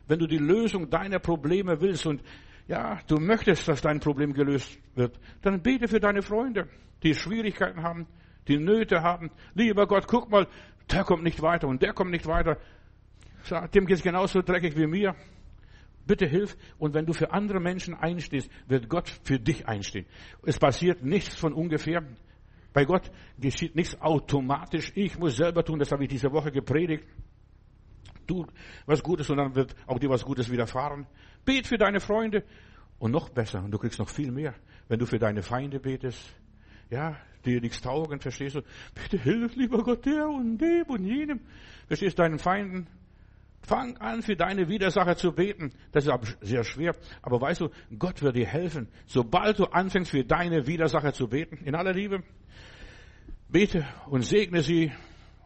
Wenn 0.08 0.18
du 0.18 0.26
die 0.26 0.38
Lösung 0.38 0.88
deiner 0.88 1.18
Probleme 1.18 1.80
willst 1.80 2.06
und 2.06 2.22
ja, 2.66 2.98
du 3.06 3.18
möchtest, 3.18 3.68
dass 3.68 3.82
dein 3.82 4.00
Problem 4.00 4.32
gelöst 4.32 4.78
wird, 4.94 5.18
dann 5.42 5.62
bete 5.62 5.86
für 5.86 6.00
deine 6.00 6.22
Freunde, 6.22 6.68
die 7.02 7.14
Schwierigkeiten 7.14 7.82
haben, 7.82 8.06
die 8.48 8.58
Nöte 8.58 9.02
haben. 9.02 9.30
Lieber 9.54 9.86
Gott, 9.86 10.06
guck 10.08 10.30
mal, 10.30 10.46
der 10.90 11.04
kommt 11.04 11.22
nicht 11.22 11.42
weiter 11.42 11.68
und 11.68 11.82
der 11.82 11.92
kommt 11.92 12.10
nicht 12.10 12.26
weiter. 12.26 12.58
Dem 13.74 13.86
geht 13.86 13.98
es 13.98 14.02
genauso 14.02 14.42
dreckig 14.42 14.76
wie 14.76 14.86
mir. 14.86 15.14
Bitte 16.06 16.26
hilf. 16.26 16.56
Und 16.78 16.94
wenn 16.94 17.06
du 17.06 17.12
für 17.12 17.32
andere 17.32 17.60
Menschen 17.60 17.94
einstehst, 17.94 18.50
wird 18.66 18.88
Gott 18.88 19.08
für 19.24 19.38
dich 19.38 19.68
einstehen. 19.68 20.06
Es 20.44 20.58
passiert 20.58 21.04
nichts 21.04 21.36
von 21.36 21.52
ungefähr. 21.52 22.02
Bei 22.76 22.84
Gott 22.84 23.10
geschieht 23.38 23.74
nichts 23.74 23.98
automatisch. 24.02 24.92
Ich 24.94 25.18
muss 25.18 25.36
selber 25.36 25.64
tun, 25.64 25.78
das 25.78 25.90
habe 25.92 26.02
ich 26.02 26.10
diese 26.10 26.30
Woche 26.30 26.52
gepredigt. 26.52 27.04
Tu 28.26 28.44
was 28.84 29.02
Gutes 29.02 29.30
und 29.30 29.38
dann 29.38 29.54
wird 29.54 29.74
auch 29.86 29.98
dir 29.98 30.10
was 30.10 30.22
Gutes 30.22 30.50
widerfahren. 30.50 31.06
Bet 31.46 31.66
für 31.66 31.78
deine 31.78 32.00
Freunde 32.00 32.44
und 32.98 33.12
noch 33.12 33.30
besser, 33.30 33.64
und 33.64 33.70
du 33.70 33.78
kriegst 33.78 33.98
noch 33.98 34.10
viel 34.10 34.30
mehr, 34.30 34.54
wenn 34.88 34.98
du 34.98 35.06
für 35.06 35.18
deine 35.18 35.42
Feinde 35.42 35.80
betest. 35.80 36.36
Ja, 36.90 37.16
die 37.46 37.58
nichts 37.62 37.80
taugen, 37.80 38.20
verstehst 38.20 38.56
du? 38.56 38.60
Bitte 38.94 39.22
hilf, 39.22 39.56
lieber 39.56 39.82
Gott, 39.82 40.04
der 40.04 40.28
und 40.28 40.58
dem 40.58 40.84
und 40.86 41.06
jenem. 41.06 41.40
Verstehst 41.86 42.18
du, 42.18 42.24
deinen 42.24 42.38
Feinden? 42.38 42.88
Fang 43.66 43.96
an, 43.96 44.22
für 44.22 44.36
deine 44.36 44.68
Widersacher 44.68 45.16
zu 45.16 45.32
beten. 45.32 45.72
Das 45.90 46.04
ist 46.04 46.10
aber 46.10 46.26
sehr 46.40 46.62
schwer. 46.62 46.94
Aber 47.20 47.40
weißt 47.40 47.62
du, 47.62 47.70
Gott 47.98 48.22
wird 48.22 48.36
dir 48.36 48.46
helfen. 48.46 48.88
Sobald 49.06 49.58
du 49.58 49.64
anfängst, 49.64 50.12
für 50.12 50.24
deine 50.24 50.68
Widersacher 50.68 51.12
zu 51.12 51.26
beten, 51.26 51.56
in 51.64 51.74
aller 51.74 51.92
Liebe, 51.92 52.22
Bete 53.48 53.84
und 54.08 54.22
segne 54.22 54.62
sie. 54.62 54.92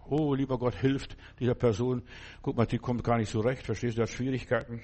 Oh, 0.06 0.34
lieber 0.34 0.58
Gott, 0.58 0.74
hilft 0.74 1.16
dieser 1.38 1.54
Person. 1.54 2.02
Guck 2.42 2.56
mal, 2.56 2.66
die 2.66 2.78
kommt 2.78 3.04
gar 3.04 3.16
nicht 3.16 3.30
so 3.30 3.40
recht. 3.40 3.64
Verstehst 3.64 3.96
du, 3.96 4.02
hat 4.02 4.10
Schwierigkeiten. 4.10 4.82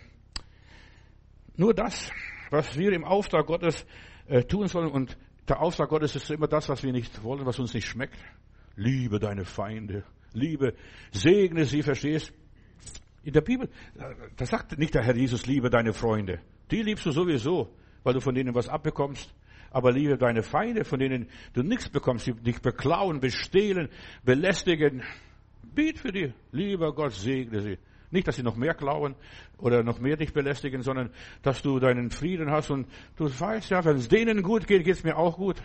Nur 1.56 1.74
das, 1.74 2.10
was 2.50 2.78
wir 2.78 2.92
im 2.92 3.04
Auftrag 3.04 3.46
Gottes 3.46 3.84
äh, 4.28 4.44
tun 4.44 4.66
sollen. 4.68 4.90
Und 4.90 5.18
der 5.46 5.60
Auftrag 5.60 5.90
Gottes 5.90 6.16
ist 6.16 6.30
immer 6.30 6.46
das, 6.46 6.70
was 6.70 6.82
wir 6.82 6.92
nicht 6.92 7.22
wollen, 7.22 7.44
was 7.44 7.58
uns 7.58 7.74
nicht 7.74 7.86
schmeckt. 7.86 8.18
Liebe 8.76 9.18
deine 9.18 9.44
Feinde. 9.44 10.04
Liebe, 10.32 10.74
segne 11.12 11.66
sie, 11.66 11.82
verstehst? 11.82 12.32
In 13.26 13.32
der 13.32 13.40
Bibel, 13.40 13.68
da 14.36 14.46
sagt 14.46 14.78
nicht 14.78 14.94
der 14.94 15.02
Herr 15.02 15.16
Jesus, 15.16 15.46
liebe 15.46 15.68
deine 15.68 15.92
Freunde. 15.92 16.38
Die 16.70 16.80
liebst 16.80 17.04
du 17.06 17.10
sowieso, 17.10 17.74
weil 18.04 18.14
du 18.14 18.20
von 18.20 18.36
denen 18.36 18.54
was 18.54 18.68
abbekommst. 18.68 19.34
Aber 19.72 19.90
liebe 19.90 20.16
deine 20.16 20.44
Feinde, 20.44 20.84
von 20.84 21.00
denen 21.00 21.26
du 21.52 21.64
nichts 21.64 21.88
bekommst, 21.88 22.28
die 22.28 22.34
dich 22.34 22.62
beklauen, 22.62 23.18
bestehlen, 23.18 23.88
belästigen. 24.24 25.02
Biet 25.74 25.98
für 25.98 26.12
die. 26.12 26.32
Lieber 26.52 26.94
Gott, 26.94 27.14
segne 27.14 27.62
sie. 27.62 27.78
Nicht, 28.12 28.28
dass 28.28 28.36
sie 28.36 28.44
noch 28.44 28.54
mehr 28.54 28.74
klauen 28.74 29.16
oder 29.58 29.82
noch 29.82 29.98
mehr 29.98 30.16
dich 30.16 30.32
belästigen, 30.32 30.82
sondern 30.82 31.10
dass 31.42 31.62
du 31.62 31.80
deinen 31.80 32.10
Frieden 32.10 32.52
hast 32.52 32.70
und 32.70 32.86
du 33.16 33.24
weißt 33.24 33.70
ja, 33.70 33.84
wenn 33.84 33.96
es 33.96 34.06
denen 34.06 34.44
gut 34.44 34.68
geht, 34.68 34.84
geht 34.84 34.94
es 34.94 35.02
mir 35.02 35.16
auch 35.16 35.36
gut. 35.36 35.60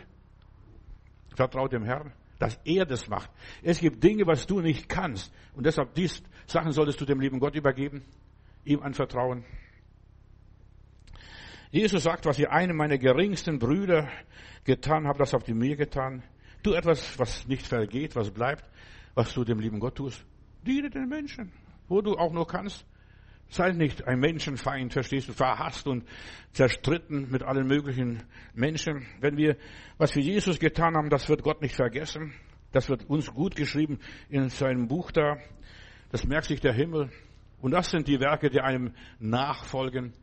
Vertrau 1.36 1.68
dem 1.68 1.84
Herrn, 1.84 2.12
dass 2.40 2.60
er 2.66 2.88
das 2.88 3.08
macht. 3.08 3.30
Es 3.62 3.80
gibt 3.80 4.04
Dinge, 4.04 4.26
was 4.26 4.48
du 4.48 4.62
nicht 4.62 4.90
kannst. 4.90 5.32
Und 5.54 5.68
deshalb, 5.68 5.94
dies 5.94 6.24
Sachen 6.52 6.74
solltest 6.74 7.00
du 7.00 7.06
dem 7.06 7.22
lieben 7.22 7.40
Gott 7.40 7.56
übergeben, 7.56 8.04
ihm 8.66 8.82
anvertrauen. 8.82 9.46
Jesus 11.72 12.04
sagt, 12.04 12.26
was 12.26 12.38
ihr 12.38 12.52
einem 12.52 12.76
meiner 12.76 12.98
geringsten 12.98 13.58
Brüder 13.58 14.10
getan 14.66 15.08
habt, 15.08 15.22
das 15.22 15.32
habt 15.32 15.48
ihr 15.48 15.56
mir 15.56 15.78
getan. 15.78 16.24
Tu 16.62 16.74
etwas, 16.74 17.18
was 17.18 17.48
nicht 17.48 17.66
vergeht, 17.66 18.16
was 18.18 18.32
bleibt, 18.32 18.66
was 19.16 19.34
du 19.34 19.46
dem 19.46 19.60
lieben 19.60 19.80
Gott 19.80 19.96
tust. 19.96 20.26
Diene 20.68 20.90
den 20.90 21.08
Menschen, 21.08 21.54
wo 21.88 22.02
du 22.02 22.18
auch 22.18 22.34
nur 22.34 22.46
kannst. 22.46 22.86
Sei 23.48 23.72
nicht 23.72 24.06
ein 24.06 24.20
Menschenfeind, 24.20 24.94
verstehst 24.94 25.30
du, 25.30 25.34
verhasst 25.34 25.88
und 25.88 26.06
zerstritten 26.52 27.32
mit 27.32 27.44
allen 27.44 27.68
möglichen 27.68 28.24
Menschen. 28.54 29.08
Wenn 29.22 29.38
wir, 29.38 29.58
was 29.98 30.16
wir 30.16 30.24
Jesus 30.24 30.60
getan 30.60 30.96
haben, 30.96 31.10
das 31.10 31.30
wird 31.30 31.44
Gott 31.44 31.62
nicht 31.62 31.76
vergessen. 31.76 32.34
Das 32.72 32.90
wird 32.90 33.10
uns 33.10 33.34
gut 33.34 33.56
geschrieben 33.56 34.00
in 34.30 34.50
seinem 34.50 34.88
Buch 34.88 35.12
da. 35.12 35.38
Das 36.12 36.26
merkt 36.26 36.48
sich 36.48 36.60
der 36.60 36.74
Himmel. 36.74 37.10
Und 37.62 37.72
das 37.72 37.90
sind 37.90 38.08
die 38.08 38.20
Werke, 38.20 38.50
die 38.50 38.60
einem 38.60 38.94
nachfolgen. 39.20 40.14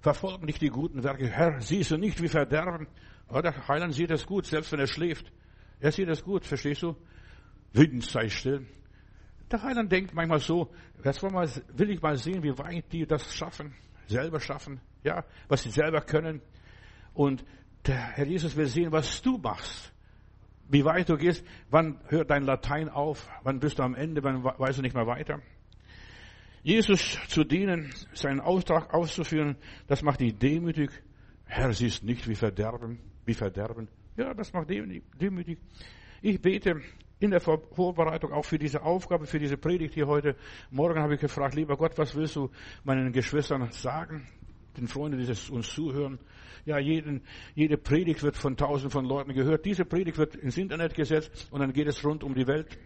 Verfolgen 0.00 0.46
nicht 0.46 0.62
die 0.62 0.68
guten 0.68 1.02
Werke. 1.02 1.26
Herr, 1.28 1.60
siehst 1.60 1.90
du 1.90 1.96
nicht, 1.96 2.22
wie 2.22 2.28
verderben? 2.28 2.86
Oh, 3.28 3.40
der 3.40 3.66
Heiland 3.66 3.94
sieht 3.94 4.10
es 4.10 4.24
gut, 4.24 4.46
selbst 4.46 4.70
wenn 4.72 4.80
er 4.80 4.86
schläft. 4.86 5.32
Er 5.80 5.90
sieht 5.90 6.08
es 6.08 6.22
gut, 6.22 6.44
verstehst 6.44 6.82
du? 6.82 6.96
Wind 7.72 8.04
sei 8.04 8.28
still. 8.28 8.66
Der 9.50 9.62
Heiland 9.62 9.90
denkt 9.90 10.14
manchmal 10.14 10.38
so, 10.38 10.70
jetzt 11.04 11.22
will 11.22 11.90
ich 11.90 12.00
mal 12.00 12.16
sehen, 12.16 12.42
wie 12.42 12.56
weit 12.58 12.92
die 12.92 13.06
das 13.06 13.34
schaffen, 13.34 13.74
selber 14.06 14.40
schaffen, 14.40 14.80
ja, 15.02 15.24
was 15.48 15.62
sie 15.62 15.70
selber 15.70 16.02
können. 16.02 16.42
Und 17.14 17.44
der 17.86 17.96
Herr 17.96 18.26
Jesus 18.26 18.56
will 18.56 18.66
sehen, 18.66 18.92
was 18.92 19.22
du 19.22 19.38
machst. 19.38 19.92
Wie 20.68 20.84
weit 20.84 21.08
du 21.08 21.16
gehst, 21.16 21.44
wann 21.70 21.98
hört 22.08 22.30
dein 22.30 22.44
Latein 22.44 22.88
auf, 22.90 23.28
wann 23.42 23.58
bist 23.58 23.78
du 23.78 23.82
am 23.82 23.94
Ende, 23.94 24.22
wann 24.22 24.44
weißt 24.44 24.78
du 24.78 24.82
nicht 24.82 24.94
mehr 24.94 25.06
weiter. 25.06 25.40
Jesus 26.62 27.18
zu 27.28 27.44
dienen, 27.44 27.92
seinen 28.12 28.40
Auftrag 28.40 28.92
auszuführen, 28.92 29.56
das 29.86 30.02
macht 30.02 30.20
dich 30.20 30.36
demütig. 30.38 30.90
Herr, 31.46 31.72
siehst 31.72 32.04
nicht 32.04 32.28
wie 32.28 32.34
Verderben, 32.34 32.98
wie 33.24 33.32
Verderben. 33.32 33.88
Ja, 34.16 34.34
das 34.34 34.52
macht 34.52 34.68
demütig. 34.68 35.58
Ich 36.20 36.42
bete 36.42 36.82
in 37.20 37.30
der 37.30 37.40
Vorbereitung 37.40 38.32
auch 38.32 38.44
für 38.44 38.58
diese 38.58 38.82
Aufgabe, 38.82 39.26
für 39.26 39.38
diese 39.38 39.56
Predigt 39.56 39.94
hier 39.94 40.06
heute 40.06 40.36
Morgen 40.70 41.00
habe 41.00 41.14
ich 41.14 41.20
gefragt, 41.20 41.54
lieber 41.54 41.76
Gott, 41.76 41.96
was 41.96 42.14
willst 42.14 42.36
du 42.36 42.50
meinen 42.84 43.12
Geschwistern 43.12 43.70
sagen? 43.72 44.28
Den 44.78 44.88
Freunden, 44.88 45.18
die 45.18 45.52
uns 45.52 45.74
zuhören. 45.74 46.18
Ja, 46.64 46.78
jeden, 46.78 47.22
jede 47.54 47.76
Predigt 47.76 48.22
wird 48.22 48.36
von 48.36 48.56
tausenden 48.56 48.90
von 48.90 49.04
Leuten 49.04 49.34
gehört. 49.34 49.64
Diese 49.64 49.84
Predigt 49.84 50.18
wird 50.18 50.36
ins 50.36 50.56
Internet 50.56 50.94
gesetzt 50.94 51.48
und 51.50 51.60
dann 51.60 51.72
geht 51.72 51.88
es 51.88 52.04
rund 52.04 52.22
um 52.22 52.34
die 52.34 52.46
Welt. 52.46 52.78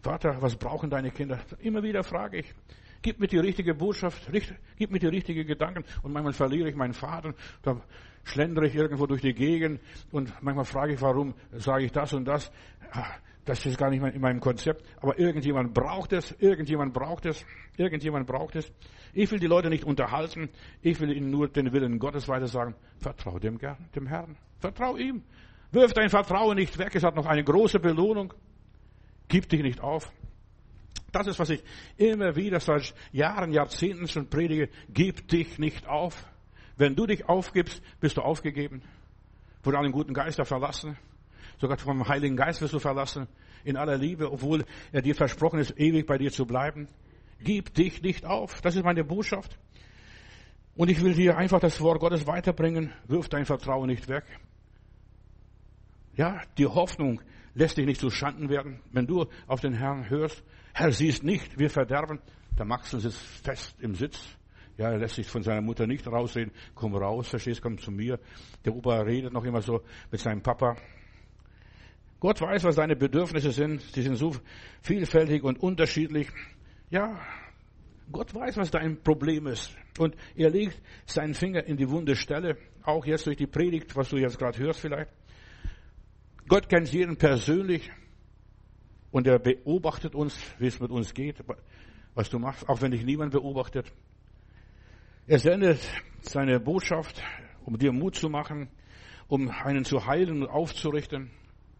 Vater, 0.00 0.40
was 0.40 0.56
brauchen 0.56 0.90
deine 0.90 1.10
Kinder? 1.10 1.40
Immer 1.60 1.82
wieder 1.82 2.02
frage 2.02 2.38
ich. 2.38 2.54
Gib 3.02 3.18
mir 3.18 3.26
die 3.26 3.38
richtige 3.38 3.74
Botschaft, 3.74 4.30
gib 4.76 4.90
mir 4.90 4.98
die 4.98 5.08
richtigen 5.08 5.46
Gedanken. 5.46 5.84
Und 6.02 6.12
manchmal 6.12 6.32
verliere 6.32 6.68
ich 6.68 6.76
meinen 6.76 6.94
Faden, 6.94 7.34
da 7.62 7.80
schlendere 8.24 8.66
ich 8.66 8.74
irgendwo 8.74 9.06
durch 9.06 9.20
die 9.20 9.34
Gegend 9.34 9.80
und 10.10 10.32
manchmal 10.40 10.64
frage 10.64 10.94
ich, 10.94 11.02
warum 11.02 11.34
sage 11.52 11.84
ich 11.84 11.92
das 11.92 12.12
und 12.12 12.24
das. 12.24 12.50
Das 13.44 13.66
ist 13.66 13.76
gar 13.76 13.90
nicht 13.90 14.02
in 14.02 14.20
meinem 14.20 14.40
Konzept. 14.40 14.84
Aber 15.00 15.18
irgendjemand 15.18 15.74
braucht 15.74 16.12
es, 16.12 16.30
irgendjemand 16.38 16.92
braucht 16.92 17.26
es, 17.26 17.44
irgendjemand 17.76 18.26
braucht 18.26 18.54
es. 18.54 18.70
Ich 19.14 19.30
will 19.30 19.40
die 19.40 19.46
Leute 19.46 19.68
nicht 19.68 19.84
unterhalten. 19.84 20.48
Ich 20.80 21.00
will 21.00 21.10
ihnen 21.10 21.30
nur 21.30 21.48
den 21.48 21.72
Willen 21.72 21.98
Gottes 21.98 22.28
weiter 22.28 22.46
sagen. 22.46 22.74
Vertrau 22.98 23.38
dem, 23.38 23.58
dem 23.94 24.06
Herrn. 24.06 24.36
Vertrau 24.60 24.96
ihm. 24.96 25.22
Wirf 25.72 25.92
dein 25.92 26.08
Vertrauen 26.08 26.56
nicht 26.56 26.78
weg. 26.78 26.94
Es 26.94 27.02
hat 27.02 27.16
noch 27.16 27.26
eine 27.26 27.42
große 27.42 27.80
Belohnung. 27.80 28.32
Gib 29.28 29.48
dich 29.48 29.62
nicht 29.62 29.80
auf. 29.80 30.12
Das 31.10 31.26
ist, 31.26 31.38
was 31.38 31.50
ich 31.50 31.62
immer 31.96 32.36
wieder 32.36 32.60
seit 32.60 32.94
Jahren, 33.10 33.52
Jahrzehnten 33.52 34.06
schon 34.06 34.28
predige. 34.28 34.68
Gib 34.88 35.28
dich 35.28 35.58
nicht 35.58 35.86
auf. 35.88 36.24
Wenn 36.76 36.94
du 36.94 37.06
dich 37.06 37.28
aufgibst, 37.28 37.82
bist 38.00 38.16
du 38.16 38.22
aufgegeben. 38.22 38.82
Von 39.62 39.76
einem 39.76 39.92
guten 39.92 40.14
Geister 40.14 40.44
verlassen. 40.44 40.96
Sogar 41.62 41.78
vom 41.78 42.08
Heiligen 42.08 42.34
Geist 42.34 42.60
wirst 42.60 42.74
du 42.74 42.80
verlassen. 42.80 43.28
In 43.62 43.76
aller 43.76 43.96
Liebe, 43.96 44.32
obwohl 44.32 44.64
er 44.90 45.00
dir 45.00 45.14
versprochen 45.14 45.60
ist, 45.60 45.78
ewig 45.78 46.08
bei 46.08 46.18
dir 46.18 46.32
zu 46.32 46.44
bleiben. 46.44 46.88
Gib 47.38 47.72
dich 47.72 48.02
nicht 48.02 48.26
auf. 48.26 48.60
Das 48.62 48.74
ist 48.74 48.82
meine 48.82 49.04
Botschaft. 49.04 49.56
Und 50.74 50.90
ich 50.90 51.00
will 51.00 51.14
dir 51.14 51.36
einfach 51.36 51.60
das 51.60 51.80
Wort 51.80 52.00
Gottes 52.00 52.26
weiterbringen. 52.26 52.92
Wirf 53.06 53.28
dein 53.28 53.44
Vertrauen 53.44 53.86
nicht 53.86 54.08
weg. 54.08 54.24
Ja, 56.16 56.40
die 56.58 56.66
Hoffnung 56.66 57.20
lässt 57.54 57.76
dich 57.76 57.86
nicht 57.86 58.00
zu 58.00 58.10
Schanden 58.10 58.48
werden. 58.48 58.80
Wenn 58.90 59.06
du 59.06 59.26
auf 59.46 59.60
den 59.60 59.74
Herrn 59.74 60.10
hörst, 60.10 60.42
Herr, 60.74 60.90
siehst 60.90 61.22
nicht, 61.22 61.60
wir 61.60 61.70
verderben, 61.70 62.18
der 62.58 62.64
Maxel 62.64 62.98
sitzt 62.98 63.20
fest 63.20 63.76
im 63.78 63.94
Sitz. 63.94 64.18
Ja, 64.78 64.90
er 64.90 64.98
lässt 64.98 65.14
sich 65.14 65.28
von 65.28 65.44
seiner 65.44 65.60
Mutter 65.60 65.86
nicht 65.86 66.08
rausreden. 66.08 66.52
Komm 66.74 66.96
raus, 66.96 67.28
verstehst, 67.28 67.62
komm 67.62 67.78
zu 67.78 67.92
mir. 67.92 68.18
Der 68.64 68.74
Opa 68.74 69.02
redet 69.02 69.32
noch 69.32 69.44
immer 69.44 69.62
so 69.62 69.82
mit 70.10 70.20
seinem 70.20 70.42
Papa. 70.42 70.74
Gott 72.22 72.40
weiß, 72.40 72.62
was 72.62 72.76
deine 72.76 72.94
Bedürfnisse 72.94 73.50
sind. 73.50 73.80
Sie 73.80 74.00
sind 74.00 74.14
so 74.14 74.32
vielfältig 74.80 75.42
und 75.42 75.60
unterschiedlich. 75.60 76.28
Ja, 76.88 77.20
Gott 78.12 78.32
weiß, 78.32 78.58
was 78.58 78.70
dein 78.70 79.02
Problem 79.02 79.48
ist. 79.48 79.76
Und 79.98 80.14
er 80.36 80.50
legt 80.50 80.80
seinen 81.04 81.34
Finger 81.34 81.64
in 81.64 81.76
die 81.76 81.90
wunde 81.90 82.14
Stelle. 82.14 82.58
Auch 82.84 83.04
jetzt 83.06 83.26
durch 83.26 83.38
die 83.38 83.48
Predigt, 83.48 83.96
was 83.96 84.10
du 84.10 84.18
jetzt 84.18 84.38
gerade 84.38 84.56
hörst 84.60 84.78
vielleicht. 84.78 85.10
Gott 86.46 86.68
kennt 86.68 86.92
jeden 86.92 87.16
persönlich. 87.16 87.90
Und 89.10 89.26
er 89.26 89.40
beobachtet 89.40 90.14
uns, 90.14 90.38
wie 90.60 90.68
es 90.68 90.78
mit 90.78 90.92
uns 90.92 91.14
geht, 91.14 91.42
was 92.14 92.30
du 92.30 92.38
machst, 92.38 92.68
auch 92.68 92.80
wenn 92.82 92.92
dich 92.92 93.04
niemand 93.04 93.32
beobachtet. 93.32 93.92
Er 95.26 95.40
sendet 95.40 95.80
seine 96.20 96.60
Botschaft, 96.60 97.20
um 97.64 97.76
dir 97.78 97.90
Mut 97.90 98.14
zu 98.14 98.28
machen, 98.28 98.68
um 99.26 99.50
einen 99.50 99.84
zu 99.84 100.06
heilen 100.06 100.42
und 100.42 100.48
aufzurichten. 100.48 101.32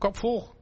Kopf 0.03 0.21
hoch 0.25 0.53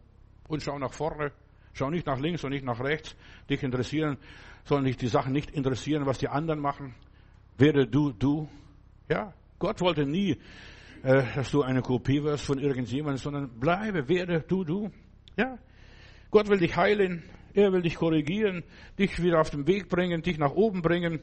und 0.49 0.63
schau 0.63 0.79
nach 0.79 0.93
vorne. 0.93 1.33
Schau 1.73 1.89
nicht 1.89 2.05
nach 2.05 2.21
links 2.21 2.45
und 2.45 2.51
nicht 2.51 2.63
nach 2.63 2.79
rechts. 2.79 3.17
Dich 3.49 3.63
interessieren, 3.63 4.19
sollen 4.65 4.85
dich 4.85 4.99
die 4.99 5.09
Sachen 5.09 5.33
nicht 5.33 5.51
interessieren, 5.53 6.05
was 6.05 6.19
die 6.19 6.29
anderen 6.29 6.61
machen. 6.61 6.95
Werde 7.57 7.87
du, 7.87 8.13
du. 8.13 8.51
Ja, 9.09 9.33
Gott 9.59 9.81
wollte 9.81 10.05
nie, 10.05 10.33
äh, 11.03 11.23
dass 11.35 11.51
du 11.53 11.63
eine 11.63 11.81
Kopie 11.81 12.23
wirst 12.23 12.45
von 12.45 12.59
irgendjemandem, 12.59 13.17
sondern 13.17 13.59
bleibe, 13.59 14.11
werde 14.11 14.43
du, 14.43 14.63
du. 14.63 14.91
Ja, 15.39 15.59
Gott 16.31 16.51
will 16.51 16.59
dich 16.59 16.77
heilen. 16.77 17.23
Er 17.55 17.73
will 17.73 17.81
dich 17.81 17.95
korrigieren, 17.95 18.63
dich 18.99 19.23
wieder 19.23 19.41
auf 19.41 19.49
den 19.49 19.67
Weg 19.67 19.89
bringen, 19.89 20.21
dich 20.21 20.37
nach 20.37 20.53
oben 20.53 20.83
bringen, 20.83 21.19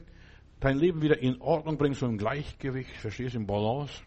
dein 0.58 0.76
Leben 0.76 1.02
wieder 1.02 1.22
in 1.22 1.40
Ordnung 1.40 1.78
bringen, 1.78 1.94
so 1.94 2.06
im 2.06 2.18
Gleichgewicht, 2.18 2.96
verstehst 2.96 3.34
du, 3.34 3.38
im 3.38 3.46
Balance. 3.46 4.02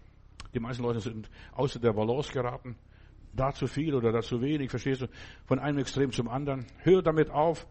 Die 0.54 0.60
meisten 0.60 0.84
Leute 0.84 1.00
sind 1.00 1.30
außer 1.54 1.80
der 1.80 1.94
Balance 1.94 2.34
geraten 2.34 2.76
da 3.34 3.52
zu 3.52 3.68
viel 3.68 3.96
oder 3.96 4.12
da 4.12 4.22
zu 4.22 4.42
wenig, 4.42 4.70
verstehst 4.70 5.02
du, 5.02 5.08
von 5.46 5.60
einem 5.60 5.80
Extrem 5.80 6.12
zum 6.12 6.28
anderen. 6.28 6.66
Hör 6.80 7.02
damit 7.02 7.30
auf, 7.30 7.66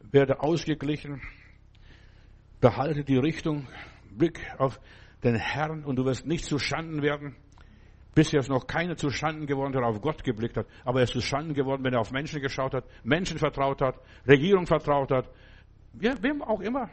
werde 0.00 0.40
ausgeglichen, 0.40 1.22
behalte 2.60 3.04
die 3.04 3.18
Richtung, 3.18 3.66
Blick 4.10 4.40
auf 4.58 4.80
den 5.22 5.36
Herrn 5.36 5.84
und 5.84 5.96
du 5.96 6.04
wirst 6.04 6.26
nicht 6.26 6.44
zu 6.44 6.58
Schanden 6.58 7.02
werden. 7.02 7.36
Bisher 8.14 8.40
ist 8.40 8.48
noch 8.48 8.66
keiner 8.66 8.96
zu 8.96 9.10
Schanden 9.10 9.46
geworden, 9.46 9.72
der 9.72 9.84
auf 9.84 10.00
Gott 10.00 10.24
geblickt 10.24 10.56
hat, 10.56 10.66
aber 10.84 11.00
er 11.00 11.04
ist 11.04 11.12
zu 11.12 11.20
Schanden 11.20 11.52
geworden, 11.52 11.84
wenn 11.84 11.92
er 11.92 12.00
auf 12.00 12.12
Menschen 12.12 12.40
geschaut 12.40 12.72
hat, 12.72 12.84
Menschen 13.04 13.38
vertraut 13.38 13.82
hat, 13.82 14.00
Regierung 14.26 14.66
vertraut 14.66 15.10
hat, 15.10 15.28
ja, 16.00 16.14
wem 16.22 16.42
auch 16.42 16.60
immer. 16.60 16.90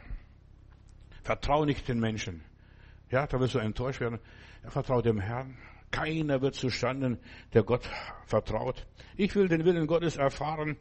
Vertrau 1.24 1.64
nicht 1.66 1.88
den 1.88 2.00
Menschen. 2.00 2.44
Ja, 3.10 3.28
da 3.28 3.40
wirst 3.40 3.56
du 3.56 3.60
enttäuscht 3.60 4.02
werden. 4.02 4.20
Er 4.64 4.72
vertraut 4.72 5.06
dem 5.06 5.20
Herrn. 5.20 5.58
Keiner 5.94 6.42
wird 6.42 6.56
zustande, 6.56 7.20
der 7.54 7.62
Gott 7.62 7.88
vertraut. 8.26 8.88
Ich 9.16 9.36
will 9.36 9.48
den 9.48 9.64
Willen 9.64 9.86
Gottes 9.86 10.18
erfahren 10.18 10.76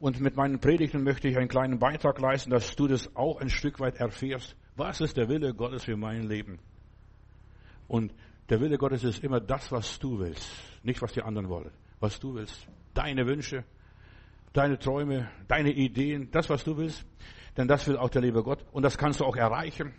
und 0.00 0.20
mit 0.20 0.34
meinen 0.34 0.58
Predigten 0.58 1.04
möchte 1.04 1.28
ich 1.28 1.38
einen 1.38 1.46
kleinen 1.46 1.78
Beitrag 1.78 2.18
leisten, 2.20 2.50
dass 2.50 2.74
du 2.74 2.88
das 2.88 3.14
auch 3.14 3.40
ein 3.40 3.48
Stück 3.48 3.78
weit 3.78 3.96
erfährst. 3.98 4.56
Was 4.74 5.00
ist 5.00 5.16
der 5.16 5.28
Wille 5.28 5.54
Gottes 5.54 5.84
für 5.84 5.96
mein 5.96 6.24
Leben? 6.24 6.58
Und 7.86 8.12
der 8.48 8.60
Wille 8.60 8.76
Gottes 8.76 9.04
ist 9.04 9.22
immer 9.22 9.38
das, 9.38 9.70
was 9.70 10.00
du 10.00 10.18
willst, 10.18 10.50
nicht 10.82 11.00
was 11.00 11.12
die 11.12 11.22
anderen 11.22 11.48
wollen. 11.48 11.70
Was 12.00 12.18
du 12.18 12.34
willst. 12.34 12.66
Deine 12.92 13.24
Wünsche, 13.24 13.64
deine 14.52 14.80
Träume, 14.80 15.30
deine 15.46 15.70
Ideen, 15.70 16.28
das, 16.32 16.50
was 16.50 16.64
du 16.64 16.76
willst. 16.76 17.06
Denn 17.56 17.68
das 17.68 17.86
will 17.86 17.96
auch 17.96 18.10
der 18.10 18.22
liebe 18.22 18.42
Gott. 18.42 18.64
Und 18.72 18.82
das 18.82 18.98
kannst 18.98 19.20
du 19.20 19.24
auch 19.24 19.36
erreichen. 19.36 19.94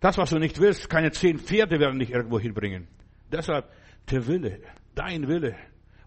Das, 0.00 0.18
was 0.18 0.28
du 0.28 0.38
nicht 0.38 0.60
willst, 0.60 0.90
keine 0.90 1.12
zehn 1.12 1.38
Pferde 1.38 1.80
werden 1.80 1.98
dich 1.98 2.10
irgendwo 2.10 2.38
hinbringen. 2.38 2.88
Deshalb 3.32 3.70
der 4.10 4.26
Wille, 4.26 4.60
dein 4.94 5.28
Wille. 5.28 5.56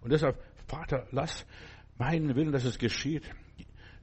Und 0.02 0.12
deshalb, 0.12 0.36
Vater, 0.66 1.06
lass 1.10 1.46
meinen 1.98 2.34
Willen, 2.34 2.52
dass 2.52 2.64
es 2.64 2.78
geschieht. 2.78 3.30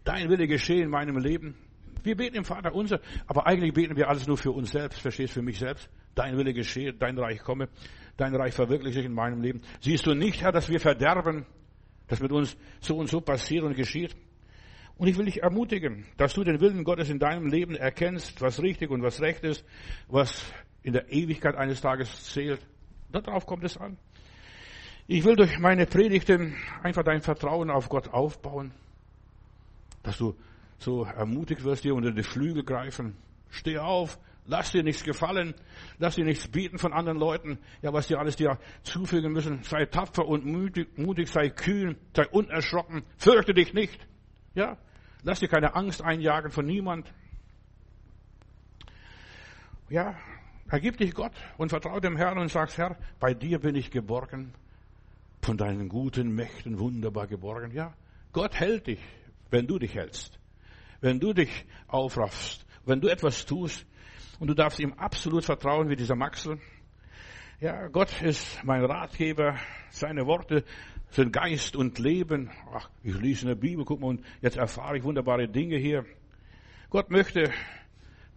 Dein 0.03 0.29
Wille 0.29 0.47
geschehe 0.47 0.83
in 0.83 0.89
meinem 0.89 1.17
Leben. 1.17 1.55
Wir 2.03 2.15
beten 2.15 2.37
im 2.37 2.45
Vater 2.45 2.73
unser, 2.73 3.01
aber 3.25 3.47
eigentlich 3.47 3.73
beten 3.73 3.97
wir 3.97 4.07
alles 4.07 4.27
nur 4.27 4.37
für 4.37 4.51
uns 4.51 4.71
selbst, 4.71 5.01
verstehst 5.01 5.33
für 5.33 5.41
mich 5.41 5.59
selbst. 5.59 5.89
Dein 6.15 6.37
Wille 6.37 6.53
geschehe, 6.53 6.93
dein 6.93 7.17
Reich 7.17 7.39
komme, 7.39 7.69
dein 8.15 8.33
Reich 8.35 8.53
verwirkliche 8.53 8.99
sich 8.99 9.05
in 9.05 9.13
meinem 9.13 9.41
Leben. 9.41 9.61
Siehst 9.81 10.05
du 10.05 10.13
nicht, 10.13 10.41
Herr, 10.41 10.51
dass 10.51 10.69
wir 10.69 10.79
verderben, 10.79 11.45
dass 12.07 12.21
mit 12.21 12.31
uns 12.31 12.55
so 12.79 12.97
und 12.97 13.09
so 13.09 13.19
passiert 13.19 13.63
und 13.63 13.75
geschieht? 13.75 14.15
Und 14.95 15.07
ich 15.07 15.17
will 15.17 15.25
dich 15.25 15.43
ermutigen, 15.43 16.05
dass 16.17 16.33
du 16.33 16.43
den 16.43 16.59
Willen 16.59 16.83
Gottes 16.83 17.09
in 17.09 17.19
deinem 17.19 17.47
Leben 17.47 17.75
erkennst, 17.75 18.41
was 18.41 18.61
richtig 18.61 18.89
und 18.89 19.03
was 19.03 19.21
recht 19.21 19.43
ist, 19.43 19.65
was 20.07 20.51
in 20.81 20.93
der 20.93 21.11
Ewigkeit 21.11 21.55
eines 21.55 21.81
Tages 21.81 22.31
zählt. 22.31 22.65
Darauf 23.11 23.45
kommt 23.45 23.63
es 23.63 23.77
an. 23.77 23.97
Ich 25.07 25.23
will 25.23 25.35
durch 25.35 25.57
meine 25.59 25.85
Predigten 25.85 26.55
einfach 26.83 27.03
dein 27.03 27.21
Vertrauen 27.21 27.69
auf 27.69 27.87
Gott 27.87 28.09
aufbauen, 28.09 28.73
dass 30.03 30.17
du 30.17 30.35
so 30.79 31.03
ermutigt 31.03 31.63
wirst, 31.63 31.85
dir 31.85 31.95
unter 31.95 32.11
die 32.11 32.23
Flügel 32.23 32.63
greifen. 32.63 33.15
Steh 33.49 33.77
auf, 33.77 34.19
lass 34.45 34.71
dir 34.71 34.83
nichts 34.83 35.03
gefallen, 35.03 35.55
lass 35.97 36.15
dir 36.15 36.25
nichts 36.25 36.49
bieten 36.49 36.77
von 36.77 36.91
anderen 36.91 37.17
Leuten, 37.17 37.59
ja, 37.81 37.93
was 37.93 38.07
dir 38.07 38.19
alles 38.19 38.35
dir 38.35 38.59
zufügen 38.83 39.31
müssen. 39.31 39.63
Sei 39.63 39.85
tapfer 39.85 40.27
und 40.27 40.45
mutig, 40.45 40.97
mutig 40.97 41.29
sei 41.29 41.49
kühn, 41.49 41.95
sei 42.13 42.27
unerschrocken, 42.27 43.03
fürchte 43.17 43.53
dich 43.53 43.73
nicht. 43.73 44.05
Ja, 44.55 44.77
lass 45.23 45.39
dir 45.39 45.47
keine 45.47 45.75
Angst 45.75 46.03
einjagen 46.03 46.51
von 46.51 46.65
niemand. 46.65 47.11
Ja, 49.89 50.15
ergib 50.69 50.97
dich 50.97 51.13
Gott 51.13 51.31
und 51.57 51.69
vertraue 51.69 52.01
dem 52.01 52.17
Herrn 52.17 52.37
und 52.37 52.49
sagst, 52.49 52.77
Herr, 52.77 52.97
bei 53.19 53.33
dir 53.33 53.59
bin 53.59 53.75
ich 53.75 53.91
geborgen, 53.91 54.53
von 55.41 55.57
deinen 55.57 55.89
guten 55.89 56.33
Mächten 56.33 56.79
wunderbar 56.79 57.27
geborgen. 57.27 57.71
Ja, 57.71 57.93
Gott 58.33 58.55
hält 58.55 58.87
dich, 58.87 58.99
wenn 59.49 59.67
du 59.67 59.79
dich 59.79 59.95
hältst 59.95 60.37
wenn 61.01 61.19
du 61.19 61.33
dich 61.33 61.65
aufraffst, 61.87 62.65
wenn 62.85 63.01
du 63.01 63.07
etwas 63.07 63.45
tust 63.45 63.85
und 64.39 64.47
du 64.47 64.53
darfst 64.53 64.79
ihm 64.79 64.93
absolut 64.93 65.45
vertrauen 65.45 65.89
wie 65.89 65.95
dieser 65.95 66.15
Maxel. 66.15 66.59
Ja, 67.59 67.87
Gott 67.87 68.21
ist 68.21 68.63
mein 68.63 68.83
Ratgeber, 68.83 69.57
seine 69.89 70.25
Worte 70.27 70.63
sind 71.09 71.33
Geist 71.33 71.75
und 71.75 71.97
Leben. 71.97 72.51
Ach, 72.71 72.89
ich 73.03 73.15
lese 73.15 73.43
in 73.43 73.47
der 73.47 73.55
Bibel, 73.55 73.83
guck 73.83 73.99
mal, 73.99 74.07
und 74.07 74.25
jetzt 74.41 74.57
erfahre 74.57 74.97
ich 74.97 75.03
wunderbare 75.03 75.47
Dinge 75.47 75.77
hier. 75.77 76.05
Gott 76.89 77.09
möchte, 77.09 77.51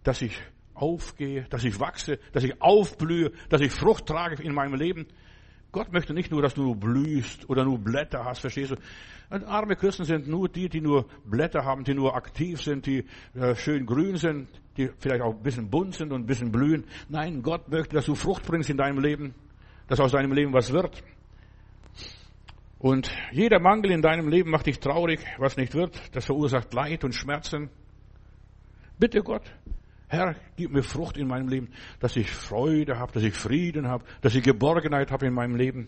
dass 0.03 0.21
ich 0.21 0.37
aufgehe, 0.73 1.45
dass 1.49 1.63
ich 1.63 1.79
wachse, 1.79 2.19
dass 2.33 2.43
ich 2.43 2.61
aufblühe, 2.61 3.31
dass 3.49 3.61
ich 3.61 3.71
Frucht 3.71 4.05
trage 4.05 4.41
in 4.41 4.53
meinem 4.53 4.75
Leben. 4.75 5.07
Gott 5.71 5.91
möchte 5.93 6.13
nicht 6.13 6.31
nur, 6.31 6.41
dass 6.41 6.53
du 6.53 6.75
blühst 6.75 7.49
oder 7.49 7.63
nur 7.63 7.79
Blätter 7.79 8.25
hast, 8.25 8.39
verstehst 8.39 8.71
du? 8.71 8.75
Und 9.29 9.45
arme 9.45 9.77
Christen 9.77 10.03
sind 10.03 10.27
nur 10.27 10.49
die, 10.49 10.67
die 10.67 10.81
nur 10.81 11.05
Blätter 11.23 11.63
haben, 11.63 11.85
die 11.85 11.93
nur 11.93 12.15
aktiv 12.15 12.61
sind, 12.61 12.85
die 12.85 13.05
äh, 13.33 13.55
schön 13.55 13.85
grün 13.85 14.17
sind, 14.17 14.49
die 14.75 14.89
vielleicht 14.99 15.21
auch 15.21 15.33
ein 15.33 15.43
bisschen 15.43 15.69
bunt 15.69 15.95
sind 15.95 16.11
und 16.11 16.23
ein 16.23 16.25
bisschen 16.25 16.51
blühen. 16.51 16.83
Nein, 17.07 17.41
Gott 17.41 17.69
möchte, 17.69 17.95
dass 17.95 18.05
du 18.05 18.15
Frucht 18.15 18.45
bringst 18.45 18.69
in 18.69 18.75
deinem 18.75 18.99
Leben, 18.99 19.33
dass 19.87 20.01
aus 20.01 20.11
deinem 20.11 20.33
Leben 20.33 20.51
was 20.51 20.73
wird. 20.73 21.01
Und 22.79 23.09
jeder 23.31 23.59
Mangel 23.59 23.91
in 23.91 24.01
deinem 24.01 24.27
Leben 24.27 24.49
macht 24.49 24.65
dich 24.65 24.79
traurig, 24.79 25.19
was 25.37 25.55
nicht 25.55 25.73
wird, 25.75 25.95
das 26.15 26.25
verursacht 26.25 26.73
Leid 26.73 27.03
und 27.03 27.13
Schmerzen. 27.13 27.69
Bitte 28.97 29.21
Gott, 29.21 29.43
Herr, 30.11 30.35
gib 30.57 30.73
mir 30.73 30.83
Frucht 30.83 31.15
in 31.15 31.29
meinem 31.29 31.47
Leben, 31.47 31.69
dass 32.01 32.17
ich 32.17 32.29
Freude 32.29 32.99
habe, 32.99 33.13
dass 33.13 33.23
ich 33.23 33.33
Frieden 33.33 33.87
habe, 33.87 34.03
dass 34.19 34.35
ich 34.35 34.43
Geborgenheit 34.43 35.09
habe 35.09 35.27
in 35.27 35.33
meinem 35.33 35.55
Leben. 35.55 35.87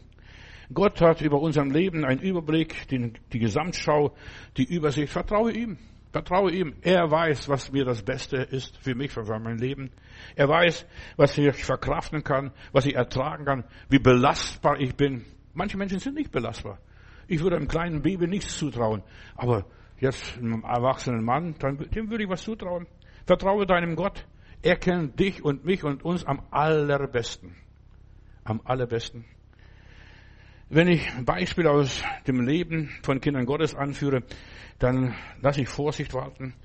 Gott 0.73 1.01
hat 1.01 1.19
über 1.19 1.41
unserem 1.41 1.71
Leben 1.71 2.05
einen 2.05 2.21
Überblick, 2.21 2.87
die, 2.87 3.11
die 3.33 3.39
Gesamtschau, 3.39 4.15
die 4.55 4.63
Übersicht. 4.63 5.11
Vertraue 5.11 5.51
ihm. 5.51 5.77
Vertraue 6.13 6.53
ihm. 6.53 6.73
Er 6.83 7.11
weiß, 7.11 7.49
was 7.49 7.73
mir 7.73 7.83
das 7.83 8.01
Beste 8.01 8.37
ist 8.37 8.77
für 8.77 8.95
mich, 8.95 9.11
für 9.11 9.25
mein 9.39 9.57
Leben. 9.57 9.91
Er 10.37 10.47
weiß, 10.47 10.85
was 11.17 11.37
ich 11.37 11.61
verkraften 11.65 12.23
kann, 12.23 12.53
was 12.71 12.85
ich 12.85 12.95
ertragen 12.95 13.43
kann, 13.43 13.65
wie 13.89 13.99
belastbar 13.99 14.79
ich 14.79 14.95
bin. 14.95 15.25
Manche 15.53 15.75
Menschen 15.77 15.99
sind 15.99 16.15
nicht 16.15 16.31
belastbar. 16.31 16.79
Ich 17.27 17.41
würde 17.41 17.57
einem 17.57 17.67
kleinen 17.67 18.01
Baby 18.01 18.27
nichts 18.27 18.57
zutrauen. 18.57 19.03
Aber 19.35 19.65
jetzt 19.99 20.37
einem 20.37 20.63
erwachsenen 20.63 21.25
Mann, 21.25 21.55
dem 21.93 22.09
würde 22.09 22.23
ich 22.23 22.29
was 22.29 22.43
zutrauen. 22.43 22.87
Vertraue 23.25 23.65
deinem 23.65 23.95
Gott. 23.95 24.25
Er 24.61 24.75
kennt 24.75 25.19
dich 25.19 25.43
und 25.43 25.65
mich 25.65 25.83
und 25.83 26.03
uns 26.03 26.25
am 26.25 26.41
allerbesten. 26.51 27.55
Am 28.43 28.61
allerbesten. 28.63 29.25
Wenn 30.69 30.87
ich 30.87 31.07
ein 31.13 31.25
Beispiel 31.25 31.67
aus 31.67 32.03
dem 32.27 32.41
Leben 32.41 32.89
von 33.03 33.21
Kindern 33.21 33.45
Gottes 33.45 33.75
anführe, 33.75 34.23
dann 34.79 35.13
lasse 35.41 35.61
ich 35.61 35.69
Vorsicht 35.69 36.13
walten. 36.13 36.55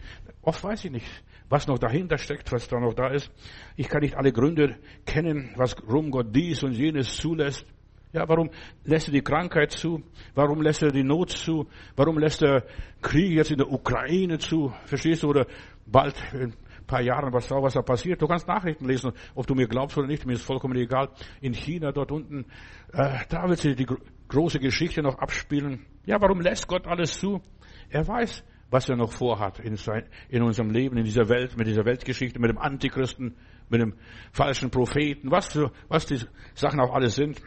Oft 0.43 0.65
weiß 0.65 0.85
ich 0.87 0.91
nicht, 0.91 1.07
was 1.49 1.67
noch 1.67 1.79
dahinter 1.79 2.19
steckt, 2.19 2.51
was 2.53 2.69
da 2.69 2.81
noch 2.81 2.95
da 2.95 3.09
ist. 3.09 3.31
Ich 3.77 3.89
kann 3.89 4.01
nicht 4.01 4.17
alle 4.17 4.33
Gründe 4.33 4.77
kennen, 5.05 5.53
warum 5.57 6.11
Gott 6.11 6.35
dies 6.35 6.63
und 6.63 6.73
jenes 6.73 7.17
zulässt. 7.17 7.67
Ja, 8.13 8.27
warum 8.27 8.51
lässt 8.85 9.09
er 9.09 9.13
die 9.13 9.23
Krankheit 9.23 9.73
zu? 9.73 10.03
Warum 10.35 10.63
lässt 10.63 10.83
er 10.83 10.91
die 10.91 11.05
Not 11.05 11.31
zu? 11.31 11.69
Warum 11.95 12.19
lässt 12.19 12.43
er 12.43 12.65
Krieg 13.03 13.33
jetzt 13.33 13.51
in 13.51 13.59
der 13.59 13.71
Ukraine 13.71 14.39
zu? 14.39 14.73
Verstehst 14.87 15.23
du? 15.23 15.29
Oder 15.29 15.47
bald 15.85 16.15
in 16.33 16.53
ein 16.53 16.87
paar 16.87 17.03
Jahren, 17.03 17.33
was, 17.33 17.51
was 17.51 17.75
da 17.75 17.83
passiert. 17.83 18.23
Du 18.23 18.27
kannst 18.27 18.49
Nachrichten 18.49 18.87
lesen, 18.87 19.13
ob 19.35 19.47
du 19.47 19.55
mir 19.55 19.69
glaubst 19.69 19.99
oder 19.99 20.07
nicht, 20.07 20.25
mir 20.25 20.35
ist 20.35 20.43
vollkommen 20.43 20.77
egal. 20.77 21.11
In 21.41 21.53
China, 21.53 21.93
dort 21.93 22.11
unten, 22.11 22.47
äh, 22.93 23.19
da 23.29 23.47
wird 23.47 23.59
sich 23.59 23.77
die 23.77 23.87
große 24.29 24.59
Geschichte 24.59 25.03
noch 25.03 25.19
abspielen. 25.19 25.85
Ja, 26.07 26.21
warum 26.21 26.41
lässt 26.41 26.67
Gott 26.67 26.87
alles 26.87 27.19
zu? 27.19 27.43
Er 27.91 28.09
weiß, 28.09 28.43
was 28.71 28.89
er 28.89 28.97
noch 28.97 29.13
vorhat 29.13 29.61
in, 29.61 29.77
sein, 29.77 30.05
in 30.29 30.43
unserem 30.43 30.71
Leben, 30.71 30.97
in 30.97 31.05
dieser 31.05 31.29
Welt, 31.29 31.57
mit 31.57 31.67
dieser 31.67 31.85
Weltgeschichte, 31.85 32.39
mit 32.39 32.51
dem 32.51 32.59
Antichristen, 32.59 33.37
mit 33.69 33.81
dem 33.81 33.95
falschen 34.33 34.71
Propheten, 34.71 35.31
was, 35.31 35.59
was 35.89 36.07
die 36.07 36.21
Sachen 36.55 36.81
auch 36.81 36.95
alles 36.95 37.15
sind. 37.15 37.41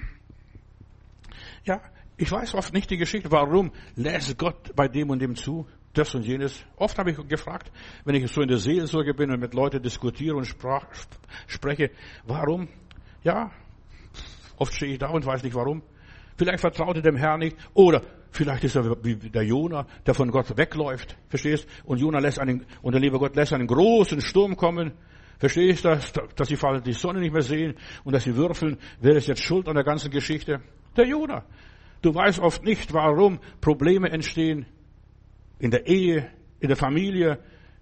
Ja, 1.65 1.81
ich 2.17 2.31
weiß 2.31 2.53
oft 2.55 2.73
nicht 2.73 2.89
die 2.89 2.97
Geschichte, 2.97 3.31
warum 3.31 3.71
lässt 3.95 4.37
Gott 4.37 4.75
bei 4.75 4.87
dem 4.87 5.09
und 5.09 5.19
dem 5.19 5.35
zu, 5.35 5.67
das 5.93 6.15
und 6.15 6.25
jenes. 6.25 6.63
Oft 6.75 6.97
habe 6.97 7.11
ich 7.11 7.27
gefragt, 7.27 7.71
wenn 8.05 8.15
ich 8.15 8.31
so 8.31 8.41
in 8.41 8.47
der 8.47 8.57
Seelsorge 8.57 9.13
bin 9.13 9.31
und 9.31 9.39
mit 9.39 9.53
Leuten 9.53 9.81
diskutiere 9.81 10.35
und 10.35 10.45
sprach, 10.45 10.85
spreche, 11.47 11.91
warum? 12.25 12.67
Ja, 13.23 13.51
oft 14.57 14.73
stehe 14.73 14.93
ich 14.93 14.99
da 14.99 15.09
und 15.09 15.25
weiß 15.25 15.43
nicht 15.43 15.55
warum. 15.55 15.83
Vielleicht 16.37 16.61
vertraut 16.61 16.95
er 16.95 17.01
dem 17.01 17.17
Herrn 17.17 17.39
nicht 17.39 17.57
oder 17.73 18.01
vielleicht 18.31 18.63
ist 18.63 18.75
er 18.75 19.03
wie 19.03 19.15
der 19.15 19.43
Jona, 19.43 19.85
der 20.05 20.13
von 20.13 20.31
Gott 20.31 20.57
wegläuft, 20.57 21.17
verstehst? 21.27 21.67
Und 21.83 21.99
Jona 21.99 22.19
lässt 22.19 22.39
einen, 22.39 22.65
und 22.81 22.93
der 22.93 23.01
liebe 23.01 23.19
Gott 23.19 23.35
lässt 23.35 23.53
einen 23.53 23.67
großen 23.67 24.21
Sturm 24.21 24.55
kommen. 24.55 24.93
Verstehst 25.37 25.85
du, 25.85 25.89
dass, 25.89 26.13
dass 26.35 26.47
sie 26.47 26.57
die 26.85 26.93
Sonne 26.93 27.19
nicht 27.19 27.33
mehr 27.33 27.41
sehen 27.41 27.75
und 28.03 28.13
dass 28.13 28.23
sie 28.23 28.35
würfeln? 28.35 28.77
Wer 28.99 29.15
ist 29.15 29.27
jetzt 29.27 29.43
schuld 29.43 29.67
an 29.67 29.75
der 29.75 29.83
ganzen 29.83 30.11
Geschichte? 30.11 30.61
Der 30.95 31.07
Jona. 31.07 31.43
Du 32.01 32.13
weißt 32.13 32.39
oft 32.39 32.63
nicht, 32.63 32.93
warum 32.93 33.39
Probleme 33.61 34.09
entstehen 34.09 34.65
in 35.59 35.71
der 35.71 35.87
Ehe, 35.87 36.31
in 36.59 36.67
der 36.67 36.77
Familie, 36.77 37.39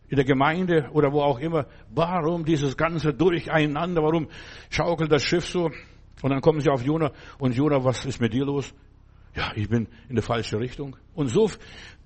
in 0.09 0.17
der 0.17 0.25
Gemeinde 0.25 0.89
oder 0.91 1.11
wo 1.13 1.21
auch 1.21 1.39
immer. 1.39 1.67
Warum 1.89 2.43
dieses 2.43 2.75
ganze 2.75 3.13
Durcheinander? 3.13 4.03
Warum 4.03 4.27
schaukelt 4.69 5.11
das 5.11 5.23
Schiff 5.23 5.47
so? 5.47 5.71
Und 6.21 6.29
dann 6.31 6.41
kommen 6.41 6.59
sie 6.59 6.69
auf 6.69 6.83
Jona 6.83 7.11
und 7.37 7.55
Jona, 7.55 7.83
was 7.83 8.05
ist 8.05 8.19
mit 8.19 8.33
dir 8.33 8.45
los? 8.45 8.73
Ja, 9.35 9.51
ich 9.55 9.69
bin 9.69 9.87
in 10.09 10.15
der 10.15 10.23
falsche 10.23 10.59
Richtung. 10.59 10.97
Und 11.13 11.27
so, 11.27 11.49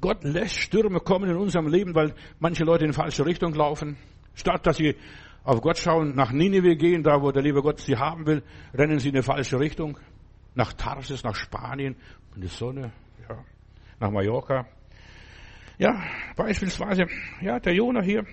Gott 0.01 0.23
lässt 0.23 0.57
Stürme 0.57 0.99
kommen 0.99 1.29
in 1.29 1.37
unserem 1.37 1.67
Leben, 1.67 1.95
weil 1.95 2.13
manche 2.39 2.63
Leute 2.63 2.85
in 2.85 2.91
die 2.91 2.95
falsche 2.95 3.25
Richtung 3.25 3.53
laufen. 3.55 3.97
Statt 4.35 4.67
dass 4.67 4.77
sie 4.77 4.95
auf 5.43 5.61
Gott 5.61 5.77
schauen, 5.77 6.15
nach 6.15 6.31
Ninive 6.31 6.75
gehen, 6.75 7.03
da 7.03 7.21
wo 7.21 7.31
der 7.31 7.41
liebe 7.41 7.61
Gott 7.61 7.79
sie 7.79 7.97
haben 7.97 8.25
will, 8.25 8.43
rennen 8.73 8.99
sie 8.99 9.09
in 9.09 9.15
die 9.15 9.23
falsche 9.23 9.59
Richtung 9.59 9.97
nach 10.55 10.73
Tarsis, 10.73 11.23
nach 11.23 11.35
Spanien, 11.35 11.95
in 12.35 12.41
die 12.41 12.47
Sonne, 12.47 12.91
ja, 13.27 13.43
nach 13.99 14.11
Mallorca. 14.11 14.65
Ja, 15.77 16.01
beispielsweise, 16.35 17.05
ja, 17.41 17.59
der 17.59 17.73
Jonah 17.73 18.03
hier, 18.03 18.25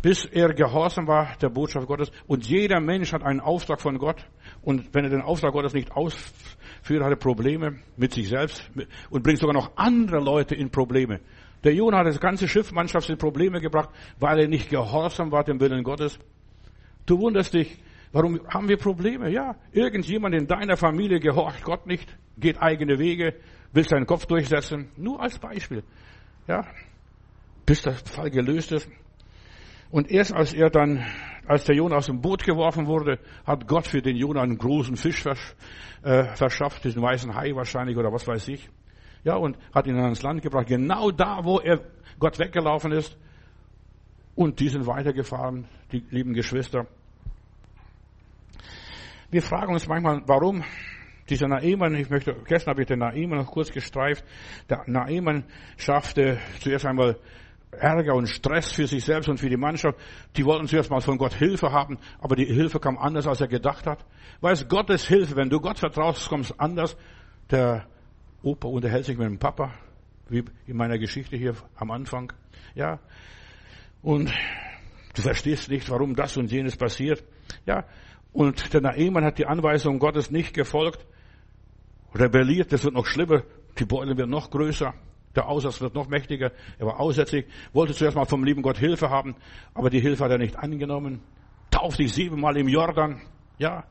bis 0.00 0.24
er 0.24 0.54
gehorsam 0.54 1.06
war 1.06 1.36
der 1.40 1.50
Botschaft 1.50 1.86
Gottes. 1.86 2.10
Und 2.26 2.46
jeder 2.46 2.80
Mensch 2.80 3.12
hat 3.12 3.22
einen 3.22 3.40
Auftrag 3.40 3.80
von 3.80 3.98
Gott. 3.98 4.26
Und 4.62 4.92
wenn 4.94 5.04
er 5.04 5.10
den 5.10 5.20
Auftrag 5.20 5.52
Gottes 5.52 5.74
nicht 5.74 5.92
ausführt, 5.92 7.02
hat 7.02 7.10
er 7.10 7.16
Probleme 7.16 7.78
mit 7.96 8.12
sich 8.12 8.28
selbst 8.28 8.68
und 9.10 9.22
bringt 9.22 9.38
sogar 9.38 9.54
noch 9.54 9.76
andere 9.76 10.20
Leute 10.20 10.54
in 10.54 10.70
Probleme. 10.70 11.20
Der 11.62 11.74
Jonah 11.74 11.98
hat 11.98 12.06
das 12.06 12.18
ganze 12.18 12.48
Schiffmannschaft 12.48 13.08
in 13.10 13.18
Probleme 13.18 13.60
gebracht, 13.60 13.90
weil 14.18 14.40
er 14.40 14.48
nicht 14.48 14.68
gehorsam 14.68 15.30
war 15.30 15.44
dem 15.44 15.60
Willen 15.60 15.84
Gottes. 15.84 16.18
Du 17.06 17.20
wunderst 17.20 17.54
dich, 17.54 17.78
Warum 18.12 18.40
haben 18.48 18.68
wir 18.68 18.76
Probleme? 18.76 19.30
Ja, 19.30 19.56
irgendjemand 19.72 20.34
in 20.34 20.46
deiner 20.46 20.76
Familie 20.76 21.18
gehorcht 21.18 21.64
Gott 21.64 21.86
nicht, 21.86 22.14
geht 22.36 22.60
eigene 22.60 22.98
Wege, 22.98 23.34
will 23.72 23.88
seinen 23.88 24.06
Kopf 24.06 24.26
durchsetzen. 24.26 24.90
Nur 24.96 25.20
als 25.20 25.38
Beispiel. 25.38 25.82
Ja, 26.46 26.66
bis 27.64 27.82
der 27.82 27.94
Fall 27.94 28.30
gelöst 28.30 28.72
ist. 28.72 28.88
Und 29.90 30.10
erst 30.10 30.32
als 30.32 30.52
er 30.52 30.70
dann, 30.70 31.04
als 31.46 31.64
der 31.64 31.76
Jonah 31.76 31.96
aus 31.96 32.06
dem 32.06 32.20
Boot 32.20 32.44
geworfen 32.44 32.86
wurde, 32.86 33.18
hat 33.46 33.66
Gott 33.66 33.86
für 33.86 34.02
den 34.02 34.16
Jonah 34.16 34.42
einen 34.42 34.58
großen 34.58 34.96
Fisch 34.96 35.24
äh, 36.02 36.24
verschafft, 36.34 36.84
diesen 36.84 37.02
weißen 37.02 37.34
Hai 37.34 37.54
wahrscheinlich 37.54 37.96
oder 37.96 38.12
was 38.12 38.26
weiß 38.26 38.48
ich. 38.48 38.68
Ja, 39.24 39.36
und 39.36 39.56
hat 39.72 39.86
ihn 39.86 39.96
ans 39.98 40.22
Land 40.22 40.42
gebracht, 40.42 40.66
genau 40.66 41.10
da, 41.10 41.44
wo 41.44 41.60
er 41.60 41.80
Gott 42.18 42.38
weggelaufen 42.38 42.92
ist. 42.92 43.16
Und 44.34 44.60
die 44.60 44.68
sind 44.68 44.86
weitergefahren, 44.86 45.66
die 45.92 46.04
lieben 46.10 46.32
Geschwister. 46.32 46.86
Wir 49.32 49.40
fragen 49.40 49.72
uns 49.72 49.88
manchmal, 49.88 50.20
warum 50.26 50.62
dieser 51.30 51.48
Naaman, 51.48 51.94
ich 51.94 52.10
möchte, 52.10 52.36
gestern 52.46 52.72
habe 52.72 52.82
ich 52.82 52.88
den 52.88 52.98
Naaman 52.98 53.38
noch 53.38 53.50
kurz 53.50 53.72
gestreift, 53.72 54.22
der 54.68 54.82
Naaman 54.86 55.44
schaffte 55.78 56.38
zuerst 56.60 56.84
einmal 56.84 57.16
Ärger 57.70 58.14
und 58.14 58.26
Stress 58.26 58.72
für 58.72 58.86
sich 58.86 59.02
selbst 59.02 59.30
und 59.30 59.40
für 59.40 59.48
die 59.48 59.56
Mannschaft. 59.56 59.98
Die 60.36 60.44
wollten 60.44 60.66
zuerst 60.66 60.90
mal 60.90 61.00
von 61.00 61.16
Gott 61.16 61.32
Hilfe 61.32 61.72
haben, 61.72 61.96
aber 62.20 62.36
die 62.36 62.44
Hilfe 62.44 62.78
kam 62.78 62.98
anders, 62.98 63.26
als 63.26 63.40
er 63.40 63.48
gedacht 63.48 63.86
hat. 63.86 64.04
Weiß 64.42 64.68
Gottes 64.68 65.08
Hilfe, 65.08 65.34
wenn 65.34 65.48
du 65.48 65.60
Gott 65.60 65.78
vertraust, 65.78 66.28
kommst 66.28 66.60
anders. 66.60 66.94
Der 67.50 67.86
Opa 68.42 68.68
unterhält 68.68 69.06
sich 69.06 69.16
mit 69.16 69.26
dem 69.26 69.38
Papa, 69.38 69.72
wie 70.28 70.44
in 70.66 70.76
meiner 70.76 70.98
Geschichte 70.98 71.38
hier 71.38 71.54
am 71.76 71.90
Anfang. 71.90 72.34
Ja. 72.74 73.00
Und 74.02 74.30
du 75.14 75.22
verstehst 75.22 75.70
nicht, 75.70 75.88
warum 75.88 76.14
das 76.14 76.36
und 76.36 76.52
jenes 76.52 76.76
passiert. 76.76 77.24
Ja. 77.64 77.86
Und 78.32 78.72
der 78.72 78.80
Naemann 78.80 79.24
hat 79.24 79.38
die 79.38 79.46
Anweisung 79.46 79.98
Gottes 79.98 80.30
nicht 80.30 80.54
gefolgt, 80.54 81.06
rebelliert, 82.14 82.72
das 82.72 82.84
wird 82.84 82.94
noch 82.94 83.06
schlimmer, 83.06 83.42
die 83.78 83.84
Beule 83.84 84.16
wird 84.16 84.28
noch 84.28 84.50
größer. 84.50 84.94
Der 85.34 85.48
Aussatz 85.48 85.80
wird 85.80 85.94
noch 85.94 86.08
mächtiger. 86.08 86.52
Er 86.78 86.86
war 86.86 87.00
aussätzlich, 87.00 87.46
wollte 87.72 87.94
zuerst 87.94 88.16
mal 88.16 88.26
vom 88.26 88.44
lieben 88.44 88.62
Gott 88.62 88.76
Hilfe 88.76 89.08
haben, 89.08 89.34
aber 89.72 89.88
die 89.88 90.00
Hilfe 90.00 90.24
hat 90.24 90.30
er 90.30 90.38
nicht 90.38 90.58
angenommen. 90.58 91.22
Tauft 91.70 91.96
sich 91.96 92.12
siebenmal 92.12 92.56
im 92.58 92.68
Jordan. 92.68 93.22
Ja, 93.58 93.84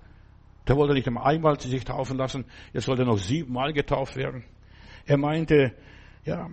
der 0.68 0.76
wollte 0.76 0.94
nicht 0.94 1.08
einmal 1.08 1.60
sich 1.60 1.84
taufen 1.84 2.18
lassen, 2.18 2.46
jetzt 2.74 2.86
sollte 2.86 3.04
er 3.04 3.08
noch 3.08 3.18
siebenmal 3.18 3.74
getauft 3.74 4.16
werden. 4.16 4.44
Er 5.06 5.18
meinte, 5.18 5.74
ja, 6.26 6.50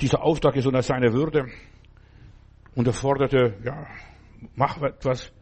dieser 0.00 0.22
Auftrag 0.22 0.56
ist 0.56 0.66
unter 0.66 0.82
seiner 0.82 1.12
Würde. 1.12 1.46
Und 2.74 2.86
er 2.86 2.92
forderte, 2.92 3.54
ja, 3.64 3.86
mach 4.54 4.82
etwas. 4.82 5.32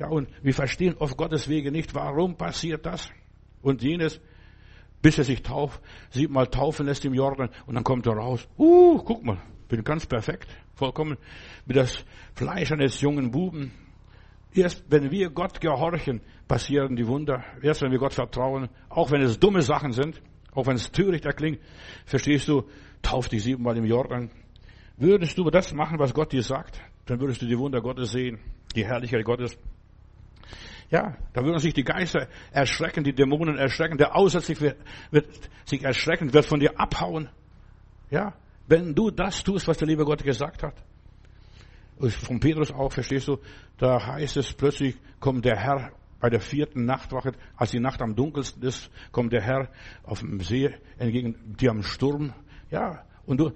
Ja, 0.00 0.08
und 0.08 0.28
wir 0.42 0.54
verstehen 0.54 0.96
auf 0.98 1.16
Gottes 1.16 1.48
Wege 1.48 1.70
nicht, 1.70 1.94
warum 1.94 2.36
passiert 2.36 2.84
das 2.86 3.08
und 3.62 3.82
jenes 3.82 4.20
bis 5.02 5.18
er 5.18 5.24
sich 5.24 5.42
tauft, 5.42 5.80
siebenmal 6.10 6.46
taufen 6.46 6.86
lässt 6.86 7.04
im 7.04 7.14
Jordan 7.14 7.50
und 7.66 7.74
dann 7.74 7.84
kommt 7.84 8.06
er 8.06 8.14
raus. 8.14 8.46
Uh, 8.58 8.98
guck 8.98 9.24
mal, 9.24 9.38
bin 9.68 9.82
ganz 9.82 10.06
perfekt, 10.06 10.48
vollkommen 10.74 11.16
mit 11.66 11.76
das 11.76 12.04
Fleisch 12.34 12.72
eines 12.72 13.00
jungen 13.00 13.30
Buben. 13.30 13.72
Erst 14.52 14.84
wenn 14.88 15.10
wir 15.10 15.30
Gott 15.30 15.60
gehorchen, 15.60 16.20
passieren 16.48 16.96
die 16.96 17.06
Wunder. 17.06 17.44
Erst 17.62 17.82
wenn 17.82 17.92
wir 17.92 17.98
Gott 17.98 18.14
vertrauen, 18.14 18.68
auch 18.88 19.10
wenn 19.10 19.22
es 19.22 19.38
dumme 19.38 19.62
Sachen 19.62 19.92
sind, 19.92 20.20
auch 20.52 20.66
wenn 20.66 20.74
es 20.74 20.90
töricht 20.90 21.24
erklingt, 21.24 21.60
verstehst 22.04 22.48
du, 22.48 22.64
tauf 23.02 23.28
dich 23.28 23.44
siebenmal 23.44 23.76
im 23.76 23.84
Jordan. 23.84 24.30
Würdest 24.96 25.38
du 25.38 25.48
das 25.50 25.72
machen, 25.72 25.98
was 25.98 26.12
Gott 26.12 26.32
dir 26.32 26.42
sagt, 26.42 26.80
dann 27.06 27.20
würdest 27.20 27.40
du 27.40 27.46
die 27.46 27.58
Wunder 27.58 27.80
Gottes 27.80 28.10
sehen, 28.10 28.40
die 28.74 28.84
Herrlichkeit 28.84 29.24
Gottes. 29.24 29.56
Ja, 30.90 31.16
da 31.32 31.44
würden 31.44 31.60
sich 31.60 31.72
die 31.72 31.84
Geister 31.84 32.26
erschrecken, 32.50 33.04
die 33.04 33.12
Dämonen 33.12 33.56
erschrecken, 33.56 33.96
der 33.96 34.16
Aussätzliche 34.16 34.60
wird, 34.60 34.76
wird 35.12 35.50
sich 35.64 35.84
erschrecken, 35.84 36.32
wird 36.32 36.44
von 36.44 36.58
dir 36.58 36.78
abhauen. 36.80 37.28
Ja, 38.10 38.34
wenn 38.66 38.94
du 38.94 39.10
das 39.10 39.44
tust, 39.44 39.68
was 39.68 39.78
der 39.78 39.86
liebe 39.86 40.04
Gott 40.04 40.24
gesagt 40.24 40.62
hat. 40.64 40.74
Von 42.08 42.40
Petrus 42.40 42.72
auch, 42.72 42.92
verstehst 42.92 43.28
du, 43.28 43.38
da 43.78 44.04
heißt 44.04 44.36
es 44.36 44.52
plötzlich, 44.52 44.96
kommt 45.20 45.44
der 45.44 45.56
Herr 45.56 45.92
bei 46.18 46.28
der 46.28 46.40
vierten 46.40 46.84
Nachtwache, 46.84 47.32
als 47.56 47.70
die 47.70 47.80
Nacht 47.80 48.02
am 48.02 48.14
dunkelsten 48.14 48.62
ist, 48.62 48.90
kommt 49.10 49.32
der 49.32 49.42
Herr 49.42 49.68
auf 50.02 50.20
dem 50.20 50.40
See 50.40 50.74
entgegen 50.98 51.56
dir 51.56 51.70
am 51.70 51.82
Sturm. 51.82 52.32
Ja, 52.70 53.04
und 53.26 53.38
du, 53.38 53.52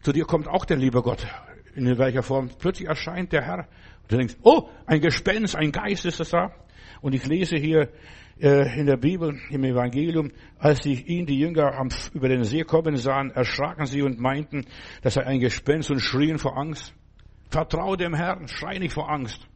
zu 0.00 0.12
dir 0.12 0.24
kommt 0.24 0.48
auch 0.48 0.64
der 0.64 0.76
liebe 0.76 1.02
Gott. 1.02 1.26
In 1.74 1.98
welcher 1.98 2.22
Form? 2.22 2.50
Plötzlich 2.58 2.88
erscheint 2.88 3.32
der 3.32 3.42
Herr. 3.42 3.68
Du 4.08 4.16
denkst, 4.16 4.36
oh, 4.42 4.68
ein 4.86 5.00
Gespenst, 5.00 5.54
ein 5.54 5.70
Geist 5.70 6.06
ist 6.06 6.20
es 6.20 6.30
da. 6.30 6.50
Und 7.00 7.14
ich 7.14 7.26
lese 7.26 7.56
hier 7.56 7.90
äh, 8.40 8.78
in 8.78 8.86
der 8.86 8.96
Bibel, 8.96 9.38
im 9.50 9.64
Evangelium, 9.64 10.32
als 10.58 10.82
sie 10.82 10.94
ihn, 10.94 11.26
die 11.26 11.38
Jünger, 11.38 11.74
am, 11.78 11.88
über 12.14 12.28
den 12.28 12.44
See 12.44 12.62
kommen 12.62 12.96
sahen, 12.96 13.30
erschraken 13.30 13.86
sie 13.86 14.02
und 14.02 14.18
meinten, 14.18 14.66
dass 15.02 15.16
er 15.16 15.26
ein 15.26 15.40
Gespenst 15.40 15.90
und 15.90 16.00
schrien 16.00 16.38
vor 16.38 16.56
Angst. 16.56 16.94
Vertraue 17.50 17.96
dem 17.96 18.14
Herrn, 18.14 18.48
schrei 18.48 18.78
nicht 18.78 18.94
vor 18.94 19.10
Angst. 19.10 19.46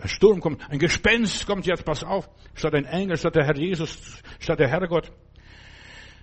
Ein 0.00 0.08
Sturm 0.08 0.40
kommt, 0.40 0.68
ein 0.70 0.78
Gespenst 0.78 1.46
kommt 1.46 1.66
jetzt, 1.66 1.84
pass 1.84 2.02
auf, 2.02 2.28
statt 2.54 2.74
ein 2.74 2.84
Engel, 2.84 3.16
statt 3.16 3.36
der 3.36 3.44
Herr 3.44 3.56
Jesus, 3.56 4.22
statt 4.38 4.58
der 4.58 4.68
Herrgott. 4.68 5.12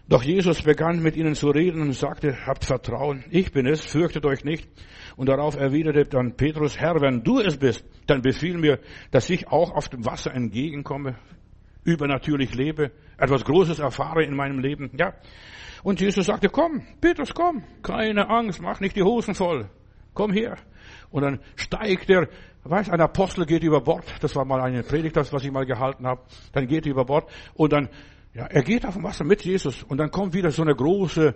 Doch 0.08 0.24
Jesus 0.24 0.64
begann 0.64 1.02
mit 1.02 1.16
ihnen 1.16 1.36
zu 1.36 1.50
reden 1.50 1.82
und 1.82 1.94
sagte, 1.94 2.46
habt 2.46 2.66
Vertrauen, 2.66 3.24
ich 3.30 3.52
bin 3.52 3.68
es, 3.68 3.86
fürchtet 3.86 4.26
euch 4.26 4.44
nicht. 4.44 4.68
Und 5.20 5.28
darauf 5.28 5.58
erwiderte 5.58 6.06
dann 6.06 6.38
Petrus, 6.38 6.80
Herr, 6.80 7.02
wenn 7.02 7.24
du 7.24 7.42
es 7.42 7.58
bist, 7.58 7.84
dann 8.08 8.22
befiehl 8.22 8.58
mir, 8.58 8.80
dass 9.12 9.30
ich 9.30 9.50
auch 9.50 9.72
auf 9.72 9.90
dem 9.90 10.06
Wasser 10.06 10.34
entgegenkomme, 10.34 11.18
übernatürlich 11.84 12.56
lebe, 12.56 12.92
etwas 13.18 13.44
Großes 13.44 13.80
erfahre 13.80 14.24
in 14.24 14.34
meinem 14.34 14.60
Leben. 14.60 14.92
Ja. 14.98 15.16
Und 15.84 16.00
Jesus 16.00 16.28
sagte, 16.28 16.48
komm, 16.48 16.84
Petrus, 17.02 17.34
komm, 17.34 17.66
keine 17.84 18.30
Angst, 18.30 18.62
mach 18.62 18.80
nicht 18.80 18.96
die 18.96 19.04
Hosen 19.04 19.36
voll, 19.36 19.70
komm 20.14 20.32
her. 20.32 20.56
Und 21.10 21.24
dann 21.24 21.42
steigt 21.58 22.10
er, 22.10 22.30
weiß, 22.64 22.90
ein 22.90 23.02
Apostel 23.02 23.46
geht 23.46 23.64
über 23.64 23.82
Bord, 23.82 24.06
das 24.22 24.38
war 24.38 24.46
mal 24.46 24.62
eine 24.62 24.84
Predigt, 24.84 25.18
das, 25.18 25.34
was 25.34 25.44
ich 25.44 25.52
mal 25.52 25.66
gehalten 25.66 26.08
habe, 26.08 26.22
dann 26.54 26.66
geht 26.66 26.86
er 26.86 26.94
über 26.94 27.04
Bord 27.04 27.30
und 27.56 27.74
dann, 27.74 27.90
ja, 28.34 28.46
er 28.46 28.64
geht 28.64 28.86
auf 28.86 28.94
dem 28.94 29.04
Wasser 29.04 29.26
mit 29.26 29.44
Jesus 29.44 29.84
und 29.84 29.98
dann 29.98 30.12
kommt 30.12 30.34
wieder 30.34 30.52
so 30.52 30.62
eine 30.62 30.76
große, 30.76 31.36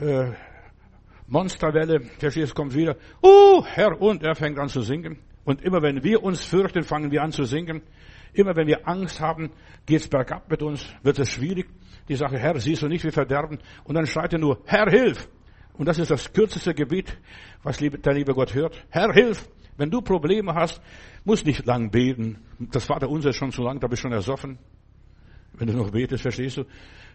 äh, 0.00 0.32
Monsterwelle, 1.32 2.02
verstehst, 2.18 2.54
kommt 2.54 2.74
wieder, 2.74 2.96
uh, 3.22 3.64
Herr, 3.64 3.98
und 3.98 4.22
er 4.22 4.34
fängt 4.34 4.58
an 4.58 4.68
zu 4.68 4.82
singen. 4.82 5.18
Und 5.44 5.62
immer 5.62 5.80
wenn 5.80 6.04
wir 6.04 6.22
uns 6.22 6.44
fürchten, 6.44 6.82
fangen 6.82 7.10
wir 7.10 7.22
an 7.22 7.32
zu 7.32 7.44
singen. 7.44 7.80
Immer 8.34 8.54
wenn 8.54 8.66
wir 8.66 8.86
Angst 8.86 9.18
haben, 9.18 9.50
geht's 9.86 10.08
bergab 10.08 10.50
mit 10.50 10.62
uns, 10.62 10.86
wird 11.02 11.18
es 11.18 11.30
schwierig. 11.30 11.68
Die 12.06 12.16
Sache, 12.16 12.38
Herr, 12.38 12.60
siehst 12.60 12.82
du 12.82 12.86
nicht, 12.86 13.02
wir 13.02 13.12
verderben. 13.12 13.60
Und 13.84 13.94
dann 13.94 14.06
schreit 14.06 14.34
er 14.34 14.40
nur, 14.40 14.60
Herr, 14.66 14.90
hilf! 14.90 15.26
Und 15.72 15.86
das 15.86 15.98
ist 15.98 16.10
das 16.10 16.30
kürzeste 16.34 16.74
Gebet, 16.74 17.16
was 17.62 17.78
der 17.78 18.12
liebe 18.12 18.34
Gott 18.34 18.52
hört. 18.52 18.84
Herr, 18.90 19.10
hilf! 19.14 19.48
Wenn 19.78 19.90
du 19.90 20.02
Probleme 20.02 20.54
hast, 20.54 20.82
musst 21.24 21.46
nicht 21.46 21.64
lang 21.64 21.90
beten. 21.90 22.40
Das 22.58 22.84
Vater 22.84 23.08
unser 23.08 23.30
ist 23.30 23.36
schon 23.36 23.52
zu 23.52 23.62
lang, 23.62 23.80
da 23.80 23.86
bist 23.86 24.02
du 24.02 24.08
schon 24.08 24.12
ersoffen. 24.12 24.58
Wenn 25.54 25.66
du 25.66 25.72
noch 25.72 25.92
betest, 25.92 26.22
verstehst 26.22 26.58
du? 26.58 26.64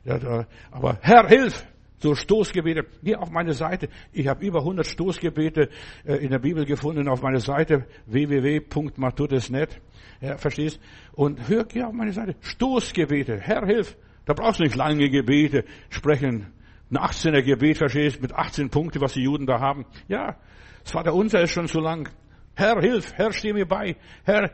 Ja, 0.06 0.18
da, 0.18 0.48
aber 0.72 0.98
Herr, 1.02 1.28
hilf! 1.28 1.68
So 2.00 2.14
Stoßgebete. 2.14 2.86
Geh 3.02 3.16
auf 3.16 3.32
meine 3.32 3.54
Seite. 3.54 3.90
Ich 4.12 4.28
habe 4.28 4.46
über 4.46 4.60
100 4.60 4.86
Stoßgebete 4.86 5.70
äh, 6.06 6.16
in 6.16 6.30
der 6.30 6.40
Bibel 6.40 6.66
gefunden 6.66 7.08
auf 7.08 7.22
meiner 7.22 7.40
Seite 7.40 7.88
www.matutes.net. 8.06 9.82
Ja, 10.22 10.38
verstehst? 10.38 10.80
Und 11.14 11.48
hör, 11.50 11.66
geh 11.66 11.84
auf 11.84 11.94
meine 11.94 12.14
Seite. 12.14 12.36
Stoßgebete. 12.42 13.40
Herr, 13.40 13.66
hilf. 13.66 13.98
Da 14.26 14.34
brauchst 14.34 14.60
du 14.60 14.64
nicht 14.64 14.76
lange 14.76 15.10
Gebete 15.10 15.64
sprechen. 15.90 16.54
Ein 16.92 16.98
18er 16.98 17.42
Gebet, 17.42 17.78
verstehst? 17.78 18.22
Mit 18.22 18.34
18 18.34 18.70
Punkten, 18.70 19.02
was 19.02 19.14
die 19.14 19.24
Juden 19.24 19.46
da 19.46 19.60
haben. 19.60 19.86
Ja, 20.08 20.38
das 20.84 20.92
Vater 20.92 21.14
unser 21.14 21.42
ist 21.42 21.52
schon 21.52 21.68
zu 21.68 21.80
lang. 21.80 22.10
Herr, 22.56 22.80
hilf. 22.80 23.14
Herr, 23.16 23.34
steh 23.34 23.54
mir 23.54 23.68
bei. 23.68 23.96
Herr, 24.24 24.52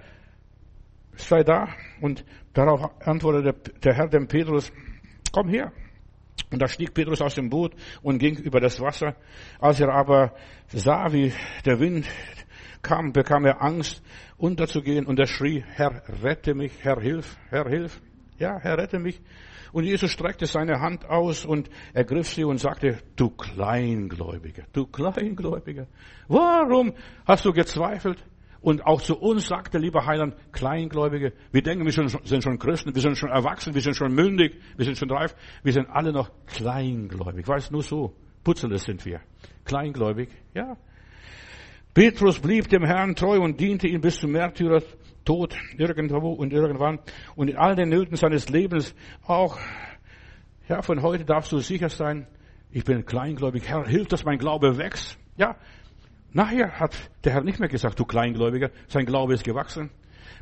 sei 1.16 1.44
da. 1.44 1.70
Und 2.02 2.26
darauf 2.54 2.90
antwortete 3.06 3.72
der 3.80 3.94
Herr 3.94 4.08
dem 4.08 4.28
Petrus, 4.28 4.72
komm 5.32 5.50
her. 5.50 5.72
Und 6.54 6.62
da 6.62 6.68
stieg 6.68 6.94
Petrus 6.94 7.20
aus 7.20 7.34
dem 7.34 7.50
Boot 7.50 7.74
und 8.04 8.20
ging 8.20 8.38
über 8.38 8.60
das 8.60 8.80
Wasser. 8.80 9.16
Als 9.60 9.80
er 9.80 9.90
aber 9.90 10.36
sah, 10.68 11.12
wie 11.12 11.34
der 11.66 11.80
Wind 11.80 12.06
kam, 12.84 13.12
bekam 13.12 13.46
er 13.46 13.64
Angst, 13.64 14.04
unterzugehen 14.38 15.08
und 15.08 15.20
er 15.20 15.26
schrie, 15.26 15.64
Herr, 15.68 16.04
rette 16.22 16.54
mich, 16.54 16.72
Herr, 16.82 17.02
hilf, 17.02 17.38
Herr, 17.50 17.68
hilf. 17.68 18.00
Ja, 18.38 18.60
Herr, 18.60 18.78
rette 18.78 19.00
mich. 19.00 19.20
Und 19.72 19.86
Jesus 19.86 20.12
streckte 20.12 20.46
seine 20.46 20.80
Hand 20.80 21.10
aus 21.10 21.44
und 21.44 21.72
ergriff 21.92 22.28
sie 22.28 22.44
und 22.44 22.60
sagte, 22.60 23.00
du 23.16 23.32
Kleingläubiger, 23.32 24.66
du 24.74 24.86
Kleingläubiger, 24.86 25.88
warum 26.28 26.94
hast 27.26 27.46
du 27.46 27.52
gezweifelt? 27.52 28.24
Und 28.64 28.86
auch 28.86 29.02
zu 29.02 29.20
uns 29.20 29.48
sagt 29.48 29.74
der 29.74 29.82
liebe 29.82 30.06
Heiland, 30.06 30.36
Kleingläubige, 30.54 31.34
wir 31.52 31.62
denken, 31.62 31.86
wir 31.86 31.92
sind 31.92 32.44
schon 32.44 32.58
Christen, 32.58 32.96
wir 32.96 33.02
sind 33.02 33.18
schon 33.18 33.30
erwachsen, 33.30 33.74
wir 33.76 33.82
sind 33.82 33.94
schon 33.94 34.14
mündig, 34.16 34.56
wir 34.78 34.86
sind 34.86 34.98
schon 34.98 35.12
reif, 35.12 35.36
wir 35.64 35.74
sind 35.74 35.90
alle 35.90 36.14
noch 36.14 36.32
kleingläubig. 36.48 37.46
Weiß 37.46 37.72
nur 37.72 37.84
so, 37.84 38.16
Putzeles 38.42 38.86
sind 38.86 39.04
wir. 39.06 39.20
Kleingläubig, 39.66 40.30
ja. 40.54 40.78
Petrus 41.94 42.40
blieb 42.40 42.70
dem 42.70 42.86
Herrn 42.86 43.16
treu 43.16 43.40
und 43.42 43.60
diente 43.60 43.90
ihm 43.90 44.00
bis 44.00 44.22
zum 44.22 44.32
Märtyrer 44.32 44.82
Tod 45.26 45.58
irgendwo 45.78 46.32
und 46.32 46.54
irgendwann 46.54 47.00
und 47.36 47.50
in 47.50 47.58
all 47.58 47.76
den 47.76 47.90
Nöten 47.90 48.16
seines 48.16 48.48
Lebens 48.48 48.96
auch. 49.26 49.60
Ja, 50.70 50.82
von 50.82 51.02
heute 51.02 51.26
darfst 51.26 51.52
du 51.52 51.58
sicher 51.60 51.90
sein, 51.90 52.28
ich 52.72 52.86
bin 52.86 53.06
kleingläubig. 53.06 53.68
Herr, 53.68 53.86
hilf, 53.86 54.08
dass 54.08 54.24
mein 54.24 54.38
Glaube 54.38 54.78
wächst. 54.78 55.20
Ja, 55.36 55.58
Nachher 56.34 56.80
hat 56.80 56.96
der 57.24 57.34
Herr 57.34 57.44
nicht 57.44 57.60
mehr 57.60 57.70
gesagt, 57.70 58.00
du 58.00 58.06
Kleingläubiger, 58.06 58.72
sein 58.88 59.06
Glaube 59.06 59.36
ist 59.36 59.44
gewachsen. 59.44 59.92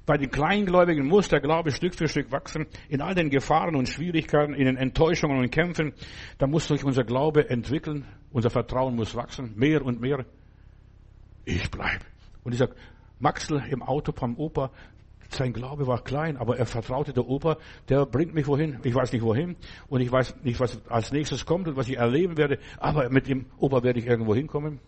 Bei 0.05 0.17
den 0.17 0.31
Kleingläubigen 0.31 1.05
muss 1.05 1.27
der 1.27 1.41
Glaube 1.41 1.71
Stück 1.71 1.95
für 1.95 2.07
Stück 2.07 2.31
wachsen. 2.31 2.65
In 2.89 3.01
all 3.01 3.13
den 3.13 3.29
Gefahren 3.29 3.75
und 3.75 3.87
Schwierigkeiten, 3.87 4.53
in 4.53 4.65
den 4.65 4.77
Enttäuschungen 4.77 5.37
und 5.37 5.51
Kämpfen, 5.51 5.93
da 6.37 6.47
muss 6.47 6.67
sich 6.67 6.83
unser 6.83 7.03
Glaube 7.03 7.49
entwickeln. 7.49 8.05
Unser 8.31 8.49
Vertrauen 8.49 8.95
muss 8.95 9.15
wachsen. 9.15 9.53
Mehr 9.55 9.85
und 9.85 10.01
mehr. 10.01 10.25
Ich 11.45 11.69
bleib. 11.69 11.99
Und 12.43 12.53
dieser 12.53 12.69
Maxel 13.19 13.61
im 13.69 13.83
Auto 13.83 14.11
vom 14.13 14.37
Opa, 14.37 14.71
sein 15.29 15.53
Glaube 15.53 15.87
war 15.87 16.03
klein, 16.03 16.37
aber 16.37 16.57
er 16.57 16.65
vertraute 16.65 17.13
der 17.13 17.27
Opa, 17.27 17.57
der 17.89 18.05
bringt 18.05 18.33
mich 18.33 18.47
wohin. 18.47 18.79
Ich 18.83 18.95
weiß 18.95 19.13
nicht 19.13 19.21
wohin 19.21 19.55
und 19.87 20.01
ich 20.01 20.11
weiß 20.11 20.43
nicht, 20.43 20.59
was 20.59 20.81
als 20.89 21.11
nächstes 21.11 21.45
kommt 21.45 21.67
und 21.67 21.77
was 21.77 21.87
ich 21.87 21.97
erleben 21.97 22.37
werde, 22.37 22.59
aber 22.77 23.09
mit 23.09 23.27
dem 23.27 23.45
Opa 23.57 23.83
werde 23.83 23.99
ich 23.99 24.07
irgendwo 24.07 24.33
hinkommen. 24.33 24.79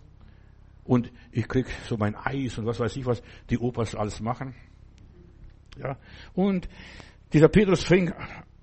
Und 0.86 1.12
ich 1.32 1.48
krieg 1.48 1.68
so 1.88 1.98
mein 1.98 2.16
Eis 2.16 2.58
und 2.58 2.66
was 2.66 2.80
weiß 2.80 2.96
ich 2.98 3.06
was 3.06 3.22
die 3.50 3.58
Opas 3.58 3.96
alles 3.96 4.20
machen. 4.22 4.56
Ja. 5.78 5.98
Und 6.34 6.68
dieser 7.32 7.48
Petrus 7.48 7.84
fing 7.84 8.14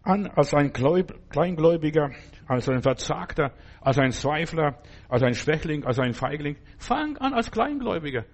an 0.02 0.26
als 0.28 0.54
ein 0.54 0.72
Kleingläubiger, 0.72 2.10
als 2.46 2.68
ein 2.68 2.82
Verzagter, 2.82 3.52
als 3.80 3.98
ein 3.98 4.12
Zweifler, 4.12 4.80
als 5.08 5.22
ein 5.22 5.34
Schwächling, 5.34 5.84
als 5.84 5.98
ein 5.98 6.14
Feigling. 6.14 6.56
Fang 6.78 7.16
an 7.18 7.34
als 7.34 7.50
Kleingläubiger. 7.50 8.24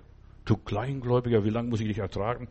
Du 0.45 0.57
Kleingläubiger, 0.57 1.45
wie 1.45 1.51
lange 1.51 1.71
muss 1.71 1.81
ich 1.81 1.89
dich 1.89 1.99
ertragen? 1.99 2.49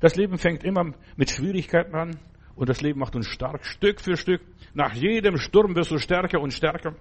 Das 0.00 0.16
Leben 0.16 0.38
fängt 0.38 0.64
immer 0.64 0.92
mit 1.16 1.30
Schwierigkeiten 1.30 1.94
an 1.94 2.16
und 2.56 2.68
das 2.68 2.80
Leben 2.80 3.00
macht 3.00 3.16
uns 3.16 3.26
stark, 3.26 3.66
Stück 3.66 4.00
für 4.00 4.16
Stück. 4.16 4.40
Nach 4.72 4.94
jedem 4.94 5.36
Sturm 5.36 5.76
wirst 5.76 5.90
du 5.90 5.98
stärker 5.98 6.40
und 6.40 6.52
stärker. 6.52 6.94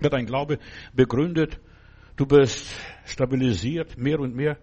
Wird 0.00 0.12
dein 0.12 0.26
Glaube 0.26 0.58
begründet. 0.94 1.60
Du 2.22 2.28
bist 2.28 2.72
stabilisiert, 3.04 3.98
mehr 3.98 4.20
und 4.20 4.36
mehr. 4.36 4.56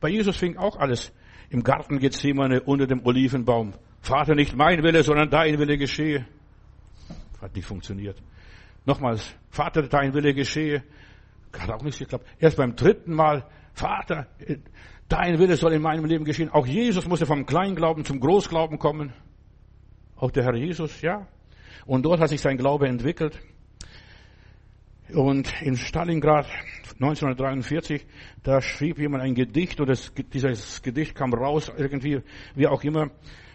Bei 0.00 0.08
Jesus 0.08 0.38
fing 0.38 0.56
auch 0.56 0.78
alles 0.78 1.12
im 1.50 1.62
Garten 1.62 1.98
Gethsemane 1.98 2.62
unter 2.62 2.86
dem 2.86 3.04
Olivenbaum. 3.04 3.74
Vater, 4.00 4.34
nicht 4.34 4.56
mein 4.56 4.82
Wille, 4.82 5.02
sondern 5.02 5.28
dein 5.28 5.58
Wille 5.58 5.76
geschehe. 5.76 6.24
Hat 7.42 7.54
nicht 7.54 7.66
funktioniert. 7.66 8.22
Nochmals, 8.86 9.36
Vater, 9.50 9.82
dein 9.82 10.14
Wille 10.14 10.32
geschehe. 10.32 10.82
Hat 11.52 11.68
auch 11.68 11.82
nicht 11.82 11.98
geklappt. 11.98 12.26
Erst 12.38 12.56
beim 12.56 12.74
dritten 12.74 13.12
Mal, 13.12 13.44
Vater, 13.74 14.26
dein 15.06 15.38
Wille 15.38 15.56
soll 15.56 15.74
in 15.74 15.82
meinem 15.82 16.06
Leben 16.06 16.24
geschehen. 16.24 16.48
Auch 16.48 16.66
Jesus 16.66 17.06
musste 17.06 17.26
vom 17.26 17.44
Kleinglauben 17.44 18.06
zum 18.06 18.18
Großglauben 18.18 18.78
kommen. 18.78 19.12
Auch 20.16 20.30
der 20.30 20.44
Herr 20.44 20.54
Jesus, 20.54 21.02
ja. 21.02 21.26
Und 21.84 22.06
dort 22.06 22.20
hat 22.20 22.30
sich 22.30 22.40
sein 22.40 22.56
Glaube 22.56 22.88
entwickelt. 22.88 23.38
Und 25.12 25.52
in 25.60 25.76
Stalingrad 25.76 26.46
1943, 26.94 28.06
da 28.42 28.62
schrieb 28.62 28.98
jemand 28.98 29.22
ein 29.22 29.34
Gedicht 29.34 29.78
und 29.80 29.88
das, 29.88 30.12
dieses 30.32 30.80
Gedicht 30.80 31.14
kam 31.14 31.34
raus 31.34 31.70
irgendwie, 31.76 32.22
wie 32.54 32.66
auch 32.66 32.82
immer, 32.84 33.10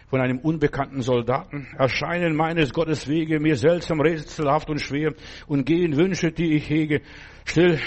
von 0.08 0.20
einem 0.20 0.38
unbekannten 0.38 1.02
Soldaten. 1.02 1.66
Erscheinen 1.76 2.36
meines 2.36 2.72
Gottes 2.72 3.08
Wege 3.08 3.40
mir 3.40 3.56
seltsam, 3.56 4.00
rätselhaft 4.00 4.70
und 4.70 4.80
schwer 4.80 5.14
und 5.48 5.66
gehen 5.66 5.96
Wünsche, 5.96 6.30
die 6.30 6.54
ich 6.54 6.70
hege, 6.70 7.00
still 7.44 7.80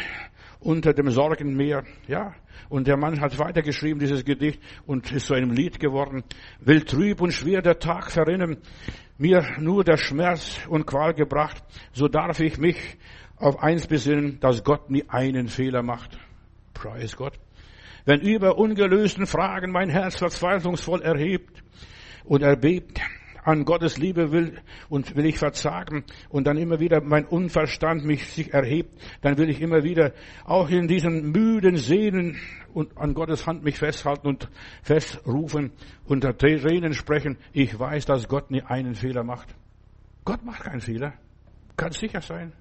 unter 0.59 0.93
dem 0.93 1.09
Sorgenmeer. 1.09 1.84
Ja, 2.07 2.34
und 2.70 2.88
der 2.88 2.97
Mann 2.97 3.22
hat 3.22 3.38
weitergeschrieben, 3.39 3.99
dieses 3.99 4.26
Gedicht, 4.26 4.61
und 4.86 5.11
ist 5.11 5.28
zu 5.28 5.34
einem 5.34 5.51
Lied 5.51 5.80
geworden. 5.80 6.24
Will 6.59 6.82
trüb 6.82 7.22
und 7.22 7.32
schwer 7.32 7.61
der 7.61 7.80
Tag 7.80 8.11
verrinnen, 8.11 8.57
mir 9.18 9.45
nur 9.59 9.84
der 9.84 9.97
Schmerz 9.97 10.59
und 10.68 10.86
Qual 10.86 11.14
gebracht, 11.14 11.64
so 11.91 12.07
darf 12.07 12.39
ich 12.39 12.57
mich 12.57 12.97
auf 13.38 13.62
eins 13.62 13.88
besinnen, 13.88 14.40
dass 14.40 14.64
Gott 14.64 14.90
nie 14.90 15.04
einen 15.10 15.48
Fehler 15.48 15.84
macht. 15.84 16.18
Preis 16.74 17.16
Gott. 17.16 17.40
Wenn 18.06 18.22
über 18.22 18.58
ungelösten 18.58 19.26
Fragen 19.26 19.72
mein 19.72 19.90
Herz 19.90 20.18
verzweiflungsvoll 20.18 21.02
erhebt 21.02 21.64
und 22.26 22.42
erbebt, 22.42 23.00
an 23.44 23.66
Gottes 23.66 23.98
Liebe 23.98 24.32
will 24.32 24.60
und 24.90 25.16
will 25.16 25.26
ich 25.26 25.38
verzagen 25.38 26.06
und 26.30 26.48
dann 26.48 26.58
immer 26.58 26.80
wieder 26.80 27.02
mein 27.02 27.26
Unverstand 27.26 28.06
mich 28.06 28.28
sich 28.28 28.54
erhebt, 28.54 28.96
dann 29.22 29.38
will 29.38 29.50
ich 29.50 29.62
immer 29.62 29.84
wieder 29.84 30.14
auch 30.46 30.70
in 30.70 30.88
diesen 30.88 31.32
müden 31.32 31.78
Sehnen 31.78 32.38
und 32.74 32.98
an 32.98 33.14
Gottes 33.14 33.46
Hand 33.46 33.64
mich 33.64 33.78
festhalten 33.78 34.28
und 34.28 34.50
festrufen, 34.82 35.72
unter 36.06 36.38
Tränen 36.38 36.94
sprechen. 36.94 37.38
Ich 37.52 37.78
weiß, 37.78 38.06
dass 38.06 38.28
Gott 38.28 38.50
nie 38.50 38.62
einen 38.62 38.96
Fehler 38.96 39.24
macht. 39.24 39.54
Gott 40.26 40.44
macht 40.44 40.64
keinen 40.64 40.82
Fehler. 40.82 41.14
Kann 41.76 41.92
sicher 41.92 42.22
sein. 42.22 42.54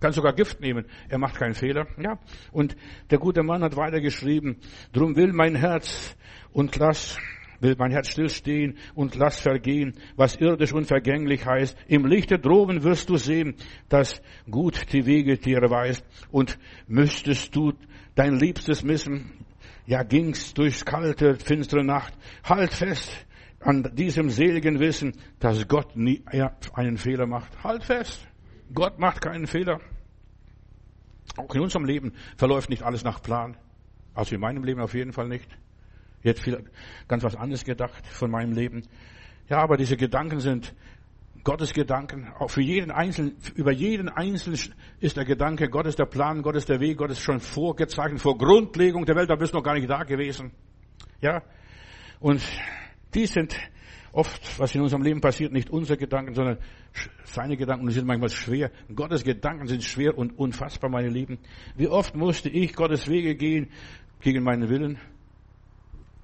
Kann 0.00 0.12
sogar 0.12 0.32
Gift 0.32 0.60
nehmen. 0.60 0.86
Er 1.08 1.18
macht 1.18 1.36
keinen 1.36 1.54
Fehler. 1.54 1.86
Ja. 2.00 2.18
Und 2.52 2.76
der 3.10 3.18
gute 3.18 3.42
Mann 3.42 3.62
hat 3.62 3.76
weiter 3.76 4.00
geschrieben, 4.00 4.58
drum 4.92 5.16
will 5.16 5.32
mein 5.32 5.54
Herz 5.54 6.16
und 6.52 6.76
lass, 6.76 7.18
will 7.60 7.74
mein 7.78 7.90
Herz 7.90 8.10
stillstehen 8.10 8.76
und 8.94 9.16
lass 9.16 9.40
vergehen, 9.40 9.94
was 10.16 10.36
irdisch 10.36 10.72
und 10.72 10.86
vergänglich 10.86 11.44
heißt. 11.44 11.76
Im 11.88 12.06
Lichte 12.06 12.38
droben 12.38 12.84
wirst 12.84 13.10
du 13.10 13.16
sehen, 13.16 13.56
dass 13.88 14.22
gut 14.50 14.92
die 14.92 15.06
Wege 15.06 15.36
dir 15.36 15.60
weist. 15.68 16.04
Und 16.30 16.58
müsstest 16.86 17.56
du 17.56 17.72
dein 18.14 18.38
Liebstes 18.38 18.84
missen, 18.84 19.32
ja 19.86 20.02
gingst 20.02 20.58
durchs 20.58 20.84
kalte, 20.84 21.36
finstere 21.36 21.84
Nacht, 21.84 22.14
halt 22.44 22.72
fest 22.72 23.26
an 23.60 23.90
diesem 23.94 24.30
seligen 24.30 24.78
Wissen, 24.78 25.14
dass 25.40 25.66
Gott 25.66 25.96
nie 25.96 26.22
einen 26.74 26.96
Fehler 26.96 27.26
macht. 27.26 27.64
Halt 27.64 27.82
fest. 27.82 28.27
Gott 28.74 28.98
macht 28.98 29.20
keinen 29.20 29.46
Fehler. 29.46 29.80
Auch 31.36 31.54
in 31.54 31.60
unserem 31.60 31.84
Leben 31.84 32.12
verläuft 32.36 32.70
nicht 32.70 32.82
alles 32.82 33.04
nach 33.04 33.22
Plan. 33.22 33.56
Also 34.14 34.34
in 34.34 34.40
meinem 34.40 34.64
Leben 34.64 34.80
auf 34.80 34.94
jeden 34.94 35.12
Fall 35.12 35.28
nicht. 35.28 35.48
Jetzt 36.22 36.42
viel 36.42 36.64
ganz 37.06 37.22
was 37.22 37.36
anderes 37.36 37.64
gedacht 37.64 38.06
von 38.06 38.30
meinem 38.30 38.52
Leben. 38.52 38.82
Ja, 39.48 39.58
aber 39.58 39.76
diese 39.76 39.96
Gedanken 39.96 40.40
sind 40.40 40.74
Gottes 41.44 41.72
Gedanken. 41.72 42.28
Auch 42.38 42.50
für 42.50 42.60
jeden 42.60 42.90
Einzelnen, 42.90 43.36
über 43.54 43.72
jeden 43.72 44.08
Einzelnen 44.08 44.58
ist 45.00 45.16
der 45.16 45.24
Gedanke, 45.24 45.68
Gott 45.68 45.86
ist 45.86 45.98
der 45.98 46.06
Plan, 46.06 46.42
Gott 46.42 46.56
ist 46.56 46.68
der 46.68 46.80
Weg, 46.80 46.98
Gott 46.98 47.10
ist 47.10 47.20
schon 47.20 47.40
vorgezeichnet, 47.40 48.20
vor 48.20 48.36
Grundlegung 48.36 49.06
der 49.06 49.16
Welt, 49.16 49.30
da 49.30 49.36
bist 49.36 49.52
du 49.52 49.58
noch 49.58 49.64
gar 49.64 49.74
nicht 49.74 49.88
da 49.88 50.02
gewesen. 50.02 50.50
Ja. 51.20 51.42
Und 52.20 52.42
die 53.14 53.26
sind 53.26 53.56
oft, 54.12 54.58
was 54.58 54.74
in 54.74 54.82
unserem 54.82 55.02
Leben 55.02 55.20
passiert, 55.20 55.52
nicht 55.52 55.70
unsere 55.70 55.96
Gedanken, 55.96 56.34
sondern 56.34 56.58
seine 57.24 57.56
Gedanken. 57.56 57.90
Sind 57.90 58.06
manchmal 58.06 58.30
schwer. 58.30 58.70
Gottes 58.94 59.24
Gedanken 59.24 59.66
sind 59.66 59.84
schwer 59.84 60.16
und 60.16 60.38
unfassbar, 60.38 60.90
meine 60.90 61.08
Lieben. 61.08 61.38
Wie 61.76 61.88
oft 61.88 62.14
musste 62.14 62.48
ich 62.48 62.74
Gottes 62.74 63.08
Wege 63.08 63.34
gehen 63.34 63.70
gegen 64.20 64.42
meinen 64.42 64.68
Willen? 64.68 64.98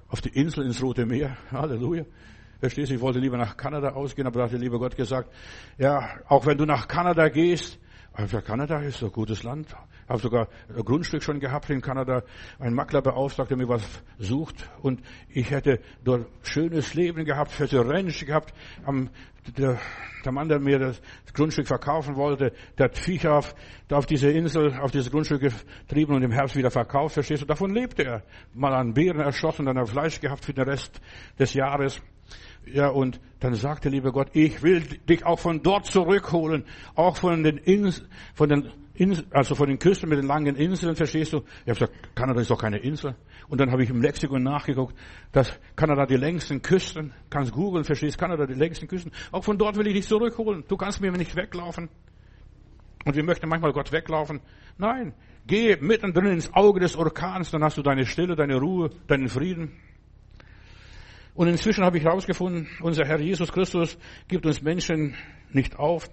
Auf 0.09 0.21
die 0.21 0.29
Insel 0.29 0.65
ins 0.65 0.81
Rote 0.81 1.05
Meer. 1.05 1.37
Halleluja. 1.51 2.05
Verstehst 2.59 2.89
du, 2.89 2.95
ich 2.95 3.01
wollte 3.01 3.19
lieber 3.19 3.37
nach 3.37 3.57
Kanada 3.57 3.89
ausgehen, 3.89 4.27
aber 4.27 4.39
da 4.39 4.45
hat 4.45 4.53
der 4.53 4.59
liebe 4.59 4.79
Gott 4.79 4.95
gesagt, 4.95 5.29
ja, 5.77 6.19
auch 6.27 6.45
wenn 6.45 6.57
du 6.57 6.65
nach 6.65 6.87
Kanada 6.87 7.27
gehst, 7.27 7.79
also 8.15 8.39
Kanada 8.39 8.79
ist 8.79 9.03
ein 9.03 9.11
gutes 9.11 9.43
Land, 9.43 9.75
habe 10.07 10.19
sogar 10.19 10.47
ein 10.69 10.85
Grundstück 10.85 11.21
schon 11.21 11.41
gehabt 11.41 11.69
in 11.69 11.81
Kanada. 11.81 12.23
Ein 12.59 12.73
Makler 12.73 13.01
beauftragt, 13.01 13.49
der 13.49 13.57
mir 13.57 13.67
was 13.67 13.83
sucht. 14.17 14.69
Und 14.81 15.01
ich 15.27 15.51
hätte 15.51 15.81
dort 16.01 16.27
schönes 16.41 16.93
Leben 16.93 17.25
gehabt, 17.25 17.59
hätte 17.59 17.85
Ranch 17.85 18.25
gehabt. 18.25 18.53
Am, 18.85 19.09
der, 19.57 19.79
der 20.23 20.31
Mann, 20.31 20.47
der 20.47 20.59
mir 20.59 20.79
das 20.79 21.01
Grundstück 21.33 21.67
verkaufen 21.67 22.15
wollte, 22.15 22.53
der 22.77 22.85
hat 22.85 22.97
Viecher 22.97 23.33
auf, 23.33 23.53
auf 23.91 24.05
diese 24.05 24.29
Insel, 24.29 24.79
auf 24.79 24.91
dieses 24.91 25.11
Grundstück 25.11 25.41
getrieben 25.41 26.15
und 26.15 26.23
im 26.23 26.31
Herbst 26.31 26.55
wieder 26.55 26.71
verkauft. 26.71 27.15
Verstehst 27.15 27.41
du? 27.41 27.45
Davon 27.45 27.73
lebte 27.73 28.05
er. 28.05 28.23
Mal 28.53 28.73
an 28.73 28.93
Beeren 28.93 29.19
erschossen, 29.19 29.65
dann 29.65 29.77
hat 29.77 29.89
Fleisch 29.89 30.21
gehabt 30.21 30.45
für 30.45 30.53
den 30.53 30.69
Rest 30.69 31.01
des 31.37 31.53
Jahres. 31.53 32.01
Ja, 32.65 32.89
und 32.89 33.19
dann 33.39 33.53
sagte 33.53 33.89
lieber 33.89 34.11
Gott, 34.11 34.29
ich 34.33 34.63
will 34.63 34.81
dich 35.07 35.25
auch 35.25 35.39
von 35.39 35.61
dort 35.61 35.85
zurückholen, 35.85 36.65
auch 36.95 37.17
von 37.17 37.43
den, 37.43 37.57
Inseln, 37.57 38.07
von 38.33 38.49
den 38.49 38.71
Insel, 38.95 39.25
also 39.31 39.55
von 39.55 39.67
den 39.67 39.77
Küsten 39.77 40.09
mit 40.09 40.17
den 40.17 40.25
langen 40.25 40.55
Inseln, 40.55 40.95
verstehst 40.95 41.33
du? 41.33 41.37
Ich 41.65 41.69
habe 41.69 41.73
gesagt, 41.73 42.15
Kanada 42.15 42.41
ist 42.41 42.49
doch 42.49 42.61
keine 42.61 42.77
Insel. 42.77 43.15
Und 43.47 43.59
dann 43.59 43.71
habe 43.71 43.83
ich 43.83 43.89
im 43.89 44.01
Lexikon 44.01 44.41
nachgeguckt, 44.41 44.95
dass 45.31 45.59
Kanada 45.75 46.05
die 46.05 46.15
längsten 46.15 46.61
Küsten, 46.61 47.13
kannst 47.29 47.51
googeln, 47.51 47.83
verstehst, 47.83 48.17
Kanada 48.17 48.45
die 48.45 48.53
längsten 48.53 48.87
Küsten. 48.87 49.11
Auch 49.31 49.43
von 49.43 49.57
dort 49.57 49.77
will 49.77 49.87
ich 49.87 49.93
dich 49.93 50.07
zurückholen. 50.07 50.63
Du 50.67 50.77
kannst 50.77 51.01
mir 51.01 51.11
nicht 51.11 51.35
weglaufen. 51.35 51.89
Und 53.05 53.15
wir 53.15 53.23
möchten 53.23 53.47
manchmal 53.47 53.73
Gott 53.73 53.91
weglaufen. 53.91 54.41
Nein, 54.77 55.13
geh 55.45 55.77
mittendrin 55.79 56.31
ins 56.31 56.51
Auge 56.53 56.79
des 56.79 56.95
Orkans, 56.95 57.51
dann 57.51 57.63
hast 57.63 57.77
du 57.77 57.83
deine 57.83 58.05
Stille, 58.05 58.35
deine 58.35 58.55
Ruhe, 58.55 58.89
deinen 59.07 59.27
Frieden. 59.27 59.73
Und 61.35 61.49
inzwischen 61.49 61.83
habe 61.83 61.97
ich 61.97 62.05
herausgefunden, 62.05 62.67
unser 62.81 63.05
Herr 63.05 63.19
Jesus 63.19 63.51
Christus 63.51 63.97
gibt 64.29 64.45
uns 64.45 64.61
Menschen 64.61 65.15
nicht 65.51 65.77
auf. 65.77 66.09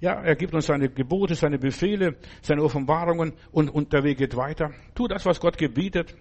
Ja, 0.00 0.20
er 0.20 0.34
gibt 0.34 0.52
uns 0.52 0.66
seine 0.66 0.88
Gebote, 0.88 1.36
seine 1.36 1.58
Befehle, 1.58 2.16
seine 2.42 2.62
Offenbarungen 2.62 3.34
und, 3.52 3.70
und 3.70 3.92
der 3.92 4.02
Weg 4.02 4.18
geht 4.18 4.36
weiter. 4.36 4.72
Tu 4.96 5.06
das, 5.06 5.24
was 5.24 5.38
Gott 5.38 5.58
gebietet, 5.58 6.16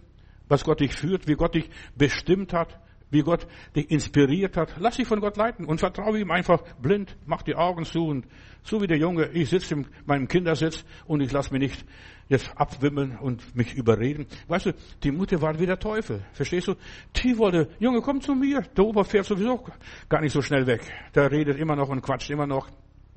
was 0.47 0.63
Gott 0.63 0.81
dich 0.81 0.93
führt, 0.93 1.27
wie 1.27 1.33
Gott 1.33 1.55
dich 1.55 1.69
bestimmt 1.95 2.53
hat, 2.53 2.79
wie 3.13 3.21
Gott 3.21 3.47
dich 3.75 3.89
inspiriert 3.89 4.57
hat. 4.57 4.75
Lass 4.79 4.97
dich 4.97 5.07
von 5.07 5.21
Gott 5.21 5.37
leiten 5.37 5.65
und 5.65 5.79
vertraue 5.79 6.19
ihm 6.19 6.31
einfach 6.31 6.61
blind. 6.81 7.15
Mach 7.25 7.43
die 7.43 7.55
Augen 7.55 7.85
zu 7.85 8.05
und 8.07 8.25
so 8.63 8.81
wie 8.81 8.87
der 8.87 8.97
Junge, 8.97 9.29
ich 9.33 9.49
sitze 9.49 9.75
in 9.75 9.87
meinem 10.05 10.27
Kindersitz 10.27 10.83
und 11.05 11.21
ich 11.21 11.31
lasse 11.31 11.51
mich 11.53 11.61
nicht 11.61 11.85
jetzt 12.29 12.49
abwimmeln 12.55 13.17
und 13.17 13.55
mich 13.55 13.73
überreden. 13.75 14.25
Weißt 14.47 14.67
du, 14.67 14.73
die 15.03 15.11
Mutter 15.11 15.41
war 15.41 15.59
wie 15.59 15.65
der 15.65 15.79
Teufel. 15.79 16.25
Verstehst 16.33 16.67
du? 16.67 16.75
Die 17.15 17.37
wollte, 17.37 17.69
Junge, 17.79 18.01
komm 18.01 18.21
zu 18.21 18.33
mir. 18.33 18.61
Der 18.75 18.85
Opa 18.85 19.03
fährt 19.03 19.25
sowieso 19.25 19.65
gar 20.09 20.21
nicht 20.21 20.31
so 20.31 20.41
schnell 20.41 20.65
weg. 20.65 20.81
Der 21.13 21.31
redet 21.31 21.57
immer 21.59 21.75
noch 21.75 21.89
und 21.89 22.01
quatscht 22.01 22.29
immer 22.29 22.47
noch. 22.47 22.69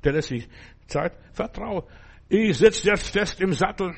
Der 0.03 0.13
lässt 0.13 0.29
sich 0.29 0.47
Zeit. 0.87 1.13
Vertraue. 1.33 1.85
Ich 2.29 2.57
sitze 2.57 2.87
jetzt 2.87 3.09
fest 3.09 3.39
im 3.39 3.53
Sattel 3.53 3.93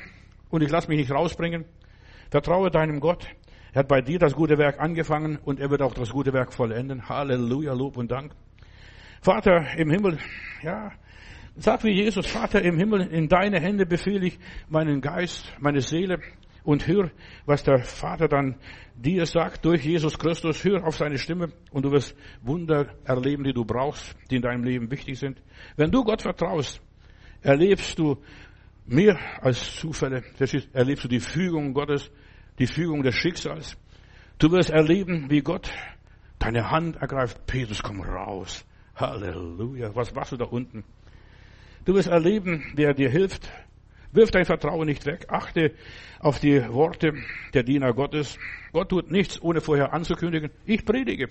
und 0.50 0.62
ich 0.62 0.70
lasse 0.70 0.88
mich 0.88 0.98
nicht 0.98 1.10
rausbringen. 1.10 1.64
Vertraue 2.30 2.70
deinem 2.70 3.00
Gott. 3.00 3.26
Er 3.72 3.80
hat 3.80 3.88
bei 3.88 4.00
dir 4.00 4.18
das 4.18 4.34
gute 4.34 4.58
Werk 4.58 4.80
angefangen 4.80 5.38
und 5.44 5.60
er 5.60 5.70
wird 5.70 5.82
auch 5.82 5.94
das 5.94 6.10
gute 6.10 6.32
Werk 6.32 6.52
vollenden. 6.52 7.08
Halleluja, 7.08 7.72
Lob 7.72 7.96
und 7.96 8.10
Dank. 8.10 8.32
Vater 9.22 9.76
im 9.76 9.90
Himmel, 9.90 10.18
ja, 10.62 10.92
Sag 11.56 11.84
wie 11.84 11.90
Jesus, 11.90 12.26
Vater 12.26 12.62
im 12.62 12.78
Himmel, 12.78 13.02
in 13.08 13.28
deine 13.28 13.60
Hände 13.60 13.84
befehle 13.84 14.26
ich 14.26 14.38
meinen 14.68 15.00
Geist, 15.00 15.52
meine 15.58 15.80
Seele 15.80 16.20
und 16.62 16.86
hör, 16.86 17.10
was 17.44 17.64
der 17.64 17.80
Vater 17.80 18.28
dann 18.28 18.56
dir 18.94 19.26
sagt 19.26 19.64
durch 19.64 19.84
Jesus 19.84 20.18
Christus. 20.18 20.64
Hör 20.64 20.86
auf 20.86 20.96
seine 20.96 21.18
Stimme 21.18 21.52
und 21.70 21.84
du 21.84 21.90
wirst 21.90 22.16
Wunder 22.40 22.94
erleben, 23.04 23.44
die 23.44 23.52
du 23.52 23.64
brauchst, 23.64 24.16
die 24.30 24.36
in 24.36 24.42
deinem 24.42 24.64
Leben 24.64 24.90
wichtig 24.90 25.18
sind. 25.18 25.42
Wenn 25.76 25.90
du 25.90 26.04
Gott 26.04 26.22
vertraust, 26.22 26.80
erlebst 27.42 27.98
du 27.98 28.16
mehr 28.86 29.18
als 29.42 29.76
Zufälle. 29.76 30.22
Erlebst 30.72 31.04
du 31.04 31.08
die 31.08 31.20
Fügung 31.20 31.74
Gottes, 31.74 32.10
die 32.60 32.66
Fügung 32.66 33.02
des 33.02 33.14
Schicksals. 33.16 33.76
Du 34.38 34.52
wirst 34.52 34.70
erleben, 34.70 35.30
wie 35.30 35.40
Gott 35.40 35.72
deine 36.38 36.70
Hand 36.70 36.96
ergreift. 36.96 37.46
Petrus, 37.46 37.82
komm 37.82 38.02
raus. 38.02 38.64
Halleluja. 38.94 39.94
Was 39.96 40.14
machst 40.14 40.32
du 40.32 40.36
da 40.36 40.44
unten? 40.44 40.84
Du 41.86 41.94
wirst 41.94 42.08
erleben, 42.08 42.62
wer 42.74 42.92
dir 42.92 43.08
hilft. 43.08 43.50
Wirf 44.12 44.30
dein 44.30 44.44
Vertrauen 44.44 44.86
nicht 44.86 45.06
weg. 45.06 45.26
Achte 45.28 45.72
auf 46.18 46.38
die 46.38 46.62
Worte 46.68 47.14
der 47.54 47.62
Diener 47.62 47.94
Gottes. 47.94 48.36
Gott 48.72 48.90
tut 48.90 49.10
nichts, 49.10 49.40
ohne 49.40 49.62
vorher 49.62 49.94
anzukündigen. 49.94 50.50
Ich 50.66 50.84
predige. 50.84 51.28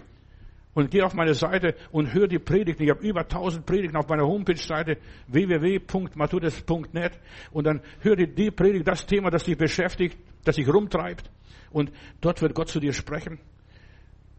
Und 0.74 0.90
geh 0.90 1.04
auf 1.04 1.14
meine 1.14 1.36
Seite 1.36 1.76
und 1.92 2.14
hör 2.14 2.28
die 2.28 2.40
Predigten. 2.40 2.84
Ich 2.84 2.90
habe 2.90 3.06
über 3.06 3.22
1000 3.22 3.66
Predigten 3.66 3.98
auf 3.98 4.08
meiner 4.08 4.26
Homepage-Seite 4.26 4.98
www.matures.net 5.28 7.20
und 7.52 7.68
dann 7.68 7.82
hör 8.00 8.16
dir 8.16 8.28
die 8.28 8.50
Predigt, 8.50 8.88
das 8.88 9.06
Thema, 9.06 9.30
das 9.30 9.44
dich 9.44 9.58
beschäftigt, 9.58 10.18
das 10.50 10.56
dich 10.56 10.68
rumtreibt. 10.68 11.30
Und 11.72 11.91
dort 12.22 12.41
wird 12.41 12.56
Gott 12.56 12.70
zu 12.70 12.80
dir 12.80 12.93
sprechen. 12.93 13.39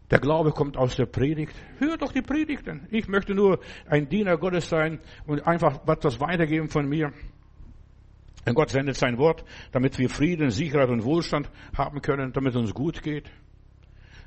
Der 0.09 0.19
Glaube 0.19 0.51
kommt 0.51 0.75
aus 0.75 0.97
der 0.97 1.05
Predigt. 1.05 1.55
Hör 1.79 1.97
doch 1.97 2.11
die 2.11 2.21
Predigten. 2.21 2.85
Ich 2.91 3.07
möchte 3.07 3.33
nur 3.33 3.59
ein 3.87 4.09
Diener 4.09 4.37
Gottes 4.37 4.67
sein 4.67 4.99
und 5.25 5.47
einfach 5.47 5.87
etwas 5.87 6.19
weitergeben 6.19 6.67
von 6.67 6.87
mir. 6.87 7.13
Und 8.45 8.55
Gott 8.55 8.71
sendet 8.71 8.97
sein 8.97 9.17
Wort, 9.17 9.45
damit 9.71 9.97
wir 9.99 10.09
Frieden, 10.09 10.49
Sicherheit 10.49 10.89
und 10.89 11.05
Wohlstand 11.05 11.49
haben 11.77 12.01
können, 12.01 12.33
damit 12.33 12.53
es 12.53 12.59
uns 12.59 12.73
gut 12.73 13.01
geht. 13.03 13.31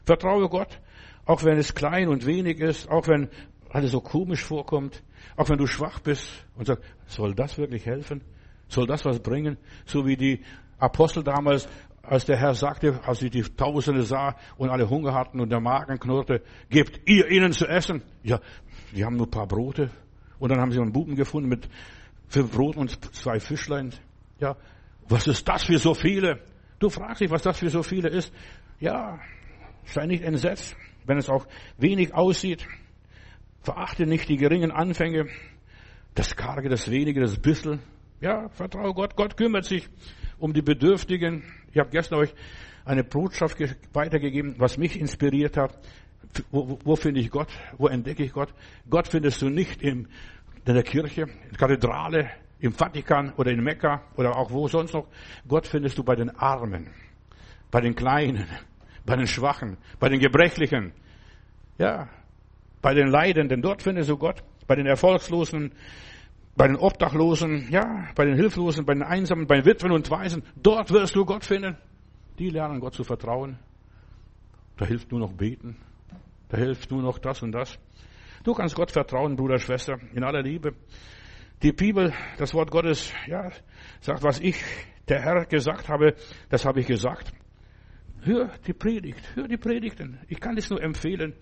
Vertraue 0.04 0.48
Gott, 0.48 0.80
auch 1.26 1.44
wenn 1.44 1.58
es 1.58 1.74
klein 1.74 2.08
und 2.08 2.24
wenig 2.24 2.60
ist, 2.60 2.88
auch 2.88 3.08
wenn 3.08 3.28
alles 3.68 3.90
so 3.90 4.00
komisch 4.00 4.42
vorkommt, 4.42 5.02
auch 5.36 5.50
wenn 5.50 5.58
du 5.58 5.66
schwach 5.66 6.00
bist 6.00 6.30
und 6.54 6.66
sagst, 6.66 6.84
soll 7.06 7.34
das 7.34 7.58
wirklich 7.58 7.84
helfen? 7.84 8.22
Soll 8.68 8.86
das 8.86 9.04
was 9.04 9.20
bringen? 9.20 9.58
So 9.84 10.06
wie 10.06 10.16
die 10.16 10.40
Apostel 10.78 11.22
damals, 11.22 11.68
als 12.02 12.24
der 12.26 12.36
Herr 12.36 12.54
sagte, 12.54 13.00
als 13.06 13.20
sie 13.20 13.30
die 13.30 13.42
Tausende 13.42 14.02
sah 14.02 14.36
und 14.56 14.70
alle 14.70 14.88
Hunger 14.88 15.14
hatten 15.14 15.40
und 15.40 15.50
der 15.50 15.60
Magen 15.60 15.98
knurrte, 15.98 16.42
gebt 16.68 17.08
ihr 17.08 17.28
ihnen 17.30 17.52
zu 17.52 17.66
essen. 17.66 18.02
Ja, 18.22 18.40
die 18.94 19.04
haben 19.04 19.16
nur 19.16 19.26
ein 19.26 19.30
paar 19.30 19.46
Brote. 19.46 19.90
Und 20.38 20.50
dann 20.50 20.60
haben 20.60 20.72
sie 20.72 20.80
einen 20.80 20.92
Buben 20.92 21.16
gefunden 21.16 21.48
mit 21.48 21.68
fünf 22.28 22.50
Broten 22.50 22.80
und 22.80 23.14
zwei 23.14 23.40
Fischlein. 23.40 23.94
Ja, 24.38 24.56
was 25.08 25.26
ist 25.26 25.48
das 25.48 25.64
für 25.64 25.78
so 25.78 25.94
viele? 25.94 26.40
Du 26.78 26.90
fragst 26.90 27.20
dich, 27.20 27.30
was 27.30 27.42
das 27.42 27.58
für 27.58 27.70
so 27.70 27.82
viele 27.82 28.08
ist. 28.08 28.32
Ja, 28.80 29.18
sei 29.84 30.06
nicht 30.06 30.22
entsetzt, 30.22 30.76
wenn 31.06 31.18
es 31.18 31.30
auch 31.30 31.46
wenig 31.78 32.14
aussieht. 32.14 32.66
Verachte 33.62 34.06
nicht 34.06 34.28
die 34.28 34.36
geringen 34.36 34.70
Anfänge, 34.70 35.28
das 36.14 36.36
Karge, 36.36 36.68
das 36.68 36.90
Wenige, 36.90 37.20
das 37.20 37.38
Bissel. 37.38 37.78
Ja, 38.20 38.48
vertraue 38.50 38.92
Gott. 38.92 39.16
Gott 39.16 39.36
kümmert 39.36 39.64
sich 39.64 39.88
um 40.38 40.52
die 40.52 40.62
Bedürftigen. 40.62 41.42
Ich 41.72 41.78
habe 41.78 41.90
gestern 41.90 42.18
euch 42.18 42.34
eine 42.84 43.04
Botschaft 43.04 43.56
weitergegeben, 43.92 44.54
was 44.58 44.76
mich 44.76 44.98
inspiriert 44.98 45.56
hat. 45.56 45.78
Wo, 46.50 46.78
wo, 46.84 46.96
finde 46.96 47.20
ich 47.20 47.30
Gott? 47.30 47.48
Wo 47.78 47.86
entdecke 47.86 48.24
ich 48.24 48.32
Gott? 48.32 48.52
Gott 48.88 49.08
findest 49.08 49.40
du 49.40 49.48
nicht 49.48 49.82
in 49.82 50.08
der 50.66 50.82
Kirche, 50.82 51.22
in 51.22 51.50
der 51.50 51.58
Kathedrale, 51.58 52.30
im 52.60 52.72
Vatikan 52.72 53.32
oder 53.36 53.50
in 53.50 53.62
Mekka 53.62 54.02
oder 54.16 54.36
auch 54.36 54.50
wo 54.50 54.68
sonst 54.68 54.94
noch. 54.94 55.06
Gott 55.46 55.66
findest 55.66 55.98
du 55.98 56.02
bei 56.02 56.16
den 56.16 56.30
Armen, 56.30 56.90
bei 57.70 57.80
den 57.80 57.94
Kleinen, 57.94 58.46
bei 59.04 59.16
den 59.16 59.26
Schwachen, 59.26 59.76
bei 60.00 60.08
den 60.08 60.18
Gebrechlichen, 60.18 60.92
ja, 61.78 62.08
bei 62.80 62.94
den 62.94 63.08
Leidenden. 63.08 63.62
Dort 63.62 63.82
findest 63.82 64.08
du 64.08 64.16
Gott, 64.16 64.42
bei 64.66 64.76
den 64.76 64.86
Erfolgslosen, 64.86 65.72
bei 66.56 66.68
den 66.68 66.76
Obdachlosen, 66.76 67.68
ja, 67.70 68.08
bei 68.14 68.24
den 68.24 68.36
Hilflosen, 68.36 68.84
bei 68.84 68.94
den 68.94 69.02
Einsamen, 69.02 69.46
bei 69.46 69.56
den 69.56 69.64
Witwen 69.64 69.90
und 69.90 70.10
Waisen. 70.10 70.44
Dort 70.56 70.90
wirst 70.92 71.16
du 71.16 71.24
Gott 71.24 71.44
finden. 71.44 71.76
Die 72.38 72.50
lernen 72.50 72.80
Gott 72.80 72.94
zu 72.94 73.04
vertrauen. 73.04 73.58
Da 74.76 74.86
hilft 74.86 75.10
nur 75.10 75.20
noch 75.20 75.32
beten. 75.32 75.76
Da 76.48 76.56
hilft 76.56 76.90
nur 76.90 77.02
noch 77.02 77.18
das 77.18 77.42
und 77.42 77.52
das. 77.52 77.78
Du 78.44 78.52
kannst 78.52 78.74
Gott 78.74 78.90
vertrauen, 78.90 79.36
Bruder, 79.36 79.58
Schwester, 79.58 79.98
in 80.12 80.22
aller 80.22 80.42
Liebe. 80.42 80.74
Die 81.62 81.72
Bibel, 81.72 82.12
das 82.38 82.52
Wort 82.54 82.70
Gottes, 82.70 83.12
ja, 83.26 83.50
sagt, 84.00 84.22
was 84.22 84.40
ich, 84.40 84.62
der 85.08 85.22
Herr, 85.22 85.46
gesagt 85.46 85.88
habe, 85.88 86.14
das 86.50 86.64
habe 86.64 86.80
ich 86.80 86.86
gesagt. 86.86 87.32
Hör 88.22 88.50
die 88.66 88.72
Predigt, 88.72 89.22
hör 89.34 89.48
die 89.48 89.56
Predigten. 89.56 90.18
Ich 90.28 90.40
kann 90.40 90.56
es 90.56 90.70
nur 90.70 90.82
empfehlen. 90.82 91.34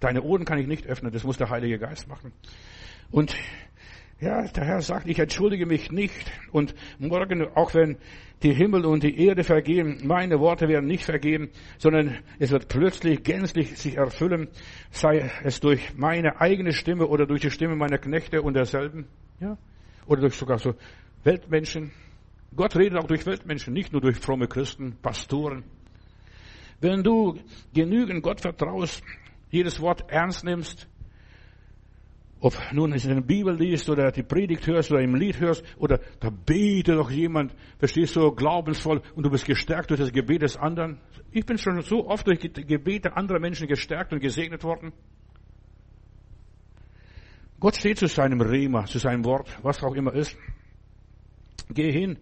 Deine 0.00 0.22
Ohren 0.22 0.44
kann 0.44 0.58
ich 0.58 0.66
nicht 0.66 0.86
öffnen, 0.86 1.12
das 1.12 1.24
muss 1.24 1.38
der 1.38 1.50
Heilige 1.50 1.78
Geist 1.78 2.08
machen. 2.08 2.32
Und 3.10 3.34
ja, 4.20 4.42
der 4.48 4.64
Herr 4.64 4.80
sagt, 4.80 5.06
ich 5.08 5.18
entschuldige 5.18 5.64
mich 5.64 5.92
nicht. 5.92 6.32
Und 6.50 6.74
morgen, 6.98 7.46
auch 7.54 7.74
wenn 7.74 7.98
die 8.42 8.52
Himmel 8.52 8.84
und 8.84 9.02
die 9.02 9.26
Erde 9.26 9.44
vergehen, 9.44 10.00
meine 10.04 10.40
Worte 10.40 10.68
werden 10.68 10.86
nicht 10.86 11.04
vergehen, 11.04 11.50
sondern 11.78 12.18
es 12.38 12.50
wird 12.50 12.68
plötzlich 12.68 13.22
gänzlich 13.22 13.76
sich 13.78 13.96
erfüllen, 13.96 14.48
sei 14.90 15.30
es 15.44 15.60
durch 15.60 15.96
meine 15.96 16.40
eigene 16.40 16.72
Stimme 16.72 17.06
oder 17.06 17.26
durch 17.26 17.42
die 17.42 17.50
Stimme 17.50 17.76
meiner 17.76 17.98
Knechte 17.98 18.42
und 18.42 18.54
derselben, 18.54 19.06
ja, 19.40 19.56
oder 20.06 20.22
durch 20.22 20.34
sogar 20.34 20.58
so 20.58 20.74
Weltmenschen. 21.24 21.92
Gott 22.54 22.76
redet 22.76 22.98
auch 22.98 23.06
durch 23.06 23.26
Weltmenschen, 23.26 23.72
nicht 23.72 23.92
nur 23.92 24.00
durch 24.00 24.16
fromme 24.16 24.48
Christen, 24.48 24.96
Pastoren. 25.02 25.64
Wenn 26.80 27.02
du 27.02 27.38
genügend 27.74 28.22
Gott 28.22 28.40
vertraust, 28.40 29.02
jedes 29.50 29.80
Wort 29.80 30.04
ernst 30.08 30.44
nimmst, 30.44 30.88
ob 32.40 32.54
nun 32.72 32.92
es 32.92 33.04
in 33.04 33.14
der 33.14 33.20
Bibel 33.20 33.54
liest 33.54 33.88
oder 33.90 34.12
die 34.12 34.22
Predigt 34.22 34.66
hörst 34.66 34.90
oder 34.92 35.00
im 35.00 35.14
Lied 35.14 35.40
hörst 35.40 35.64
oder 35.76 35.98
da 36.20 36.30
betet 36.30 36.96
doch 36.96 37.10
jemand, 37.10 37.54
verstehst 37.78 38.14
du, 38.16 38.30
glaubensvoll 38.32 39.02
und 39.14 39.24
du 39.24 39.30
bist 39.30 39.44
gestärkt 39.44 39.90
durch 39.90 40.00
das 40.00 40.12
Gebet 40.12 40.42
des 40.42 40.56
anderen. 40.56 41.00
Ich 41.32 41.44
bin 41.44 41.58
schon 41.58 41.80
so 41.82 42.06
oft 42.06 42.26
durch 42.26 42.38
die 42.38 42.64
Gebete 42.64 43.16
anderer 43.16 43.40
Menschen 43.40 43.66
gestärkt 43.66 44.12
und 44.12 44.20
gesegnet 44.20 44.62
worden. 44.62 44.92
Gott 47.60 47.76
steht 47.76 47.98
zu 47.98 48.06
seinem 48.06 48.40
Rema, 48.40 48.84
zu 48.84 48.98
seinem 48.98 49.24
Wort, 49.24 49.48
was 49.62 49.82
auch 49.82 49.94
immer 49.94 50.14
ist. 50.14 50.36
Geh 51.70 51.90
hin 51.90 52.18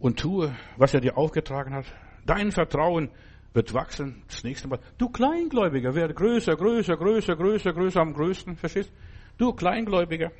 und 0.00 0.18
tue, 0.18 0.56
was 0.76 0.92
er 0.92 1.00
dir 1.00 1.16
aufgetragen 1.16 1.72
hat. 1.72 1.86
Dein 2.26 2.50
Vertrauen 2.50 3.10
wird 3.52 3.72
wachsen. 3.74 4.22
Das 4.26 4.42
nächste 4.42 4.66
Mal. 4.66 4.80
Du 4.98 5.08
Kleingläubiger, 5.08 5.94
werde 5.94 6.14
größer, 6.14 6.56
größer, 6.56 6.96
größer, 6.96 7.36
größer, 7.36 7.72
größer 7.72 8.00
am 8.00 8.12
größten. 8.12 8.56
Verstehst? 8.56 8.92
Du 9.40 9.54
Kleingläubiger. 9.54 10.32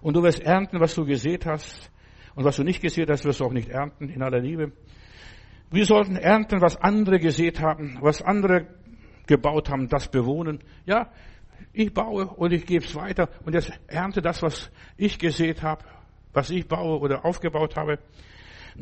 Und 0.00 0.14
du 0.14 0.22
wirst 0.22 0.40
ernten, 0.40 0.78
was 0.78 0.94
du 0.94 1.04
gesät 1.04 1.44
hast. 1.44 1.90
Und 2.36 2.44
was 2.44 2.54
du 2.54 2.62
nicht 2.62 2.80
gesät 2.80 3.10
hast, 3.10 3.24
wirst 3.24 3.40
du 3.40 3.44
auch 3.44 3.52
nicht 3.52 3.68
ernten, 3.68 4.08
in 4.08 4.22
aller 4.22 4.38
Liebe. 4.38 4.70
Wir 5.72 5.84
sollten 5.84 6.14
ernten, 6.14 6.60
was 6.60 6.76
andere 6.76 7.18
gesät 7.18 7.60
haben, 7.60 7.98
was 8.00 8.22
andere 8.22 8.68
gebaut 9.26 9.70
haben, 9.70 9.88
das 9.88 10.08
bewohnen. 10.08 10.60
Ja, 10.86 11.10
ich 11.72 11.92
baue 11.92 12.28
und 12.28 12.52
ich 12.52 12.64
gebe 12.64 12.84
es 12.84 12.94
weiter 12.94 13.28
und 13.44 13.54
jetzt 13.54 13.72
ernte 13.88 14.22
das, 14.22 14.40
was 14.40 14.70
ich 14.96 15.18
gesät 15.18 15.62
habe, 15.62 15.84
was 16.32 16.50
ich 16.50 16.68
baue 16.68 17.00
oder 17.00 17.24
aufgebaut 17.24 17.74
habe. 17.76 17.98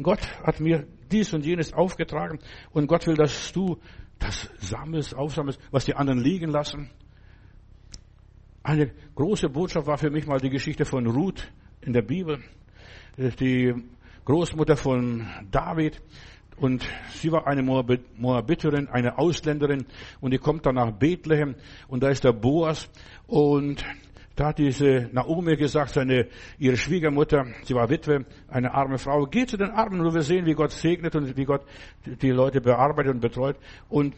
Gott 0.03 0.21
hat 0.45 0.61
mir 0.61 0.87
dies 1.11 1.33
und 1.33 1.47
jenes 1.47 1.73
aufgetragen 1.73 2.41
und 2.73 2.89
Gott 2.89 3.07
will, 3.07 3.17
dass 3.17 3.53
du 3.53 3.79
das 4.19 4.51
sammelst, 4.59 5.15
aufsammelst, 5.15 5.59
was 5.71 5.87
die 5.87 5.95
anderen 5.95 6.21
liegen 6.21 6.51
lassen. 6.51 6.91
Eine 8.63 8.91
große 9.15 9.49
Botschaft 9.49 9.87
war 9.87 9.97
für 9.97 10.11
mich 10.11 10.27
mal 10.27 10.39
die 10.39 10.51
Geschichte 10.51 10.85
von 10.85 11.07
Ruth 11.07 11.51
in 11.81 11.93
der 11.93 12.03
Bibel. 12.03 12.39
Die 13.17 13.75
Großmutter 14.25 14.77
von 14.77 15.27
David. 15.51 16.03
Und 16.59 16.87
sie 17.09 17.33
war 17.33 17.47
eine 17.47 17.63
Moabiterin, 17.63 18.89
eine 18.89 19.19
Ausländerin. 19.19 19.87
Und 20.21 20.33
die 20.33 20.39
kommt 20.39 20.67
dann 20.67 20.75
nach 20.75 20.91
Bethlehem. 20.91 21.55
Und 21.89 22.03
da 22.03 22.11
ist 22.11 22.23
der 22.23 22.33
Boas. 22.33 22.91
Und 23.27 23.83
da 24.37 24.49
hat 24.49 24.59
diese 24.59 25.09
Naomi 25.13 25.57
gesagt, 25.57 25.91
seine, 25.91 26.29
ihre 26.59 26.77
Schwiegermutter, 26.77 27.47
sie 27.65 27.75
war 27.75 27.89
Witwe, 27.89 28.27
eine 28.49 28.73
arme 28.73 28.99
Frau, 28.99 29.27
geh 29.27 29.47
zu 29.47 29.57
den 29.57 29.71
Armen 29.71 30.01
und 30.01 30.15
wir 30.15 30.23
sehen, 30.23 30.47
wie 30.47 30.55
Gott 30.55 30.71
segnet 30.71 31.15
und 31.17 31.37
wie 31.37 31.45
Gott 31.45 31.63
die 32.07 32.31
Leute 32.31 32.61
bearbeitet 32.61 33.15
und 33.15 33.21
betreut. 33.21 33.57
Und 33.89 34.15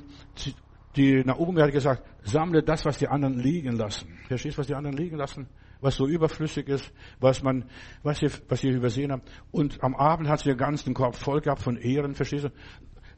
die 0.96 1.22
Naomi 1.24 1.60
hat 1.60 1.72
gesagt, 1.72 2.02
sammle 2.22 2.62
das, 2.62 2.84
was 2.84 2.98
die 2.98 3.08
anderen 3.08 3.38
liegen 3.38 3.76
lassen. 3.76 4.18
Verstehst 4.28 4.56
du, 4.56 4.60
was 4.60 4.66
die 4.66 4.74
anderen 4.74 4.96
liegen 4.96 5.16
lassen? 5.16 5.48
Was 5.80 5.96
so 5.96 6.06
überflüssig 6.06 6.68
ist, 6.68 6.92
was 7.18 7.42
man, 7.42 7.64
was 8.02 8.18
sie, 8.18 8.28
was 8.48 8.60
sie 8.60 8.68
übersehen 8.68 9.10
haben. 9.10 9.22
Und 9.50 9.82
am 9.82 9.96
Abend 9.96 10.28
hat 10.28 10.40
sie 10.40 10.50
den 10.50 10.58
ganzen 10.58 10.94
Korb 10.94 11.16
voll 11.16 11.40
gehabt 11.40 11.62
von 11.62 11.76
Ehren, 11.76 12.14
verstehst 12.14 12.44
du? 12.44 12.50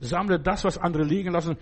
Sammle 0.05 0.39
das, 0.39 0.65
was 0.65 0.77
andere 0.77 1.03
liegen 1.03 1.33
lassen. 1.33 1.57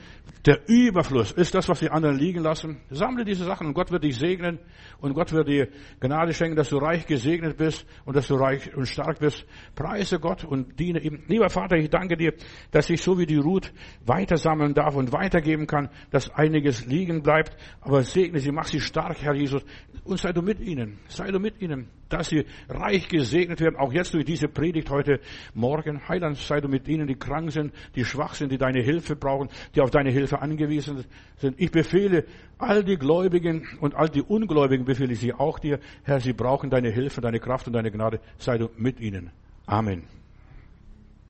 Der 0.44 0.68
Überfluss 0.68 1.30
ist 1.30 1.54
das, 1.54 1.68
was 1.68 1.78
die 1.78 1.90
anderen 1.90 2.18
liegen 2.18 2.42
lassen. 2.42 2.80
Sammle 2.90 3.24
diese 3.24 3.44
Sachen 3.44 3.68
und 3.68 3.74
Gott 3.74 3.92
wird 3.92 4.02
dich 4.02 4.16
segnen 4.16 4.58
und 4.98 5.14
Gott 5.14 5.32
wird 5.32 5.48
dir 5.48 5.68
Gnade 6.00 6.34
schenken, 6.34 6.56
dass 6.56 6.68
du 6.68 6.78
reich 6.78 7.06
gesegnet 7.06 7.56
bist 7.56 7.86
und 8.04 8.16
dass 8.16 8.26
du 8.26 8.34
reich 8.34 8.74
und 8.74 8.86
stark 8.86 9.20
bist. 9.20 9.46
Preise 9.76 10.18
Gott 10.18 10.44
und 10.44 10.80
diene 10.80 11.00
ihm. 11.00 11.22
Lieber 11.28 11.48
Vater, 11.50 11.76
ich 11.76 11.88
danke 11.88 12.16
dir, 12.16 12.34
dass 12.72 12.90
ich 12.90 13.00
so 13.00 13.16
wie 13.18 13.26
die 13.26 13.36
Ruth 13.36 13.72
weiter 14.04 14.36
sammeln 14.36 14.74
darf 14.74 14.96
und 14.96 15.12
weitergeben 15.12 15.66
kann, 15.66 15.88
dass 16.10 16.28
einiges 16.30 16.84
liegen 16.86 17.22
bleibt. 17.22 17.56
Aber 17.80 18.02
segne 18.02 18.40
sie, 18.40 18.50
mach 18.50 18.66
sie 18.66 18.80
stark, 18.80 19.22
Herr 19.22 19.34
Jesus. 19.34 19.64
Und 20.04 20.18
sei 20.18 20.32
du 20.32 20.42
mit 20.42 20.58
ihnen. 20.58 20.98
Sei 21.06 21.30
du 21.30 21.38
mit 21.38 21.62
ihnen 21.62 21.88
dass 22.12 22.28
sie 22.28 22.44
reich 22.68 23.08
gesegnet 23.08 23.60
werden, 23.60 23.76
auch 23.76 23.92
jetzt 23.92 24.14
durch 24.14 24.24
diese 24.24 24.48
Predigt 24.48 24.90
heute 24.90 25.20
Morgen. 25.54 26.08
Heiland, 26.08 26.36
sei 26.36 26.60
du 26.60 26.68
mit 26.68 26.88
ihnen, 26.88 27.06
die 27.06 27.14
krank 27.14 27.50
sind, 27.52 27.72
die 27.94 28.04
schwach 28.04 28.34
sind, 28.34 28.52
die 28.52 28.58
deine 28.58 28.80
Hilfe 28.80 29.16
brauchen, 29.16 29.48
die 29.74 29.80
auf 29.80 29.90
deine 29.90 30.10
Hilfe 30.10 30.40
angewiesen 30.40 31.04
sind. 31.36 31.60
Ich 31.60 31.70
befehle 31.70 32.24
all 32.58 32.84
die 32.84 32.96
Gläubigen 32.96 33.66
und 33.80 33.94
all 33.94 34.08
die 34.08 34.22
Ungläubigen 34.22 34.84
befehle 34.84 35.12
ich 35.12 35.20
sie 35.20 35.32
auch 35.32 35.58
dir. 35.58 35.78
Herr, 36.04 36.20
sie 36.20 36.32
brauchen 36.32 36.70
deine 36.70 36.90
Hilfe, 36.90 37.20
deine 37.20 37.40
Kraft 37.40 37.66
und 37.66 37.72
deine 37.72 37.90
Gnade. 37.90 38.20
Sei 38.38 38.58
du 38.58 38.68
mit 38.76 39.00
ihnen. 39.00 39.30
Amen. 39.66 40.21